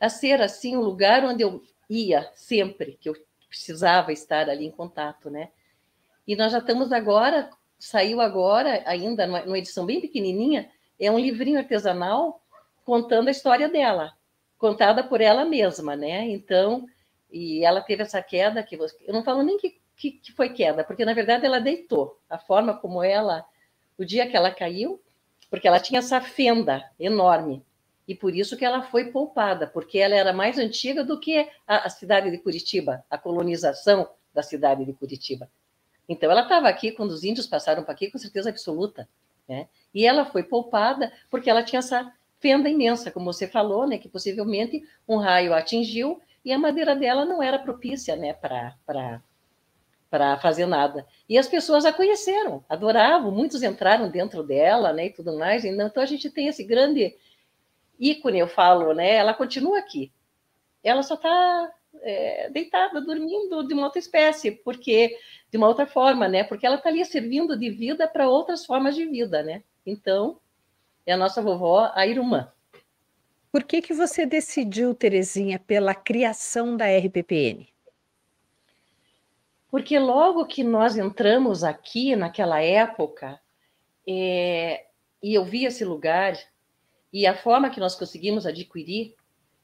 a 0.00 0.08
ser 0.08 0.40
assim 0.40 0.76
um 0.76 0.80
lugar 0.80 1.24
onde 1.24 1.42
eu 1.42 1.62
ia 1.90 2.30
sempre, 2.34 2.96
que 3.00 3.08
eu 3.08 3.14
precisava 3.48 4.12
estar 4.12 4.48
ali 4.48 4.66
em 4.66 4.70
contato, 4.70 5.30
né? 5.30 5.50
E 6.26 6.34
nós 6.36 6.52
já 6.52 6.58
estamos 6.58 6.92
agora, 6.92 7.50
saiu 7.78 8.20
agora, 8.20 8.82
ainda 8.86 9.26
numa 9.26 9.58
edição 9.58 9.84
bem 9.84 10.00
pequenininha, 10.00 10.70
é 10.98 11.10
um 11.10 11.18
livrinho 11.18 11.58
artesanal 11.58 12.40
contando 12.84 13.28
a 13.28 13.30
história 13.30 13.68
dela, 13.68 14.12
contada 14.58 15.02
por 15.04 15.20
ela 15.20 15.44
mesma, 15.44 15.96
né? 15.96 16.28
Então, 16.28 16.86
e 17.30 17.64
ela 17.64 17.80
teve 17.80 18.02
essa 18.02 18.22
queda 18.22 18.62
que 18.62 18.76
eu 18.76 19.12
não 19.12 19.24
falo 19.24 19.42
nem 19.42 19.58
que, 19.58 19.78
que, 19.96 20.12
que 20.12 20.32
foi 20.32 20.50
queda, 20.50 20.84
porque 20.84 21.04
na 21.04 21.14
verdade 21.14 21.44
ela 21.44 21.60
deitou. 21.60 22.18
A 22.28 22.38
forma 22.38 22.74
como 22.74 23.02
ela, 23.02 23.44
o 23.98 24.04
dia 24.04 24.26
que 24.26 24.36
ela 24.36 24.50
caiu, 24.50 25.00
porque 25.50 25.68
ela 25.68 25.80
tinha 25.80 25.98
essa 25.98 26.20
fenda 26.20 26.88
enorme 26.98 27.64
e 28.06 28.14
por 28.14 28.34
isso 28.34 28.56
que 28.56 28.64
ela 28.64 28.82
foi 28.82 29.10
poupada, 29.10 29.66
porque 29.66 29.98
ela 29.98 30.14
era 30.14 30.32
mais 30.32 30.58
antiga 30.58 31.02
do 31.02 31.18
que 31.18 31.48
a, 31.66 31.86
a 31.86 31.90
cidade 31.90 32.30
de 32.30 32.38
Curitiba, 32.38 33.04
a 33.10 33.16
colonização 33.16 34.08
da 34.32 34.42
cidade 34.42 34.84
de 34.84 34.92
Curitiba. 34.92 35.48
Então 36.08 36.30
ela 36.30 36.42
estava 36.42 36.68
aqui 36.68 36.92
quando 36.92 37.10
os 37.10 37.24
índios 37.24 37.46
passaram 37.46 37.82
para 37.82 37.92
aqui 37.92 38.10
com 38.10 38.18
certeza 38.18 38.50
absoluta, 38.50 39.08
né? 39.48 39.68
E 39.94 40.06
ela 40.06 40.24
foi 40.24 40.42
poupada 40.42 41.12
porque 41.30 41.48
ela 41.48 41.62
tinha 41.62 41.78
essa 41.78 42.12
fenda 42.38 42.68
imensa, 42.68 43.10
como 43.10 43.32
você 43.32 43.46
falou, 43.46 43.86
né? 43.86 43.96
Que 43.98 44.08
possivelmente 44.08 44.86
um 45.08 45.16
raio 45.16 45.54
atingiu 45.54 46.20
e 46.44 46.52
a 46.52 46.58
madeira 46.58 46.94
dela 46.94 47.24
não 47.24 47.42
era 47.42 47.58
propícia, 47.58 48.16
né? 48.16 48.34
Para 48.34 48.76
fazer 50.42 50.66
nada. 50.66 51.06
E 51.28 51.38
as 51.38 51.48
pessoas 51.48 51.86
a 51.86 51.92
conheceram, 51.92 52.62
adoravam, 52.68 53.30
muitos 53.30 53.62
entraram 53.62 54.10
dentro 54.10 54.42
dela, 54.42 54.92
né? 54.92 55.06
E 55.06 55.10
tudo 55.10 55.38
mais. 55.38 55.64
Então 55.64 56.02
a 56.02 56.06
gente 56.06 56.28
tem 56.28 56.48
esse 56.48 56.62
grande 56.62 57.16
ícone, 57.98 58.40
eu 58.40 58.48
falo, 58.48 58.92
né? 58.92 59.14
Ela 59.14 59.32
continua 59.32 59.78
aqui. 59.78 60.12
Ela 60.82 61.02
só 61.02 61.14
está 61.14 61.72
é, 62.02 62.50
deitada, 62.50 63.00
dormindo 63.00 63.66
de 63.66 63.72
uma 63.72 63.84
outra 63.84 63.98
espécie, 63.98 64.50
porque 64.50 65.16
de 65.54 65.58
uma 65.58 65.68
outra 65.68 65.86
forma, 65.86 66.26
né? 66.26 66.42
Porque 66.42 66.66
ela 66.66 66.74
está 66.74 66.88
ali 66.88 67.04
servindo 67.04 67.56
de 67.56 67.70
vida 67.70 68.08
para 68.08 68.28
outras 68.28 68.66
formas 68.66 68.96
de 68.96 69.06
vida, 69.06 69.40
né? 69.40 69.62
Então, 69.86 70.40
é 71.06 71.12
a 71.12 71.16
nossa 71.16 71.40
vovó, 71.40 71.92
a 71.94 72.04
irmã. 72.04 72.52
Por 73.52 73.62
que 73.62 73.80
que 73.80 73.94
você 73.94 74.26
decidiu, 74.26 74.92
Terezinha, 74.96 75.60
pela 75.60 75.94
criação 75.94 76.76
da 76.76 76.86
RPPN? 76.86 77.68
Porque 79.70 79.96
logo 79.96 80.44
que 80.44 80.64
nós 80.64 80.96
entramos 80.96 81.62
aqui, 81.62 82.16
naquela 82.16 82.60
época, 82.60 83.40
é, 84.08 84.86
e 85.22 85.34
eu 85.34 85.44
vi 85.44 85.66
esse 85.66 85.84
lugar, 85.84 86.36
e 87.12 87.28
a 87.28 87.36
forma 87.36 87.70
que 87.70 87.78
nós 87.78 87.94
conseguimos 87.94 88.44
adquirir, 88.44 89.14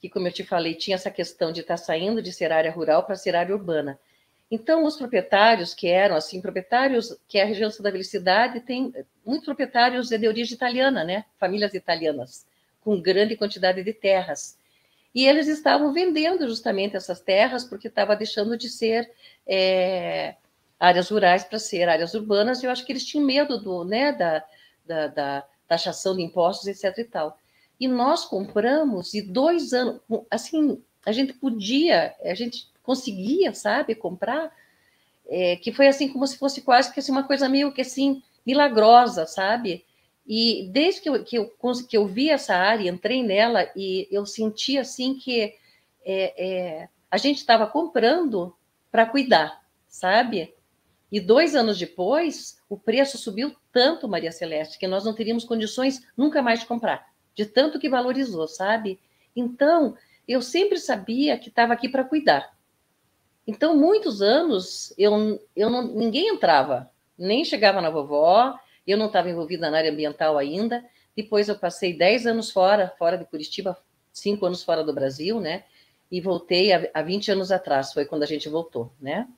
que, 0.01 0.09
como 0.09 0.29
eu 0.29 0.33
te 0.33 0.45
falei, 0.45 0.77
tinha 0.77 0.95
essa 0.95 1.11
questão 1.11 1.51
de 1.51 1.63
estar 1.63 1.75
tá 1.75 1.83
saindo 1.83 2.23
de 2.23 2.33
ser 2.33 2.53
área 2.53 2.71
rural 2.71 3.05
para 3.05 3.17
ser 3.17 3.35
área 3.35 3.53
urbana. 3.53 3.99
Então, 4.51 4.85
os 4.85 4.97
proprietários 4.97 5.73
que 5.73 5.87
eram, 5.87 6.17
assim, 6.17 6.41
proprietários, 6.41 7.17
que 7.29 7.39
é 7.39 7.43
a 7.43 7.47
região 7.47 7.71
da 7.81 7.93
Felicidade, 7.93 8.61
tem 8.61 8.93
muitos 9.25 9.45
proprietários 9.45 10.09
de 10.09 10.27
origem 10.27 10.55
italiana, 10.55 11.05
né? 11.05 11.25
Famílias 11.39 11.73
italianas, 11.73 12.45
com 12.81 13.01
grande 13.01 13.37
quantidade 13.37 13.85
de 13.85 13.93
terras. 13.93 14.59
E 15.15 15.27
eles 15.27 15.47
estavam 15.47 15.93
vendendo 15.93 16.49
justamente 16.49 16.97
essas 16.97 17.21
terras 17.21 17.65
porque 17.65 17.89
estava 17.89 18.17
deixando 18.17 18.57
de 18.57 18.69
ser 18.69 19.11
é, 19.47 20.35
áreas 20.79 21.11
rurais 21.11 21.45
para 21.45 21.59
ser 21.59 21.89
áreas 21.89 22.15
urbanas. 22.15 22.63
E 22.63 22.67
eu 22.67 22.71
acho 22.71 22.85
que 22.85 22.93
eles 22.93 23.05
tinham 23.05 23.25
medo 23.25 23.59
do, 23.59 23.85
né, 23.85 24.13
da, 24.13 24.45
da, 24.85 25.07
da 25.09 25.47
taxação 25.69 26.17
de 26.17 26.23
impostos, 26.23 26.67
etc. 26.67 26.99
e 26.99 27.05
tal. 27.05 27.39
E 27.79 27.87
nós 27.87 28.25
compramos 28.25 29.15
e 29.15 29.23
dois 29.23 29.73
anos, 29.73 30.01
assim, 30.31 30.83
a 31.07 31.13
gente 31.13 31.33
podia, 31.35 32.15
a 32.23 32.35
gente 32.35 32.69
conseguia, 32.91 33.55
sabe, 33.55 33.95
comprar, 33.95 34.53
é, 35.29 35.55
que 35.55 35.71
foi 35.71 35.87
assim 35.87 36.09
como 36.09 36.27
se 36.27 36.37
fosse 36.37 36.61
quase 36.61 36.93
que 36.93 36.99
assim, 36.99 37.13
uma 37.13 37.23
coisa 37.23 37.49
meio 37.49 37.71
que 37.71 37.83
assim 37.83 38.21
milagrosa, 38.45 39.27
sabe? 39.27 39.85
E 40.27 40.69
desde 40.73 41.01
que 41.01 41.09
eu, 41.09 41.25
que 41.25 41.39
eu, 41.39 41.53
que 41.89 41.97
eu 41.97 42.05
vi 42.05 42.31
essa 42.31 42.57
área, 42.57 42.91
entrei 42.91 43.23
nela 43.23 43.71
e 43.77 44.09
eu 44.11 44.27
senti 44.27 44.77
assim 44.77 45.15
que 45.15 45.55
é, 46.05 46.35
é, 46.37 46.89
a 47.09 47.17
gente 47.17 47.37
estava 47.37 47.65
comprando 47.65 48.53
para 48.91 49.07
cuidar, 49.07 49.63
sabe? 49.87 50.53
E 51.13 51.21
dois 51.21 51.55
anos 51.55 51.79
depois, 51.79 52.61
o 52.69 52.77
preço 52.77 53.17
subiu 53.17 53.55
tanto, 53.73 54.09
Maria 54.09 54.33
Celeste, 54.33 54.81
que 54.81 54.89
nós 54.89 55.05
não 55.05 55.15
teríamos 55.15 55.45
condições 55.45 56.05
nunca 56.17 56.43
mais 56.43 56.59
de 56.59 56.67
comprar, 56.67 57.07
de 57.37 57.47
tanto 57.47 57.79
que 57.79 57.89
valorizou, 57.89 58.49
sabe? 58.49 58.99
Então, 59.37 59.97
eu 60.27 60.43
sempre 60.43 60.79
sabia 60.79 61.39
que 61.39 61.51
estava 61.51 61.73
aqui 61.73 61.89
para 61.89 62.05
cuidar. 62.05 62.53
Então, 63.47 63.77
muitos 63.77 64.23
anos, 64.23 64.95
eu, 64.97 65.41
eu 65.57 65.71
não, 65.71 65.83
ninguém 65.83 66.29
entrava, 66.29 66.91
nem 67.19 67.45
chegava 67.45 67.81
na 67.81 67.91
vovó, 67.91 68.59
eu 68.87 68.97
não 68.97 69.07
estava 69.07 69.31
envolvida 69.31 69.71
na 69.71 69.79
área 69.79 69.91
ambiental 69.91 70.39
ainda. 70.39 70.85
Depois, 71.17 71.49
eu 71.49 71.59
passei 71.59 71.97
10 71.97 72.27
anos 72.27 72.51
fora, 72.51 72.95
fora 72.99 73.19
de 73.19 73.25
Curitiba, 73.25 73.77
cinco 74.13 74.47
anos 74.47 74.63
fora 74.63 74.85
do 74.85 74.93
Brasil, 74.93 75.41
né? 75.41 75.65
E 76.11 76.21
voltei 76.21 76.73
há 76.73 77.03
20 77.03 77.31
anos 77.33 77.53
atrás, 77.53 77.93
foi 77.93 78.05
quando 78.05 78.23
a 78.23 78.27
gente 78.27 78.49
voltou, 78.49 78.93
né? 79.01 79.29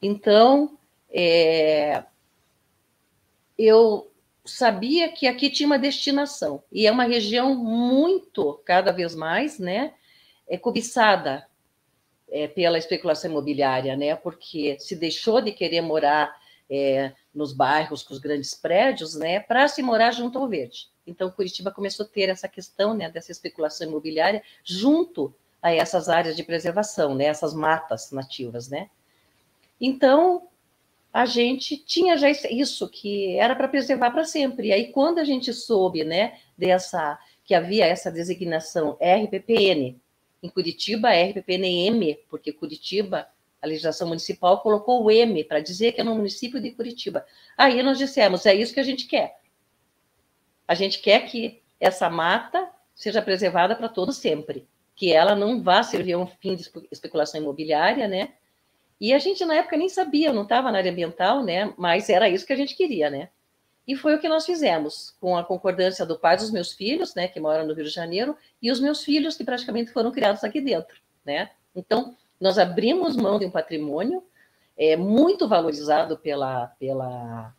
Então, 0.00 0.76
é, 1.10 2.02
eu 3.56 4.10
sabia 4.44 5.12
que 5.12 5.26
aqui 5.26 5.50
tinha 5.50 5.66
uma 5.66 5.78
destinação 5.78 6.62
e 6.72 6.86
é 6.86 6.90
uma 6.90 7.04
região 7.04 7.54
muito, 7.54 8.60
cada 8.64 8.90
vez 8.90 9.14
mais, 9.14 9.58
né, 9.58 9.94
é 10.48 10.58
cobiçada 10.58 11.46
é, 12.32 12.48
pela 12.48 12.78
especulação 12.78 13.30
imobiliária, 13.30 13.94
né, 13.94 14.16
porque 14.16 14.76
se 14.80 14.96
deixou 14.96 15.42
de 15.42 15.52
querer 15.52 15.82
morar 15.82 16.34
é, 16.68 17.12
nos 17.34 17.52
bairros 17.52 18.02
com 18.02 18.14
os 18.14 18.18
grandes 18.18 18.54
prédios, 18.54 19.14
né, 19.14 19.38
para 19.38 19.68
se 19.68 19.82
morar 19.82 20.10
junto 20.10 20.38
ao 20.38 20.48
verde. 20.48 20.88
Então, 21.06 21.30
Curitiba 21.30 21.70
começou 21.70 22.06
a 22.06 22.08
ter 22.08 22.30
essa 22.30 22.48
questão, 22.48 22.94
né, 22.94 23.10
dessa 23.10 23.30
especulação 23.30 23.86
imobiliária 23.86 24.42
junto 24.64 25.34
a 25.60 25.72
essas 25.72 26.08
áreas 26.08 26.34
de 26.34 26.42
preservação, 26.42 27.14
né, 27.14 27.26
essas 27.26 27.52
matas 27.52 28.10
nativas, 28.10 28.68
né. 28.68 28.88
Então, 29.78 30.48
a 31.12 31.26
gente 31.26 31.76
tinha 31.76 32.16
já 32.16 32.30
isso 32.30 32.88
que 32.88 33.36
era 33.36 33.54
para 33.54 33.68
preservar 33.68 34.10
para 34.10 34.24
sempre. 34.24 34.68
E 34.68 34.72
aí 34.72 34.90
quando 34.90 35.18
a 35.18 35.24
gente 35.24 35.52
soube, 35.52 36.02
né, 36.02 36.38
dessa 36.56 37.18
que 37.44 37.54
havia 37.54 37.84
essa 37.84 38.10
designação 38.10 38.96
RPPN 39.00 40.00
em 40.42 40.48
Curitiba, 40.48 41.10
RPPN-M, 41.10 42.18
porque 42.28 42.52
Curitiba, 42.52 43.28
a 43.60 43.66
legislação 43.66 44.08
municipal 44.08 44.60
colocou 44.60 45.04
o 45.04 45.10
M 45.10 45.44
para 45.44 45.60
dizer 45.60 45.92
que 45.92 46.00
é 46.00 46.04
no 46.04 46.16
município 46.16 46.60
de 46.60 46.72
Curitiba. 46.72 47.24
Aí 47.56 47.82
nós 47.82 47.96
dissemos, 47.96 48.44
é 48.44 48.54
isso 48.54 48.74
que 48.74 48.80
a 48.80 48.84
gente 48.84 49.06
quer. 49.06 49.38
A 50.66 50.74
gente 50.74 51.00
quer 51.00 51.20
que 51.26 51.62
essa 51.78 52.10
mata 52.10 52.68
seja 52.94 53.22
preservada 53.22 53.76
para 53.76 53.88
todo 53.88 54.12
sempre, 54.12 54.66
que 54.94 55.12
ela 55.12 55.34
não 55.34 55.62
vá 55.62 55.82
servir 55.82 56.14
a 56.14 56.18
um 56.18 56.26
fim 56.26 56.56
de 56.56 56.68
especulação 56.90 57.40
imobiliária, 57.40 58.08
né? 58.08 58.34
E 59.00 59.12
a 59.12 59.18
gente, 59.18 59.44
na 59.44 59.56
época, 59.56 59.76
nem 59.76 59.88
sabia, 59.88 60.32
não 60.32 60.42
estava 60.42 60.70
na 60.70 60.78
área 60.78 60.90
ambiental, 60.92 61.42
né? 61.42 61.72
Mas 61.76 62.08
era 62.08 62.28
isso 62.28 62.46
que 62.46 62.52
a 62.52 62.56
gente 62.56 62.76
queria, 62.76 63.10
né? 63.10 63.30
E 63.86 63.96
foi 63.96 64.14
o 64.14 64.20
que 64.20 64.28
nós 64.28 64.46
fizemos, 64.46 65.14
com 65.20 65.36
a 65.36 65.44
concordância 65.44 66.06
do 66.06 66.18
pai 66.18 66.36
dos 66.36 66.50
meus 66.50 66.72
filhos, 66.72 67.14
né, 67.14 67.26
que 67.26 67.40
moram 67.40 67.66
no 67.66 67.74
Rio 67.74 67.84
de 67.84 67.90
Janeiro, 67.90 68.36
e 68.60 68.70
os 68.70 68.80
meus 68.80 69.02
filhos, 69.02 69.36
que 69.36 69.44
praticamente 69.44 69.90
foram 69.90 70.12
criados 70.12 70.44
aqui 70.44 70.60
dentro, 70.60 70.96
né? 71.24 71.50
Então, 71.74 72.16
nós 72.40 72.58
abrimos 72.58 73.16
mão 73.16 73.38
de 73.38 73.46
um 73.46 73.50
patrimônio 73.50 74.22
é, 74.76 74.96
muito 74.96 75.48
valorizado 75.48 76.16
pela, 76.16 76.66
pela, 76.78 77.54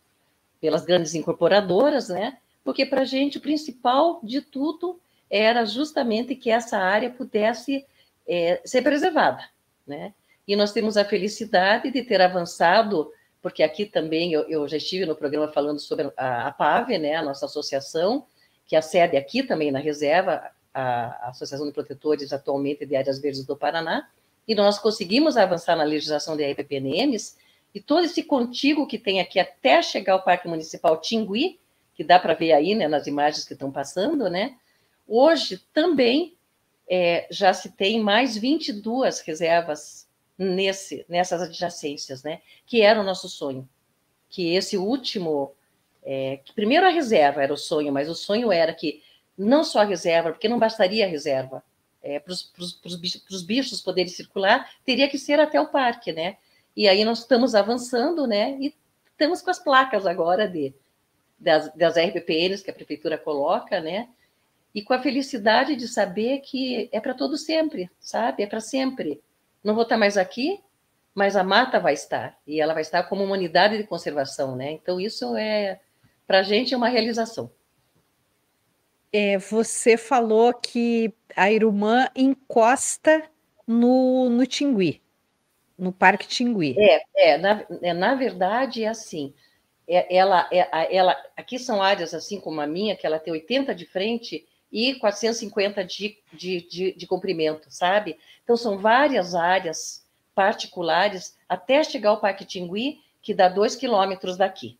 pelas 0.62 0.86
grandes 0.86 1.14
incorporadoras, 1.14 2.10
né? 2.10 2.38
Porque 2.64 2.86
para 2.86 3.02
a 3.02 3.06
gente 3.06 3.38
o 3.38 3.42
principal 3.42 4.20
de 4.24 4.42
tudo 4.42 5.00
era 5.30 5.66
justamente 5.66 6.36
que 6.36 6.50
essa 6.50 6.78
área 6.78 7.10
pudesse 7.10 7.86
é, 8.28 8.62
ser 8.64 8.82
preservada, 8.82 9.44
né? 9.86 10.14
E 10.48 10.56
nós 10.56 10.72
temos 10.72 10.98
a 10.98 11.06
felicidade 11.06 11.92
de 11.92 12.04
ter 12.04 12.22
avançado, 12.22 13.12
porque 13.44 13.62
aqui 13.62 13.86
também 13.86 14.32
eu, 14.32 14.44
eu 14.44 14.66
já 14.70 14.78
estive 14.78 15.06
no 15.06 15.18
programa 15.18 15.50
falando 15.50 15.78
sobre 15.78 16.10
a, 16.16 16.48
a 16.48 16.52
PAVE, 16.52 16.98
né, 16.98 17.18
a 17.18 17.22
nossa 17.22 17.46
associação, 17.46 18.26
que 18.66 18.74
a 18.74 18.82
sede 18.82 19.18
aqui 19.18 19.44
também 19.44 19.70
na 19.70 19.80
reserva, 19.80 20.50
a 20.74 21.28
Associação 21.30 21.68
de 21.68 21.74
Protetores 21.74 22.32
atualmente 22.32 22.86
de 22.86 22.96
Áreas 22.96 23.20
Verdes 23.20 23.46
do 23.46 23.58
Paraná, 23.58 24.10
e 24.48 24.56
nós 24.56 24.80
conseguimos 24.80 25.36
avançar 25.36 25.76
na 25.76 25.84
legislação 25.84 26.38
de 26.38 26.50
RPPNMs, 26.50 27.38
e 27.76 27.82
todo 27.82 28.06
esse 28.06 28.24
contíguo 28.24 28.88
que 28.88 28.98
tem 28.98 29.20
aqui 29.20 29.38
até 29.38 29.82
chegar 29.82 30.14
ao 30.14 30.24
Parque 30.24 30.48
Municipal 30.48 31.02
Tingui, 31.02 31.60
que 31.96 32.04
dá 32.04 32.18
para 32.18 32.34
ver 32.34 32.54
aí 32.54 32.74
né, 32.74 32.88
nas 32.88 33.08
imagens 33.08 33.44
que 33.44 33.54
estão 33.54 33.72
passando, 33.72 34.30
né? 34.30 34.56
Hoje 35.06 35.62
também 35.74 36.38
é, 36.90 37.28
já 37.30 37.54
se 37.54 37.72
tem 37.72 38.00
mais 38.00 38.38
22 38.38 39.20
reservas 39.20 40.03
nesse, 40.38 41.06
nessas 41.08 41.42
adjacências, 41.42 42.24
né? 42.24 42.42
Que 42.66 42.82
era 42.82 43.00
o 43.00 43.04
nosso 43.04 43.30
sonho. 43.30 43.68
Que 44.30 44.56
esse 44.56 44.78
último. 44.78 45.54
É, 46.06 46.38
que 46.44 46.54
primeiro 46.54 46.86
a 46.86 46.90
reserva 46.90 47.42
era 47.42 47.54
o 47.54 47.58
sonho, 47.58 47.92
mas 47.94 48.10
o 48.10 48.16
sonho 48.16 48.52
era 48.52 48.74
que 48.74 49.02
não 49.38 49.64
só 49.64 49.80
a 49.80 49.86
reserva, 49.86 50.32
porque 50.32 50.50
não 50.50 50.60
bastaria 50.60 51.06
a 51.06 51.10
reserva. 51.10 51.64
É, 52.02 52.20
para 52.20 52.34
os 52.34 53.44
bichos 53.44 53.80
poderem 53.80 54.12
circular, 54.12 54.70
teria 54.84 55.10
que 55.10 55.18
ser 55.18 55.40
até 55.40 55.62
o 55.62 55.70
parque, 55.70 56.12
né? 56.12 56.38
E 56.76 56.88
aí 56.88 57.06
nós 57.06 57.20
estamos 57.20 57.56
avançando, 57.56 58.28
né? 58.28 58.58
E 58.60 58.76
estamos 59.12 59.42
com 59.42 59.50
as 59.50 59.60
placas 59.60 60.06
agora 60.06 60.48
de, 60.48 60.74
das, 61.40 61.74
das 61.74 61.96
RPPNs 61.96 62.64
que 62.64 62.72
a 62.72 62.74
prefeitura 62.74 63.18
coloca, 63.18 63.80
né? 63.80 64.10
E 64.76 64.82
com 64.82 64.94
a 64.94 65.00
felicidade 65.00 65.76
de 65.76 65.88
saber 65.88 66.40
que 66.40 66.90
é 66.92 67.00
para 67.00 67.14
todo 67.14 67.38
sempre, 67.38 67.90
sabe? 68.00 68.44
É 68.44 68.48
para 68.48 68.60
sempre. 68.60 69.22
Não 69.64 69.74
vou 69.74 69.84
estar 69.84 69.98
mais 69.98 70.18
aqui, 70.18 70.60
mas 71.16 71.36
a 71.36 71.44
mata 71.44 71.80
vai 71.80 71.94
estar. 71.94 72.38
E 72.46 72.60
ela 72.60 72.74
vai 72.74 72.82
estar 72.82 73.04
como 73.04 73.24
uma 73.24 73.36
unidade 73.36 73.78
de 73.78 73.84
conservação, 73.86 74.56
né? 74.56 74.72
Então 74.72 75.00
isso 75.00 75.36
é, 75.36 75.80
para 76.28 76.40
a 76.40 76.44
gente, 76.44 76.74
é 76.74 76.78
uma 76.78 76.90
realização. 76.90 77.52
É, 79.12 79.38
você 79.38 79.96
falou 79.96 80.54
que 80.54 81.14
a 81.36 81.52
Irumã 81.52 82.10
encosta 82.16 83.24
no, 83.68 84.28
no 84.30 84.46
Tingui, 84.46 85.02
no 85.78 85.94
Parque 85.94 86.28
Tingui. 86.28 86.76
É, 86.78 87.04
é, 87.16 87.38
na, 87.38 87.66
é, 87.82 87.94
na 87.94 88.16
verdade 88.16 88.84
é 88.84 88.88
assim. 88.88 89.34
É, 89.88 90.16
ela, 90.16 90.50
é, 90.52 90.96
ela, 90.96 91.16
aqui 91.38 91.60
são 91.60 91.82
áreas 91.82 92.14
assim 92.14 92.40
como 92.40 92.60
a 92.60 92.68
minha, 92.68 92.96
que 92.96 93.06
ela 93.06 93.20
tem 93.20 93.32
80 93.32 93.76
de 93.76 93.86
frente 93.86 94.48
e 94.74 94.96
450 94.96 95.86
de, 95.86 96.18
de, 96.34 96.68
de, 96.68 96.94
de 96.94 97.08
comprimento, 97.08 97.68
sabe? 97.70 98.18
Então 98.44 98.58
são 98.58 98.80
várias 98.80 99.36
áreas 99.36 100.04
particulares 100.34 101.38
até 101.48 101.84
chegar 101.84 102.10
ao 102.10 102.20
Parque 102.20 102.44
Tingui, 102.44 103.00
que 103.22 103.36
dá 103.36 103.48
dois 103.48 103.76
quilômetros 103.76 104.36
daqui, 104.36 104.80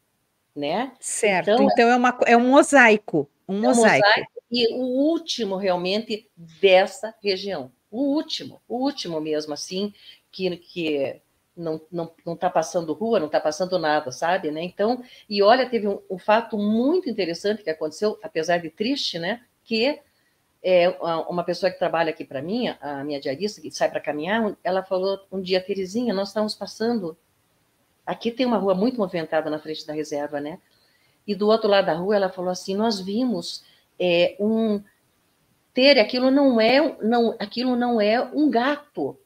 né? 0.56 0.94
Certo. 1.00 1.52
Então, 1.52 1.68
então 1.72 1.90
é, 1.90 1.96
uma, 1.96 2.20
é 2.26 2.36
um 2.36 2.50
mosaico. 2.50 3.30
Um 3.48 3.62
mosaico. 3.62 4.04
mosaico. 4.08 4.32
E 4.52 4.74
o 4.74 4.82
último, 4.82 5.58
realmente, 5.58 6.28
dessa 6.36 7.14
região. 7.24 7.72
O 7.92 8.16
último, 8.16 8.60
o 8.68 8.78
último 8.78 9.22
mesmo, 9.22 9.54
assim, 9.54 9.94
que, 10.32 10.58
que 10.58 11.22
não 11.56 11.76
está 11.76 11.88
não, 11.92 12.12
não 12.26 12.36
tá 12.36 12.50
passando 12.50 12.94
rua, 12.94 13.20
não 13.20 13.28
está 13.28 13.40
passando 13.40 13.78
nada, 13.78 14.12
sabe? 14.12 14.50
Né? 14.50 14.64
Então, 14.64 15.04
e 15.30 15.44
olha, 15.44 15.70
teve 15.70 15.88
um, 15.88 16.02
um, 16.10 16.18
fato 16.18 16.58
muito 16.58 17.08
interessante 17.08 17.64
que 17.64 17.70
aconteceu, 17.70 18.18
apesar 18.24 18.58
de 18.58 18.72
triste, 18.72 19.20
né? 19.20 19.42
Que 19.64 20.00
é, 20.64 20.90
uma 21.28 21.44
pessoa 21.44 21.72
que 21.72 21.78
trabalha 21.78 22.12
aqui 22.12 22.24
para 22.24 22.42
mim, 22.42 22.68
a 22.80 23.04
minha 23.04 23.20
diarista, 23.20 23.62
que 23.62 23.72
sai 23.72 23.90
para 23.90 24.00
caminhar, 24.00 24.56
ela 24.64 24.82
falou 24.82 25.20
um 25.32 25.42
dia, 25.42 25.62
Terezinha, 25.62 26.14
nós 26.14 26.30
estamos 26.30 26.56
passando. 26.56 27.18
Aqui 28.06 28.32
tem 28.32 28.46
uma 28.46 28.58
rua 28.58 28.74
muito 28.74 28.98
movimentada 28.98 29.50
na 29.50 29.60
frente 29.60 29.86
da 29.86 29.94
reserva, 29.94 30.40
né? 30.40 30.60
E 31.26 31.34
do 31.34 31.48
outro 31.48 31.70
lado 31.70 31.86
da 31.86 31.94
rua 31.94 32.16
ela 32.16 32.30
falou 32.30 32.52
assim: 32.52 32.76
nós 32.76 33.00
vimos 33.00 33.64
é, 34.00 34.36
um 34.40 34.82
ter 35.74 35.98
aquilo 35.98 36.30
não 36.30 36.60
é 36.60 36.98
não 37.02 37.36
aquilo 37.40 37.76
não 37.76 38.00
é 38.00 38.22
um 38.22 38.50
gato, 38.50 39.18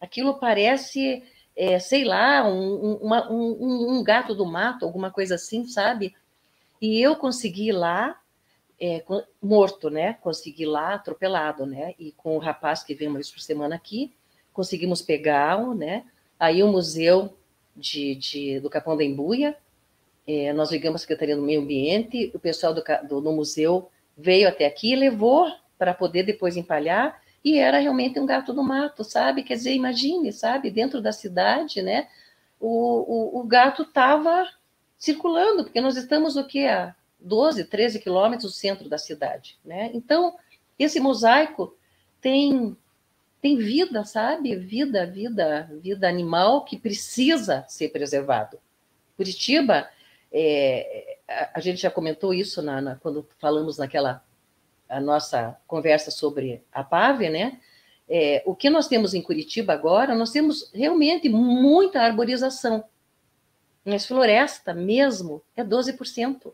aquilo 0.00 0.38
parece 0.38 1.22
é, 1.56 1.78
sei 1.78 2.04
lá 2.04 2.46
um, 2.46 2.94
uma, 2.96 3.30
um, 3.30 3.98
um, 3.98 4.04
gato 4.04 4.34
do 4.34 4.46
mato, 4.46 4.84
alguma 4.84 5.10
coisa 5.10 5.34
assim, 5.34 5.66
sabe? 5.66 6.14
E 6.80 7.00
eu 7.00 7.16
consegui 7.16 7.72
lá 7.72 8.19
é, 8.80 9.04
morto, 9.42 9.90
né? 9.90 10.14
Consegui 10.14 10.66
lá 10.66 10.94
atropelado, 10.94 11.66
né? 11.66 11.94
E 11.98 12.12
com 12.12 12.36
o 12.36 12.38
rapaz 12.38 12.82
que 12.82 12.94
vem 12.94 13.08
uma 13.08 13.18
vez 13.18 13.30
por 13.30 13.40
semana 13.40 13.74
aqui, 13.74 14.12
conseguimos 14.52 15.02
pegá-lo, 15.02 15.74
né? 15.74 16.04
Aí 16.38 16.62
o 16.62 16.68
museu 16.68 17.36
de, 17.76 18.14
de, 18.14 18.60
do 18.60 18.70
Capão 18.70 18.96
da 18.96 19.04
Embuia 19.04 19.56
é, 20.32 20.52
nós 20.52 20.70
ligamos 20.70 21.00
à 21.00 21.02
Secretaria 21.02 21.34
do 21.34 21.42
Meio 21.42 21.60
Ambiente, 21.60 22.30
o 22.32 22.38
pessoal 22.38 22.72
do, 22.72 22.84
do, 23.08 23.20
do 23.20 23.32
museu 23.32 23.90
veio 24.16 24.48
até 24.48 24.64
aqui 24.64 24.92
e 24.92 24.96
levou 24.96 25.50
para 25.76 25.92
poder 25.92 26.22
depois 26.22 26.56
empalhar, 26.56 27.20
e 27.42 27.58
era 27.58 27.78
realmente 27.78 28.20
um 28.20 28.26
gato 28.26 28.52
do 28.52 28.62
mato, 28.62 29.02
sabe? 29.02 29.42
Quer 29.42 29.54
dizer, 29.54 29.72
imagine, 29.72 30.30
sabe, 30.32 30.70
dentro 30.70 31.00
da 31.00 31.10
cidade, 31.10 31.82
né? 31.82 32.06
O, 32.60 33.38
o, 33.38 33.40
o 33.40 33.44
gato 33.44 33.82
estava 33.82 34.46
circulando, 34.96 35.64
porque 35.64 35.80
nós 35.80 35.96
estamos 35.96 36.36
o 36.36 36.46
que? 36.46 36.66
A 36.66 36.94
12, 37.20 37.64
13 37.64 37.98
quilômetros 38.00 38.52
do 38.52 38.56
centro 38.56 38.88
da 38.88 38.98
cidade, 38.98 39.58
né? 39.64 39.90
Então, 39.94 40.36
esse 40.78 41.00
mosaico 41.00 41.76
tem 42.20 42.76
tem 43.40 43.56
vida, 43.56 44.04
sabe? 44.04 44.54
Vida, 44.54 45.06
vida, 45.06 45.70
vida 45.82 46.06
animal 46.06 46.62
que 46.62 46.78
precisa 46.78 47.64
ser 47.66 47.88
preservado. 47.88 48.58
Curitiba 49.16 49.88
é, 50.32 51.16
a, 51.54 51.60
gente 51.60 51.80
já 51.80 51.90
comentou 51.90 52.34
isso 52.34 52.60
na, 52.62 52.80
na, 52.80 52.96
quando 52.96 53.26
falamos 53.38 53.78
naquela 53.78 54.22
a 54.88 55.00
nossa 55.00 55.56
conversa 55.66 56.10
sobre 56.10 56.64
a 56.72 56.82
PAVE, 56.82 57.30
né? 57.30 57.60
É, 58.08 58.42
o 58.44 58.56
que 58.56 58.68
nós 58.68 58.88
temos 58.88 59.14
em 59.14 59.22
Curitiba 59.22 59.72
agora, 59.72 60.16
nós 60.16 60.32
temos 60.32 60.68
realmente 60.74 61.28
muita 61.28 62.00
arborização. 62.00 62.82
Mas 63.84 64.04
floresta 64.04 64.74
mesmo 64.74 65.42
é 65.56 65.62
12%. 65.62 66.52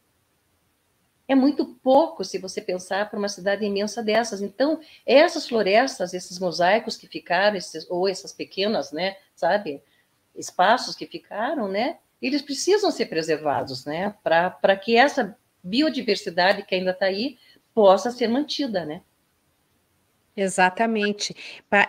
É 1.29 1.35
muito 1.35 1.67
pouco 1.83 2.25
se 2.25 2.39
você 2.39 2.61
pensar 2.61 3.11
para 3.11 3.19
uma 3.19 3.29
cidade 3.29 3.65
imensa 3.65 4.03
dessas. 4.03 4.41
Então, 4.41 4.81
essas 5.05 5.49
florestas, 5.49 6.15
esses 6.15 6.39
mosaicos 6.39 6.97
que 6.97 7.09
ficaram, 7.09 7.57
esses, 7.57 7.89
ou 7.91 8.09
essas 8.09 8.33
pequenas, 8.33 8.93
né, 8.93 9.17
sabe, 9.35 9.83
espaços 10.35 10.95
que 10.95 11.07
ficaram, 11.07 11.69
né, 11.69 11.99
eles 12.21 12.43
precisam 12.43 12.91
ser 12.91 13.07
preservados, 13.07 13.85
né? 13.85 14.15
Para 14.23 14.77
que 14.77 14.97
essa 14.97 15.37
biodiversidade 15.63 16.63
que 16.63 16.75
ainda 16.75 16.93
está 16.93 17.07
aí 17.07 17.39
possa 17.75 18.11
ser 18.11 18.29
mantida, 18.29 18.85
né? 18.85 19.03
Exatamente. 20.37 21.35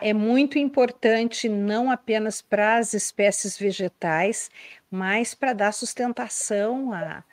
É 0.02 0.14
muito 0.14 0.58
importante 0.58 1.50
não 1.50 1.92
apenas 1.92 2.42
para 2.42 2.78
as 2.78 2.94
espécies 2.94 3.58
vegetais, 3.58 4.50
mas 4.90 5.34
para 5.34 5.54
dar 5.54 5.74
sustentação 5.74 6.94
a, 6.94 7.24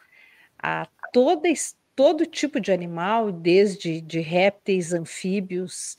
a 0.58 0.86
toda, 1.12 1.48
todo 1.94 2.26
tipo 2.26 2.60
de 2.60 2.72
animal, 2.72 3.30
desde 3.30 4.00
de 4.00 4.20
répteis, 4.20 4.92
anfíbios, 4.92 5.96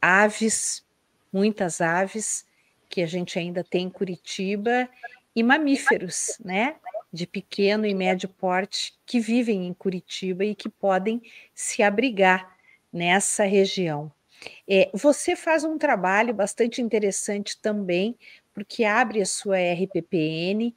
aves, 0.00 0.84
muitas 1.32 1.80
aves 1.80 2.46
que 2.88 3.02
a 3.02 3.06
gente 3.06 3.38
ainda 3.38 3.62
tem 3.62 3.86
em 3.86 3.90
Curitiba 3.90 4.88
e 5.34 5.42
mamíferos, 5.42 6.38
né? 6.44 6.76
De 7.12 7.26
pequeno 7.26 7.86
e 7.86 7.94
médio 7.94 8.28
porte 8.28 8.94
que 9.04 9.20
vivem 9.20 9.66
em 9.66 9.74
Curitiba 9.74 10.44
e 10.44 10.54
que 10.54 10.68
podem 10.68 11.22
se 11.54 11.82
abrigar 11.82 12.56
nessa 12.92 13.44
região. 13.44 14.10
É, 14.68 14.90
você 14.92 15.34
faz 15.34 15.64
um 15.64 15.78
trabalho 15.78 16.34
bastante 16.34 16.82
interessante 16.82 17.58
também, 17.60 18.16
porque 18.52 18.84
abre 18.84 19.20
a 19.20 19.26
sua 19.26 19.56
RPPN 19.58 20.74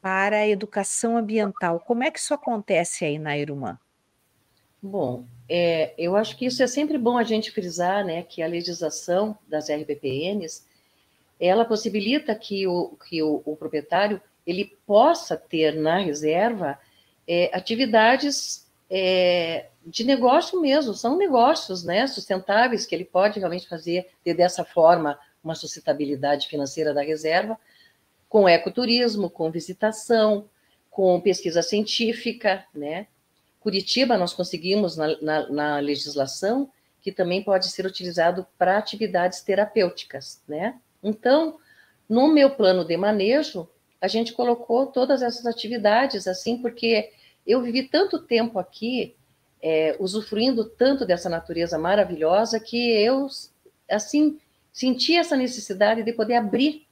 para 0.00 0.38
a 0.38 0.48
educação 0.48 1.16
ambiental. 1.16 1.80
Como 1.80 2.04
é 2.04 2.10
que 2.10 2.18
isso 2.18 2.34
acontece 2.34 3.04
aí 3.04 3.18
na 3.18 3.36
Irumã? 3.36 3.78
Bom, 4.80 5.24
é, 5.48 5.92
eu 5.98 6.14
acho 6.16 6.36
que 6.36 6.46
isso 6.46 6.62
é 6.62 6.66
sempre 6.66 6.96
bom 6.96 7.18
a 7.18 7.24
gente 7.24 7.50
frisar, 7.50 8.04
né, 8.04 8.22
que 8.22 8.42
a 8.42 8.46
legislação 8.46 9.36
das 9.48 9.68
RPPNs 9.68 10.66
ela 11.40 11.64
possibilita 11.64 12.34
que 12.34 12.66
o, 12.66 12.96
que 13.08 13.22
o, 13.22 13.42
o 13.44 13.56
proprietário 13.56 14.20
ele 14.46 14.76
possa 14.86 15.36
ter 15.36 15.74
na 15.74 15.98
reserva 15.98 16.78
é, 17.26 17.50
atividades 17.54 18.66
é, 18.90 19.66
de 19.86 20.04
negócio 20.04 20.60
mesmo, 20.60 20.94
são 20.94 21.16
negócios 21.16 21.84
né, 21.84 22.06
sustentáveis 22.06 22.86
que 22.86 22.94
ele 22.94 23.04
pode 23.04 23.38
realmente 23.38 23.68
fazer 23.68 24.08
ter 24.24 24.34
dessa 24.34 24.64
forma 24.64 25.18
uma 25.42 25.54
sustentabilidade 25.54 26.48
financeira 26.48 26.92
da 26.92 27.02
reserva, 27.02 27.58
com 28.28 28.48
ecoturismo, 28.48 29.30
com 29.30 29.50
visitação, 29.50 30.48
com 30.90 31.20
pesquisa 31.20 31.62
científica, 31.62 32.64
né? 32.74 33.06
Curitiba 33.60 34.16
nós 34.16 34.32
conseguimos 34.32 34.96
na, 34.96 35.20
na, 35.20 35.48
na 35.48 35.78
legislação 35.78 36.70
que 37.00 37.12
também 37.12 37.42
pode 37.42 37.68
ser 37.68 37.86
utilizado 37.86 38.46
para 38.58 38.76
atividades 38.76 39.40
terapêuticas, 39.40 40.42
né? 40.46 40.78
Então, 41.02 41.58
no 42.08 42.32
meu 42.32 42.50
plano 42.50 42.84
de 42.84 42.96
manejo, 42.96 43.68
a 44.00 44.08
gente 44.08 44.32
colocou 44.32 44.86
todas 44.86 45.22
essas 45.22 45.46
atividades 45.46 46.26
assim, 46.26 46.58
porque 46.58 47.12
eu 47.46 47.62
vivi 47.62 47.84
tanto 47.84 48.18
tempo 48.18 48.58
aqui 48.58 49.14
é, 49.62 49.96
usufruindo 49.98 50.64
tanto 50.64 51.04
dessa 51.06 51.28
natureza 51.28 51.78
maravilhosa 51.78 52.60
que 52.60 52.90
eu, 52.92 53.26
assim, 53.90 54.38
senti 54.72 55.16
essa 55.16 55.36
necessidade 55.36 56.02
de 56.02 56.12
poder 56.12 56.34
abrir 56.34 56.87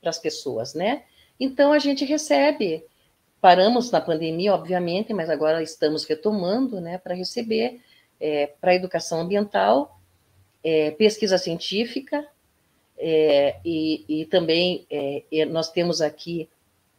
para 0.00 0.10
as 0.10 0.18
pessoas, 0.18 0.74
né? 0.74 1.04
Então 1.38 1.72
a 1.72 1.78
gente 1.78 2.04
recebe, 2.04 2.84
paramos 3.40 3.90
na 3.90 4.00
pandemia, 4.00 4.54
obviamente, 4.54 5.12
mas 5.12 5.30
agora 5.30 5.62
estamos 5.62 6.04
retomando, 6.04 6.80
né, 6.80 6.98
para 6.98 7.14
receber 7.14 7.80
é, 8.20 8.48
para 8.60 8.74
educação 8.74 9.20
ambiental, 9.20 10.00
é, 10.62 10.90
pesquisa 10.92 11.38
científica, 11.38 12.26
é, 12.98 13.60
e, 13.64 14.04
e, 14.08 14.24
também 14.26 14.84
é, 14.90 15.44
nós 15.44 15.70
temos 15.70 16.00
aqui 16.00 16.48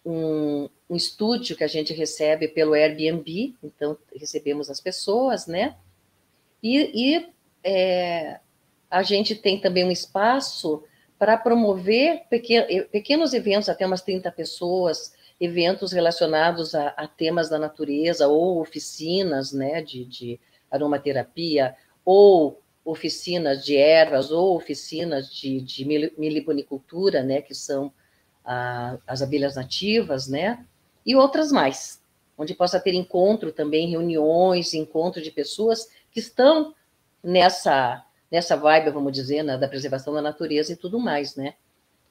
um, 0.06 0.70
um, 0.90 0.96
estúdio 0.96 1.58
que 1.58 1.64
a 1.64 1.68
gente 1.68 1.94
recebe 1.94 2.48
pelo 2.48 2.74
Airbnb, 2.74 3.54
então 3.62 3.98
recebemos 4.16 4.70
as 4.70 4.80
pessoas, 4.80 5.46
né? 5.46 5.76
E, 6.64 7.18
e 7.18 7.30
é, 7.62 8.40
a 8.90 9.04
gente 9.04 9.36
tem 9.36 9.60
também 9.60 9.84
um 9.84 9.92
espaço 9.92 10.84
para 11.20 11.38
promover 11.38 12.24
pequenos 12.30 13.34
eventos, 13.34 13.68
até 13.68 13.86
umas 13.86 14.02
30 14.02 14.32
pessoas, 14.32 15.14
eventos 15.38 15.92
relacionados 15.92 16.74
a, 16.74 16.88
a 16.90 17.08
temas 17.08 17.50
da 17.50 17.60
natureza, 17.60 18.30
ou 18.30 18.62
oficinas 18.62 19.52
né, 19.52 19.82
de, 19.82 20.06
de 20.06 20.40
aromaterapia, 20.72 21.76
ou 22.06 22.62
oficinas 22.86 23.66
de 23.66 23.76
ervas, 23.76 24.32
ou 24.32 24.56
oficinas 24.56 25.30
de, 25.30 25.60
de 25.60 25.84
miliponicultura, 26.18 27.22
né, 27.22 27.42
que 27.42 27.54
são 27.54 27.92
a, 28.44 28.98
as 29.06 29.22
abelhas 29.22 29.58
nativas, 29.58 30.30
né, 30.30 30.66
e 31.06 31.18
outras 31.18 31.52
mais, 31.52 32.02
onde 32.38 32.54
possa 32.54 32.80
ter 32.80 32.94
encontro 32.94 33.52
também, 33.52 33.90
reuniões, 33.90 34.74
encontro 34.74 35.22
de 35.22 35.32
pessoas 35.32 35.90
que 36.12 36.22
estão 36.22 36.74
nessa 37.22 38.06
nessa 38.32 38.56
vibe, 38.56 38.92
vamos 38.92 39.14
dizer, 39.14 39.44
da 39.44 39.68
preservação 39.68 40.14
da 40.14 40.22
natureza 40.22 40.74
e 40.74 40.76
tudo 40.76 41.00
mais, 41.00 41.36
né? 41.36 41.56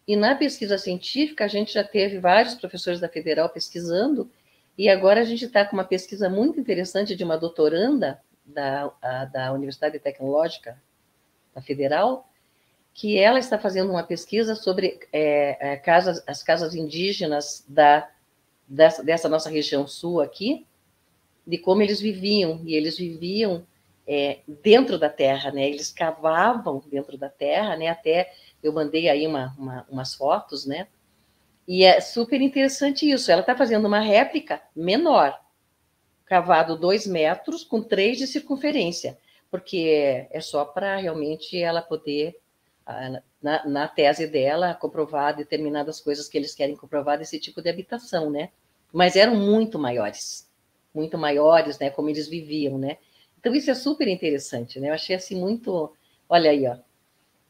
E 0.07 0.17
na 0.17 0.35
pesquisa 0.35 0.79
científica, 0.79 1.45
a 1.45 1.49
gente 1.49 1.75
já 1.75 1.85
teve 1.85 2.19
vários 2.19 2.55
professores 2.55 2.99
da 2.99 3.09
Federal 3.09 3.49
pesquisando, 3.51 4.31
e 4.77 4.89
agora 4.89 5.21
a 5.21 5.25
gente 5.25 5.45
está 5.45 5.65
com 5.65 5.77
uma 5.77 5.85
pesquisa 5.85 6.31
muito 6.31 6.59
interessante 6.59 7.15
de 7.15 7.25
uma 7.25 7.37
doutoranda 7.37 8.21
da, 8.45 8.91
a, 9.03 9.25
da 9.27 9.53
Universidade 9.53 9.99
Tecnológica 9.99 10.81
da 11.55 11.61
Federal, 11.61 12.29
que 12.95 13.19
ela 13.19 13.39
está 13.39 13.59
fazendo 13.59 13.91
uma 13.91 14.03
pesquisa 14.03 14.55
sobre 14.55 14.99
é, 15.13 15.73
é, 15.73 15.77
casas, 15.77 16.23
as 16.27 16.43
casas 16.43 16.75
indígenas 16.75 17.65
da, 17.69 18.09
dessa, 18.67 19.05
dessa 19.05 19.29
nossa 19.29 19.51
região 19.51 19.87
sul 19.87 20.21
aqui, 20.21 20.67
de 21.47 21.59
como 21.59 21.83
eles 21.83 22.01
viviam, 22.01 22.61
e 22.65 22.75
eles 22.75 22.97
viviam 22.99 23.67
é, 24.09 24.41
dentro 24.63 24.99
da 24.99 25.11
terra, 25.11 25.53
né? 25.53 25.69
Eles 25.69 25.93
cavavam 25.93 26.83
dentro 26.91 27.19
da 27.19 27.29
terra, 27.29 27.77
né? 27.77 27.89
Até 27.89 28.33
eu 28.63 28.73
mandei 28.73 29.09
aí 29.09 29.27
uma, 29.27 29.55
uma, 29.59 29.87
umas 29.91 30.15
fotos, 30.15 30.65
né? 30.65 30.89
E 31.67 31.85
é 31.85 32.01
super 32.01 32.41
interessante 32.41 33.09
isso. 33.09 33.31
Ela 33.31 33.43
está 33.43 33.55
fazendo 33.55 33.87
uma 33.87 34.01
réplica 34.01 34.63
menor, 34.75 35.39
cavado 36.25 36.75
dois 36.75 37.07
metros 37.07 37.63
com 37.63 37.83
três 37.83 38.17
de 38.17 38.27
circunferência, 38.27 39.19
porque 39.51 40.27
é 40.31 40.41
só 40.41 40.65
para 40.65 40.97
realmente 40.97 41.61
ela 41.61 41.83
poder, 41.83 42.41
na, 43.43 43.67
na, 43.67 43.89
tese 43.89 44.27
dela, 44.27 44.73
comprovar 44.73 45.37
determinadas 45.37 46.01
coisas 46.01 46.27
que 46.27 46.39
eles 46.39 46.55
querem 46.55 46.75
comprovar 46.75 47.19
desse 47.19 47.39
tipo 47.39 47.61
de 47.61 47.69
habitação, 47.69 48.31
né? 48.31 48.49
Mas 48.91 49.17
eram 49.17 49.37
muito 49.37 49.79
maiores, 49.79 50.51
muito 50.95 51.19
maiores, 51.19 51.79
né? 51.79 51.91
Como 51.91 52.09
eles 52.09 52.27
viviam, 52.27 52.79
né? 52.79 52.97
Então, 53.39 53.55
isso 53.55 53.71
é 53.71 53.75
super 53.75 54.09
interessante, 54.09 54.81
né? 54.81 54.89
Eu 54.89 54.95
achei 54.95 55.15
assim 55.15 55.39
muito. 55.39 55.93
Olha 56.29 56.51
aí, 56.51 56.67
ó, 56.67 56.77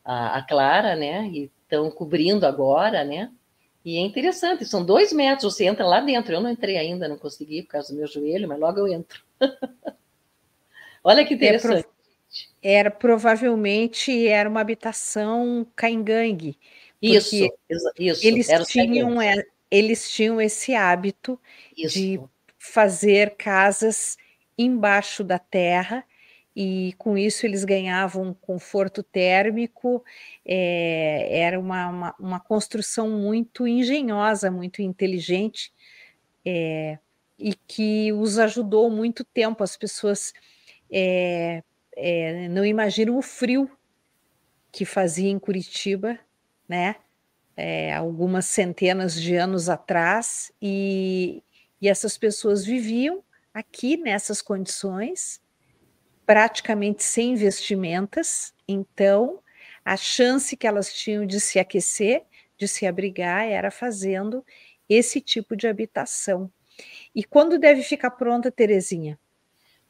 a, 0.05 0.39
a 0.39 0.43
Clara, 0.43 0.95
né? 0.95 1.27
E 1.29 1.51
estão 1.63 1.91
cobrindo 1.91 2.47
agora, 2.47 3.05
né? 3.05 3.31
E 3.85 3.97
é 3.97 4.01
interessante, 4.01 4.67
são 4.67 4.85
dois 4.85 5.13
metros, 5.13 5.55
você 5.55 5.65
entra 5.65 5.87
lá 5.87 6.01
dentro. 6.01 6.35
Eu 6.35 6.41
não 6.41 6.51
entrei 6.51 6.77
ainda, 6.77 7.09
não 7.09 7.17
consegui 7.17 7.63
por 7.63 7.71
causa 7.71 7.93
do 7.93 7.99
meu 7.99 8.07
joelho, 8.07 8.49
mas 8.49 8.59
logo 8.59 8.79
eu 8.79 8.89
entro. 8.89 9.23
Olha 11.03 11.25
que 11.25 11.35
interessante. 11.35 11.87
É, 12.63 12.75
era 12.75 12.91
provavelmente 12.91 14.27
era 14.27 14.49
uma 14.49 14.61
habitação 14.61 15.67
caingangue. 15.75 16.59
Isso, 17.01 17.49
isso. 17.99 18.27
Eles 18.27 18.49
tinham, 18.67 19.23
é, 19.23 19.43
eles 19.71 20.11
tinham 20.11 20.41
esse 20.41 20.75
hábito 20.75 21.41
isso. 21.77 21.95
de 21.95 22.21
fazer 22.59 23.37
casas 23.37 24.19
embaixo 24.59 25.23
da 25.23 25.39
terra 25.39 26.05
e 26.61 26.93
com 26.99 27.17
isso 27.17 27.47
eles 27.47 27.65
ganhavam 27.65 28.35
conforto 28.35 29.01
térmico, 29.01 30.05
é, 30.45 31.39
era 31.41 31.61
uma, 31.61 31.89
uma, 31.89 32.15
uma, 32.19 32.41
construção 32.41 33.09
muito 33.09 33.65
engenhosa, 33.65 34.51
muito 34.51 34.83
inteligente, 34.83 35.73
é, 36.45 36.99
e 37.39 37.55
que 37.55 38.13
os 38.13 38.41
ajudou 38.41 38.91
muito 38.91 39.23
tempo. 39.23 39.63
As 39.63 39.77
pessoas 39.77 40.33
é, 40.91 41.63
não 42.51 42.65
imaginam 42.65 43.17
o 43.17 43.23
frio 43.23 43.71
que 44.73 44.85
fazia 44.85 45.31
em 45.31 45.39
Curitiba, 45.39 46.19
né? 46.69 46.97
algumas 47.97 48.47
centenas 48.47 49.21
de 49.21 49.35
anos 49.35 49.69
atrás, 49.69 50.53
e, 50.63 51.43
e 51.81 51.89
essas 51.89 52.17
pessoas 52.17 52.65
viviam 52.65 53.23
aqui 53.59 53.97
nessas 53.97 54.41
condições, 54.41 55.41
praticamente 56.25 57.03
sem 57.03 57.35
vestimentas, 57.35 58.55
então 58.69 59.41
a 59.85 59.97
chance 59.97 60.57
que 60.57 60.67
elas 60.67 60.93
tinham 60.93 61.27
de 61.27 61.41
se 61.41 61.59
aquecer, 61.59 62.23
de 62.57 62.69
se 62.69 62.87
abrigar, 62.87 63.49
era 63.49 63.71
fazendo 63.71 64.45
esse 64.89 65.21
tipo 65.21 65.57
de 65.57 65.67
habitação. 65.67 66.51
E 67.13 67.25
quando 67.25 67.59
deve 67.59 67.83
ficar 67.83 68.13
pronta, 68.13 68.51
Terezinha? 68.51 69.19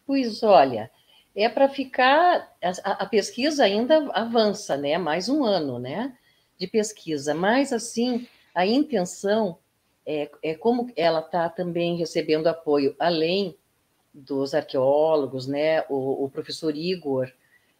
Pois 0.07 0.43
olha, 0.43 0.91
é 1.37 1.49
para 1.49 1.69
ficar. 1.69 2.57
A, 2.63 3.03
a, 3.03 3.07
pesquisa 3.07 3.65
ainda 3.65 4.11
avança, 4.13 4.79
né? 4.79 4.97
Mais 4.97 5.29
um 5.29 5.45
ano, 5.45 5.79
né? 5.79 6.17
De 6.59 6.67
pesquisa, 6.67 7.35
mas 7.35 7.73
assim, 7.73 8.27
a 8.55 8.65
intenção 8.67 9.59
é, 10.09 10.31
é 10.43 10.55
como 10.55 10.91
ela 10.97 11.21
está 11.21 11.51
também 11.51 11.99
recebendo 11.99 12.47
apoio, 12.47 12.97
além 12.99 13.55
dos 14.15 14.55
arqueólogos, 14.55 15.47
né? 15.47 15.83
O, 15.83 16.25
o 16.25 16.31
professor 16.31 16.75
Igor, 16.75 17.31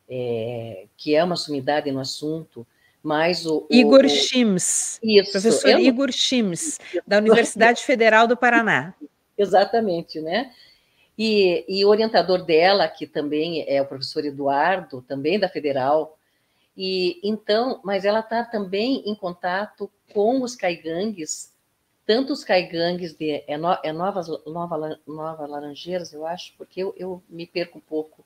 é, 0.07 0.85
que 0.95 1.17
é 1.17 1.25
uma 1.25 1.37
sumidade 1.37 1.91
no 1.91 2.01
assunto, 2.01 2.67
mas 3.03 3.47
o. 3.47 3.67
Igor 3.71 4.05
o, 4.05 4.09
Chims. 4.11 5.01
Isso. 5.03 5.33
Professor 5.33 5.71
eu... 5.71 5.81
Igor 5.81 6.13
Chims, 6.13 6.79
da 7.07 7.17
Universidade 7.17 7.83
Federal 7.83 8.27
do 8.27 8.37
Paraná. 8.37 8.95
Exatamente, 9.37 10.21
né? 10.21 10.53
E, 11.17 11.65
e 11.67 11.85
o 11.85 11.89
orientador 11.89 12.45
dela, 12.45 12.87
que 12.89 13.07
também 13.07 13.65
é 13.67 13.81
o 13.81 13.87
professor 13.87 14.25
Eduardo, 14.25 15.01
também 15.01 15.39
da 15.39 15.49
Federal, 15.49 16.19
e 16.77 17.19
então, 17.25 17.81
mas 17.83 18.05
ela 18.05 18.21
está 18.21 18.45
também 18.45 19.03
em 19.07 19.15
contato 19.15 19.91
com 20.13 20.43
os 20.43 20.55
caigangues 20.55 21.57
tanto 22.09 22.33
os 22.33 22.43
caigangues 22.43 23.13
de 23.13 23.45
é, 23.47 23.59
no, 23.59 23.79
é 23.85 23.93
novas 23.93 24.29
nova, 24.47 24.99
nova 25.07 25.47
laranjeiras 25.47 26.11
eu 26.15 26.27
acho 26.27 26.55
porque 26.57 26.83
eu, 26.83 26.95
eu 26.97 27.23
me 27.29 27.47
perco 27.47 27.77
um 27.77 27.83
pouco. 27.83 28.25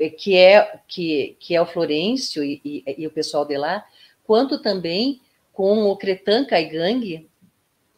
É, 0.00 0.10
que 0.10 0.36
é 0.36 0.80
que, 0.88 1.36
que 1.38 1.54
é 1.54 1.62
o 1.62 1.66
Florencio 1.66 2.42
e, 2.42 2.60
e, 2.64 2.84
e, 2.98 3.06
o 3.06 3.10
pessoal 3.10 3.44
de 3.44 3.56
lá 3.56 3.86
quanto 4.24 4.60
também 4.60 5.20
com 5.52 5.84
o 5.84 5.96
Cretan 5.96 6.44
Caigangue 6.44 7.28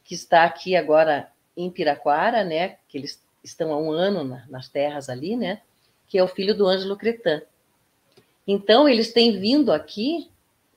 que 0.04 0.14
está 0.14 0.44
aqui 0.44 0.76
agora 0.76 1.30
em 1.56 1.70
Piraquara 1.70 2.44
né 2.44 2.76
que 2.86 2.98
eles 2.98 3.22
estão 3.42 3.72
há 3.72 3.78
um 3.78 3.90
ano 3.90 4.22
na, 4.22 4.46
nas 4.48 4.68
terras 4.68 5.08
ali 5.08 5.34
né 5.34 5.62
que 6.08 6.18
é 6.18 6.22
o 6.22 6.28
filho 6.28 6.54
do 6.54 6.66
Ângelo 6.66 6.96
Cretan. 6.96 7.40
Então 8.46 8.86
eles 8.86 9.12
têm 9.14 9.38
vindo 9.38 9.72
aqui 9.72 10.30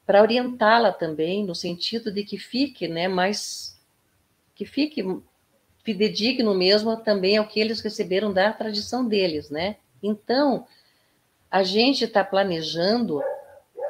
para 0.06 0.22
orientá-la 0.22 0.94
também 0.94 1.46
no 1.46 1.56
sentido 1.56 2.10
de 2.10 2.24
que 2.24 2.38
fique 2.38 2.88
né 2.88 3.10
mais 3.10 3.73
que 4.56 4.66
fique 4.66 5.04
fidedigno 5.84 6.54
mesmo 6.54 6.96
também 6.98 7.38
ao 7.38 7.48
que 7.48 7.60
eles 7.60 7.82
receberam 7.82 8.32
da 8.32 8.54
tradição 8.54 9.06
deles, 9.08 9.50
né? 9.50 9.78
Então, 10.02 10.66
a 11.52 11.64
gente 11.64 12.06
está 12.06 12.24
planejando 12.24 13.22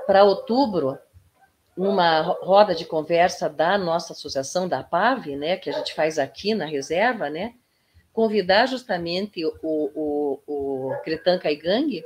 para 0.05 0.23
outubro 0.23 0.97
numa 1.75 2.21
roda 2.21 2.75
de 2.75 2.85
conversa 2.85 3.49
da 3.49 3.77
nossa 3.77 4.13
associação 4.13 4.67
da 4.67 4.83
PAV, 4.83 5.35
né, 5.35 5.57
que 5.57 5.69
a 5.69 5.73
gente 5.73 5.93
faz 5.93 6.19
aqui 6.19 6.53
na 6.53 6.65
reserva, 6.65 7.29
né, 7.29 7.55
convidar 8.11 8.67
justamente 8.67 9.43
o, 9.43 9.53
o, 9.63 10.39
o 10.45 10.95
Cretan 11.03 11.39
Caigangue, 11.39 12.05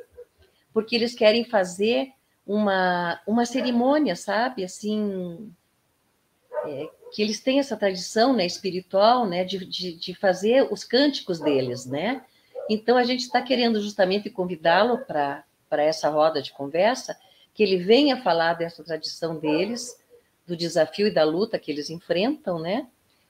porque 0.73 0.95
eles 0.95 1.13
querem 1.13 1.43
fazer 1.43 2.13
uma, 2.45 3.19
uma 3.27 3.45
cerimônia, 3.45 4.15
sabe, 4.15 4.63
assim, 4.63 5.51
é, 6.65 6.89
que 7.11 7.21
eles 7.21 7.39
têm 7.39 7.59
essa 7.59 7.77
tradição 7.77 8.33
né, 8.33 8.45
espiritual 8.45 9.25
né, 9.25 9.43
de, 9.43 9.65
de, 9.65 9.93
de, 9.93 10.13
fazer 10.13 10.67
os 10.71 10.83
cânticos 10.83 11.39
deles, 11.39 11.85
né? 11.85 12.21
Então, 12.69 12.97
a 12.97 13.03
gente 13.03 13.21
está 13.21 13.41
querendo 13.41 13.81
justamente 13.81 14.29
convidá-lo 14.29 14.99
para 15.05 15.43
essa 15.71 16.09
roda 16.09 16.41
de 16.41 16.51
conversa, 16.51 17.17
que 17.53 17.63
ele 17.63 17.77
venha 17.77 18.21
falar 18.21 18.53
dessa 18.53 18.83
tradição 18.83 19.39
deles, 19.39 19.97
do 20.45 20.55
desafio 20.55 21.07
e 21.07 21.13
da 21.13 21.23
luta 21.23 21.57
que 21.57 21.71
eles 21.71 21.89
enfrentam, 21.89 22.59
né? 22.59 22.87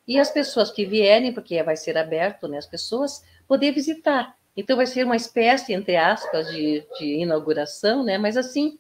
E 0.08 0.20
as 0.20 0.32
pessoas 0.32 0.72
que 0.72 0.86
vierem, 0.86 1.34
porque 1.34 1.62
vai 1.62 1.76
ser 1.76 1.98
aberto, 1.98 2.48
né? 2.48 2.58
As 2.58 2.66
pessoas 2.66 3.24
poder 3.48 3.72
visitar. 3.72 4.36
Então, 4.56 4.76
vai 4.76 4.88
ser 4.88 5.06
uma 5.06 5.16
espécie, 5.16 5.74
entre 5.74 5.96
aspas, 5.96 6.48
de, 6.48 6.84
de 6.98 7.06
inauguração, 7.22 8.04
né? 8.04 8.18
Mas 8.18 8.38
assim, 8.38 8.80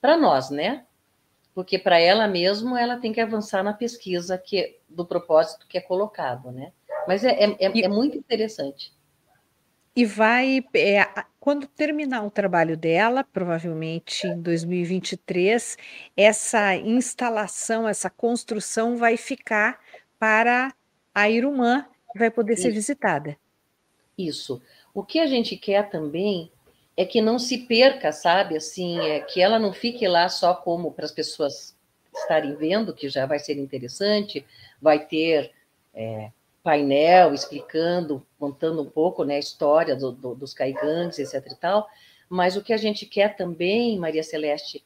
para 0.00 0.16
nós, 0.16 0.50
né? 0.50 0.85
Porque 1.56 1.76
para 1.76 1.98
ela 1.98 2.28
mesmo, 2.28 2.76
ela 2.76 2.98
tem 2.98 3.12
que 3.12 3.20
avançar 3.20 3.64
na 3.64 3.72
pesquisa 3.72 4.38
que 4.38 4.78
do 4.88 5.04
propósito 5.04 5.66
que 5.66 5.76
é 5.76 5.80
colocado, 5.80 6.52
né? 6.52 6.72
Mas 7.08 7.24
é, 7.24 7.30
é, 7.30 7.56
é, 7.58 7.80
é 7.80 7.88
muito 7.88 8.16
interessante 8.16 8.94
e 9.96 10.04
vai, 10.04 10.62
é, 10.74 11.24
quando 11.40 11.66
terminar 11.66 12.22
o 12.22 12.30
trabalho 12.30 12.76
dela, 12.76 13.24
provavelmente 13.24 14.26
em 14.26 14.38
2023, 14.42 15.78
essa 16.14 16.76
instalação, 16.76 17.88
essa 17.88 18.10
construção 18.10 18.98
vai 18.98 19.16
ficar 19.16 19.80
para 20.18 20.74
a 21.14 21.30
Irumã, 21.30 21.86
que 22.12 22.18
vai 22.18 22.30
poder 22.30 22.52
Isso. 22.52 22.62
ser 22.62 22.72
visitada. 22.72 23.38
Isso. 24.18 24.60
O 24.92 25.02
que 25.02 25.18
a 25.18 25.26
gente 25.26 25.56
quer 25.56 25.88
também 25.88 26.52
é 26.96 27.04
que 27.04 27.20
não 27.20 27.38
se 27.38 27.58
perca, 27.58 28.10
sabe? 28.10 28.56
Assim, 28.56 28.98
é 29.00 29.20
que 29.20 29.40
ela 29.40 29.58
não 29.58 29.72
fique 29.72 30.08
lá 30.08 30.28
só 30.28 30.54
como 30.54 30.92
para 30.92 31.04
as 31.04 31.12
pessoas 31.12 31.76
estarem 32.14 32.54
vendo, 32.56 32.94
que 32.94 33.08
já 33.08 33.26
vai 33.26 33.38
ser 33.38 33.58
interessante, 33.58 34.44
vai 34.80 35.04
ter 35.04 35.52
é, 35.92 36.30
painel 36.62 37.34
explicando, 37.34 38.26
contando 38.38 38.82
um 38.82 38.88
pouco 38.88 39.24
né, 39.24 39.36
a 39.36 39.40
história 39.40 39.94
do, 39.94 40.10
do, 40.10 40.34
dos 40.34 40.54
caigangues, 40.54 41.18
etc. 41.18 41.52
e 41.52 41.54
tal, 41.56 41.86
mas 42.28 42.56
o 42.56 42.62
que 42.62 42.72
a 42.72 42.76
gente 42.78 43.04
quer 43.06 43.36
também, 43.36 43.98
Maria 43.98 44.22
Celeste, 44.22 44.82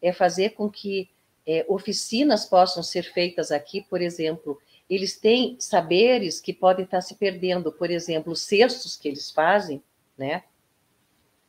é 0.00 0.12
fazer 0.12 0.50
com 0.50 0.70
que 0.70 1.08
é, 1.46 1.64
oficinas 1.68 2.46
possam 2.46 2.82
ser 2.82 3.02
feitas 3.02 3.50
aqui, 3.52 3.82
por 3.82 4.00
exemplo, 4.00 4.58
eles 4.88 5.18
têm 5.18 5.56
saberes 5.60 6.40
que 6.40 6.52
podem 6.52 6.84
estar 6.84 7.00
se 7.00 7.14
perdendo, 7.14 7.70
por 7.70 7.90
exemplo, 7.90 8.32
os 8.32 8.42
cestos 8.42 8.96
que 8.96 9.06
eles 9.08 9.30
fazem, 9.30 9.82
né, 10.18 10.42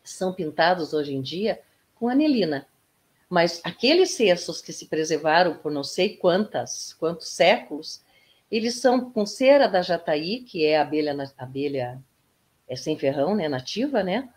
são 0.04 0.34
pintados 0.34 0.94
hoje 0.94 1.14
em 1.14 1.22
dia 1.22 1.62
com 1.96 2.10
anelina. 2.10 2.68
Mas 3.30 3.62
aqueles 3.64 4.12
cestos 4.12 4.62
que 4.62 4.74
se 4.74 4.88
preservaram 4.88 5.56
por 5.56 5.72
não 5.72 5.84
sei 5.84 6.18
quantas, 6.18 6.94
quantos 6.94 7.30
séculos, 7.30 8.02
eles 8.52 8.82
são 8.82 9.10
com 9.12 9.26
cera 9.26 9.68
da 9.68 9.82
jataí, 9.82 10.42
que 10.42 10.66
é 10.66 10.78
abelha, 10.78 11.16
abelha 11.38 12.04
é 12.68 12.76
sem 12.76 12.98
ferrão, 12.98 13.36
né, 13.36 13.48
nativa, 13.48 14.04
né? 14.04 14.30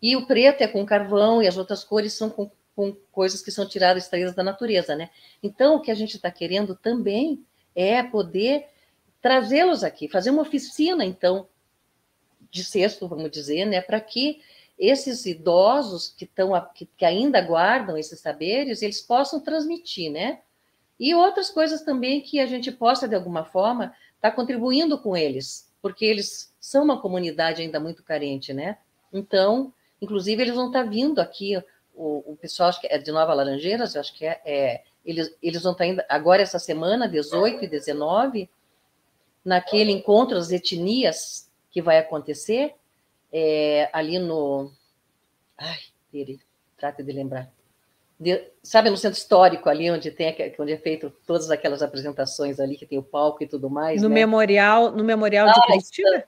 E 0.00 0.16
o 0.16 0.26
preto 0.26 0.62
é 0.62 0.68
com 0.68 0.84
carvão 0.84 1.42
e 1.42 1.48
as 1.48 1.56
outras 1.56 1.82
cores 1.82 2.12
são 2.12 2.28
com, 2.28 2.50
com 2.76 2.94
coisas 3.10 3.40
que 3.40 3.50
são 3.50 3.66
tiradas, 3.66 4.04
extraídas 4.04 4.34
da 4.34 4.42
natureza, 4.42 4.94
né? 4.94 5.10
Então, 5.42 5.76
o 5.76 5.80
que 5.80 5.90
a 5.90 5.94
gente 5.94 6.16
está 6.16 6.30
querendo 6.30 6.74
também 6.74 7.44
é 7.74 8.02
poder 8.02 8.66
trazê-los 9.20 9.82
aqui, 9.82 10.08
fazer 10.08 10.30
uma 10.30 10.42
oficina, 10.42 11.04
então, 11.04 11.48
de 12.50 12.64
cesto, 12.64 13.08
vamos 13.08 13.30
dizer, 13.30 13.64
né, 13.64 13.80
para 13.80 14.00
que 14.00 14.40
esses 14.78 15.26
idosos 15.26 16.14
que, 16.16 16.24
estão, 16.24 16.52
que, 16.74 16.86
que 16.96 17.04
ainda 17.04 17.40
guardam 17.40 17.96
esses 17.96 18.20
saberes, 18.20 18.80
eles 18.80 19.00
possam 19.00 19.40
transmitir, 19.40 20.10
né? 20.10 20.40
E 21.00 21.14
outras 21.14 21.50
coisas 21.50 21.82
também 21.82 22.20
que 22.20 22.38
a 22.38 22.46
gente 22.46 22.70
possa, 22.70 23.08
de 23.08 23.14
alguma 23.14 23.44
forma, 23.44 23.94
estar 24.16 24.30
tá 24.30 24.32
contribuindo 24.32 24.98
com 24.98 25.16
eles, 25.16 25.72
porque 25.82 26.04
eles 26.04 26.54
são 26.60 26.84
uma 26.84 27.00
comunidade 27.00 27.62
ainda 27.62 27.80
muito 27.80 28.02
carente, 28.02 28.52
né? 28.52 28.78
Então, 29.12 29.72
inclusive, 30.00 30.42
eles 30.42 30.54
vão 30.54 30.68
estar 30.68 30.84
tá 30.84 30.90
vindo 30.90 31.20
aqui, 31.20 31.56
o, 31.94 32.32
o 32.32 32.36
pessoal 32.36 32.68
acho 32.68 32.80
que 32.80 32.86
é 32.88 32.98
de 32.98 33.10
Nova 33.10 33.34
Laranjeiras, 33.34 33.94
eu 33.94 34.00
acho 34.00 34.14
que 34.14 34.24
é, 34.24 34.40
é 34.44 34.82
eles, 35.04 35.34
eles 35.42 35.62
vão 35.62 35.72
estar 35.72 35.84
tá 35.84 35.90
indo 35.90 36.02
agora 36.08 36.42
essa 36.42 36.58
semana, 36.58 37.08
18 37.08 37.64
e 37.64 37.68
19, 37.68 38.50
naquele 39.44 39.90
encontro 39.90 40.36
das 40.36 40.50
etnias 40.50 41.50
que 41.70 41.80
vai 41.80 41.98
acontecer 41.98 42.74
é, 43.32 43.88
ali 43.92 44.18
no. 44.18 44.72
Ai, 45.56 45.78
peraí, 46.10 46.38
trate 46.76 47.02
de 47.02 47.12
lembrar 47.12 47.50
de, 48.18 48.42
sabe, 48.62 48.90
no 48.90 48.96
centro 48.96 49.18
histórico 49.18 49.68
ali, 49.68 49.90
onde 49.90 50.10
tem 50.10 50.34
onde 50.58 50.72
é 50.72 50.76
feito 50.76 51.12
todas 51.24 51.50
aquelas 51.50 51.82
apresentações 51.82 52.58
ali, 52.58 52.76
que 52.76 52.86
tem 52.86 52.98
o 52.98 53.02
palco 53.02 53.42
e 53.44 53.46
tudo 53.46 53.70
mais. 53.70 54.02
No 54.02 54.08
né? 54.08 54.16
memorial, 54.16 54.90
no 54.90 55.04
memorial 55.04 55.48
ah, 55.48 55.52
de 55.52 55.60
Curitiba? 55.66 56.24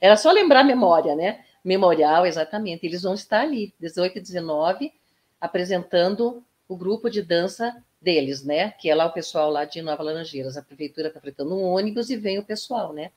Era 0.00 0.16
só 0.16 0.32
lembrar 0.32 0.60
a 0.60 0.64
memória, 0.64 1.14
né? 1.14 1.44
Memorial, 1.64 2.26
exatamente. 2.26 2.84
Eles 2.84 3.02
vão 3.02 3.14
estar 3.14 3.42
ali, 3.42 3.72
18 3.78 4.18
e 4.18 4.20
19, 4.20 4.92
apresentando 5.40 6.42
o 6.68 6.76
grupo 6.76 7.08
de 7.08 7.22
dança 7.22 7.76
deles, 8.00 8.42
né? 8.42 8.70
Que 8.72 8.90
é 8.90 8.94
lá 8.94 9.06
o 9.06 9.12
pessoal 9.12 9.50
lá 9.50 9.64
de 9.64 9.80
Nova 9.82 10.02
Laranjeiras. 10.02 10.56
A 10.56 10.62
prefeitura 10.62 11.08
está 11.08 11.20
fretando 11.20 11.54
um 11.54 11.62
ônibus 11.62 12.10
e 12.10 12.16
vem 12.16 12.38
o 12.38 12.44
pessoal, 12.44 12.92
né? 12.92 13.12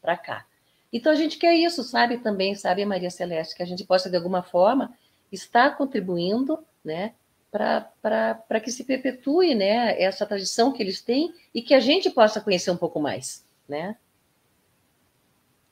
Para 0.00 0.16
cá. 0.16 0.46
Então 0.92 1.10
a 1.10 1.14
gente 1.14 1.38
quer 1.38 1.54
isso, 1.54 1.82
sabe? 1.82 2.18
Também, 2.18 2.54
sabe, 2.54 2.84
Maria 2.84 3.10
Celeste, 3.10 3.56
que 3.56 3.62
a 3.62 3.66
gente 3.66 3.84
possa, 3.84 4.10
de 4.10 4.16
alguma 4.16 4.42
forma, 4.42 4.92
estar 5.30 5.76
contribuindo, 5.76 6.64
né? 6.84 7.14
para 7.52 8.60
que 8.62 8.70
se 8.70 8.82
perpetue 8.82 9.54
né, 9.54 10.00
essa 10.00 10.24
tradição 10.24 10.72
que 10.72 10.82
eles 10.82 11.02
têm 11.02 11.34
e 11.54 11.60
que 11.60 11.74
a 11.74 11.80
gente 11.80 12.08
possa 12.08 12.40
conhecer 12.40 12.70
um 12.70 12.78
pouco 12.78 12.98
mais. 12.98 13.46
Né? 13.68 13.96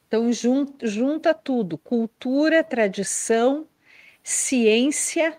Então, 0.06 0.30
junta, 0.30 0.86
junta 0.86 1.32
tudo: 1.32 1.78
cultura, 1.78 2.62
tradição, 2.62 3.66
ciência, 4.22 5.38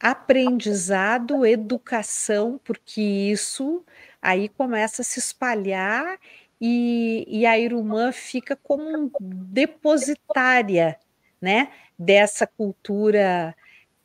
aprendizado, 0.00 1.46
educação, 1.46 2.60
porque 2.64 3.00
isso 3.00 3.84
aí 4.20 4.48
começa 4.48 5.02
a 5.02 5.04
se 5.04 5.20
espalhar 5.20 6.18
e, 6.64 7.24
e 7.26 7.44
a 7.44 7.58
Irumã 7.58 8.12
fica 8.12 8.54
como 8.54 9.10
depositária 9.20 10.96
né, 11.40 11.72
dessa 11.98 12.46
cultura 12.46 13.52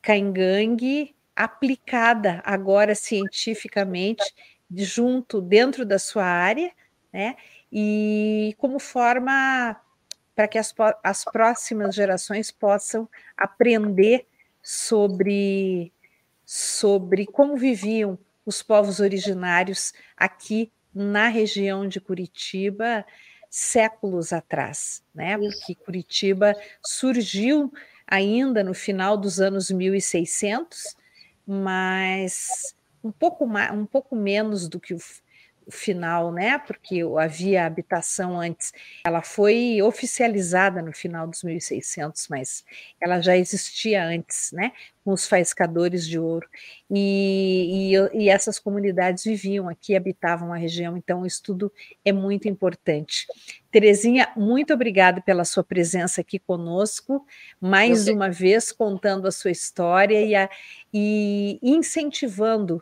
Caingangue 0.01 1.15
aplicada 1.35 2.41
agora 2.43 2.95
cientificamente 2.95 4.23
junto 4.75 5.39
dentro 5.39 5.85
da 5.85 5.99
sua 5.99 6.25
área, 6.25 6.71
né? 7.13 7.35
E 7.71 8.55
como 8.57 8.79
forma 8.79 9.79
para 10.33 10.47
que 10.47 10.57
as, 10.57 10.73
as 11.03 11.23
próximas 11.25 11.93
gerações 11.93 12.49
possam 12.49 13.07
aprender 13.37 14.25
sobre 14.63 15.93
sobre 16.43 17.27
como 17.27 17.55
viviam 17.55 18.17
os 18.45 18.63
povos 18.63 18.99
originários 18.99 19.93
aqui 20.15 20.71
na 20.97 21.27
região 21.27 21.87
de 21.87 22.01
Curitiba 22.01 23.05
séculos 23.49 24.33
atrás, 24.33 25.03
né? 25.13 25.37
Porque 25.37 25.75
Curitiba 25.75 26.53
surgiu 26.83 27.71
ainda 28.05 28.63
no 28.63 28.73
final 28.73 29.15
dos 29.15 29.39
anos 29.39 29.69
1600, 29.69 30.95
mas 31.45 32.75
um 33.03 33.11
pouco, 33.11 33.45
mais, 33.45 33.71
um 33.71 33.85
pouco 33.85 34.15
menos 34.15 34.67
do 34.67 34.79
que 34.79 34.93
o, 34.93 34.97
final, 35.69 36.31
né? 36.31 36.57
Porque 36.59 37.01
havia 37.19 37.65
habitação 37.65 38.39
antes. 38.39 38.71
Ela 39.05 39.21
foi 39.21 39.81
oficializada 39.81 40.81
no 40.81 40.93
final 40.93 41.27
dos 41.27 41.43
1600, 41.43 42.27
mas 42.29 42.63
ela 43.01 43.21
já 43.21 43.35
existia 43.37 44.03
antes, 44.03 44.51
né? 44.51 44.71
Com 45.03 45.11
os 45.11 45.27
faiscadores 45.27 46.07
de 46.07 46.19
ouro. 46.19 46.47
E, 46.89 47.93
e, 47.93 48.23
e 48.23 48.29
essas 48.29 48.59
comunidades 48.59 49.23
viviam 49.23 49.67
aqui, 49.67 49.95
habitavam 49.95 50.53
a 50.53 50.57
região, 50.57 50.95
então 50.97 51.21
o 51.21 51.25
estudo 51.25 51.71
é 52.03 52.11
muito 52.11 52.47
importante. 52.47 53.25
Terezinha, 53.69 54.29
muito 54.35 54.73
obrigada 54.73 55.21
pela 55.21 55.43
sua 55.43 55.63
presença 55.63 56.21
aqui 56.21 56.39
conosco, 56.39 57.25
mais 57.59 58.07
uma 58.07 58.29
vez 58.29 58.71
contando 58.71 59.27
a 59.27 59.31
sua 59.31 59.51
história 59.51 60.21
e, 60.21 60.33
a, 60.33 60.49
e 60.93 61.59
incentivando 61.61 62.81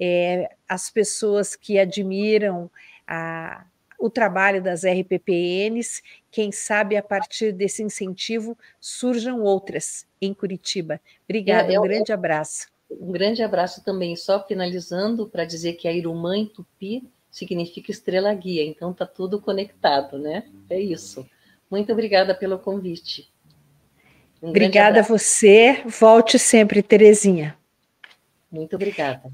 é, 0.00 0.50
as 0.68 0.90
pessoas 0.90 1.56
que 1.56 1.78
admiram 1.78 2.70
a, 3.06 3.64
o 3.98 4.10
trabalho 4.10 4.62
das 4.62 4.84
RPPNs, 4.84 6.02
quem 6.30 6.52
sabe 6.52 6.96
a 6.96 7.02
partir 7.02 7.52
desse 7.52 7.82
incentivo 7.82 8.56
surjam 8.80 9.42
outras 9.42 10.06
em 10.20 10.34
Curitiba. 10.34 11.00
Obrigada, 11.24 11.72
é, 11.72 11.78
um 11.78 11.82
grande 11.82 12.12
abraço. 12.12 12.68
Um 12.90 13.10
grande 13.10 13.42
abraço 13.42 13.82
também, 13.84 14.14
só 14.14 14.44
finalizando 14.46 15.26
para 15.26 15.44
dizer 15.44 15.74
que 15.74 15.88
a 15.88 15.92
Irumã 15.92 16.36
em 16.36 16.46
Tupi 16.46 17.02
significa 17.30 17.90
estrela 17.90 18.32
guia, 18.32 18.64
então 18.64 18.92
está 18.92 19.04
tudo 19.04 19.40
conectado, 19.40 20.18
né? 20.18 20.44
É 20.70 20.78
isso. 20.80 21.28
Muito 21.70 21.92
obrigada 21.92 22.34
pelo 22.34 22.58
convite. 22.58 23.28
Um 24.42 24.50
obrigada 24.50 25.00
a 25.00 25.02
você. 25.02 25.82
Volte 25.84 26.38
sempre, 26.38 26.82
Terezinha. 26.82 27.56
Muito 28.50 28.76
obrigada. 28.76 29.32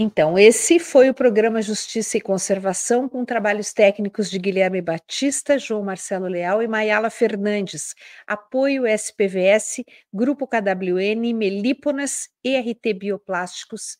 Então, 0.00 0.38
esse 0.38 0.78
foi 0.78 1.10
o 1.10 1.14
programa 1.14 1.60
Justiça 1.60 2.16
e 2.16 2.20
Conservação, 2.20 3.08
com 3.08 3.24
trabalhos 3.24 3.72
técnicos 3.72 4.30
de 4.30 4.38
Guilherme 4.38 4.80
Batista, 4.80 5.58
João 5.58 5.82
Marcelo 5.82 6.28
Leal 6.28 6.62
e 6.62 6.68
Mayala 6.68 7.10
Fernandes. 7.10 7.96
Apoio 8.24 8.86
SPVS, 8.86 9.82
Grupo 10.14 10.46
KWN, 10.46 11.34
Melíponas, 11.34 12.28
ERT 12.44 12.94
Bioplásticos 12.96 13.98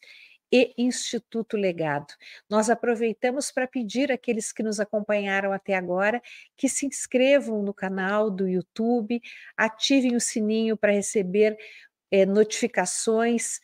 e 0.52 0.72
Instituto 0.78 1.56
Legado. 1.56 2.14
Nós 2.48 2.70
aproveitamos 2.70 3.50
para 3.50 3.66
pedir 3.66 4.12
àqueles 4.12 4.52
que 4.52 4.62
nos 4.62 4.78
acompanharam 4.78 5.52
até 5.52 5.74
agora 5.74 6.22
que 6.56 6.68
se 6.68 6.86
inscrevam 6.86 7.60
no 7.60 7.74
canal 7.74 8.30
do 8.30 8.46
YouTube, 8.48 9.20
ativem 9.56 10.14
o 10.14 10.20
sininho 10.20 10.76
para 10.76 10.92
receber 10.92 11.58
eh, 12.12 12.24
notificações 12.24 13.58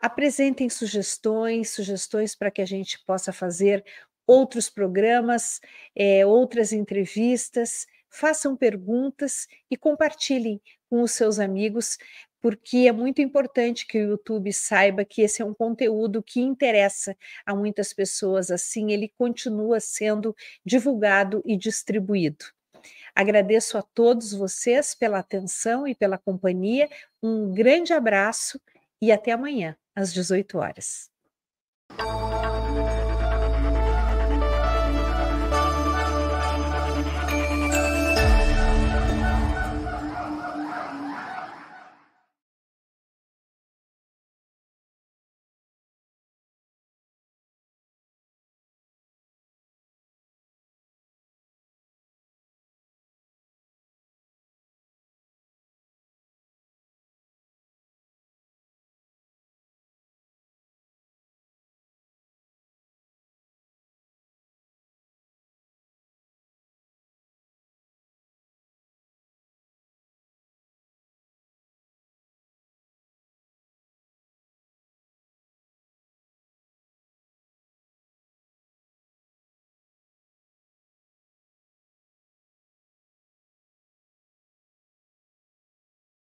apresentem 0.00 0.68
sugestões, 0.68 1.70
sugestões 1.70 2.34
para 2.34 2.50
que 2.50 2.62
a 2.62 2.66
gente 2.66 3.02
possa 3.04 3.32
fazer 3.32 3.84
outros 4.26 4.68
programas, 4.68 5.60
é, 5.96 6.24
outras 6.26 6.72
entrevistas, 6.72 7.86
façam 8.10 8.56
perguntas 8.56 9.46
e 9.70 9.76
compartilhem 9.76 10.60
com 10.88 11.02
os 11.02 11.12
seus 11.12 11.38
amigos, 11.38 11.98
porque 12.40 12.86
é 12.88 12.92
muito 12.92 13.20
importante 13.20 13.86
que 13.86 13.98
o 13.98 14.10
YouTube 14.10 14.52
saiba 14.52 15.04
que 15.04 15.22
esse 15.22 15.42
é 15.42 15.44
um 15.44 15.54
conteúdo 15.54 16.22
que 16.22 16.40
interessa 16.40 17.16
a 17.44 17.54
muitas 17.54 17.92
pessoas, 17.92 18.50
assim 18.50 18.92
ele 18.92 19.12
continua 19.18 19.80
sendo 19.80 20.36
divulgado 20.64 21.42
e 21.44 21.56
distribuído. 21.56 22.44
Agradeço 23.14 23.76
a 23.76 23.82
todos 23.82 24.32
vocês 24.32 24.94
pela 24.94 25.18
atenção 25.18 25.88
e 25.88 25.94
pela 25.94 26.16
companhia. 26.16 26.88
Um 27.20 27.52
grande 27.52 27.92
abraço 27.92 28.60
e 29.02 29.10
até 29.10 29.32
amanhã 29.32 29.76
às 29.98 30.12
18 30.12 30.56
horas. 30.58 31.10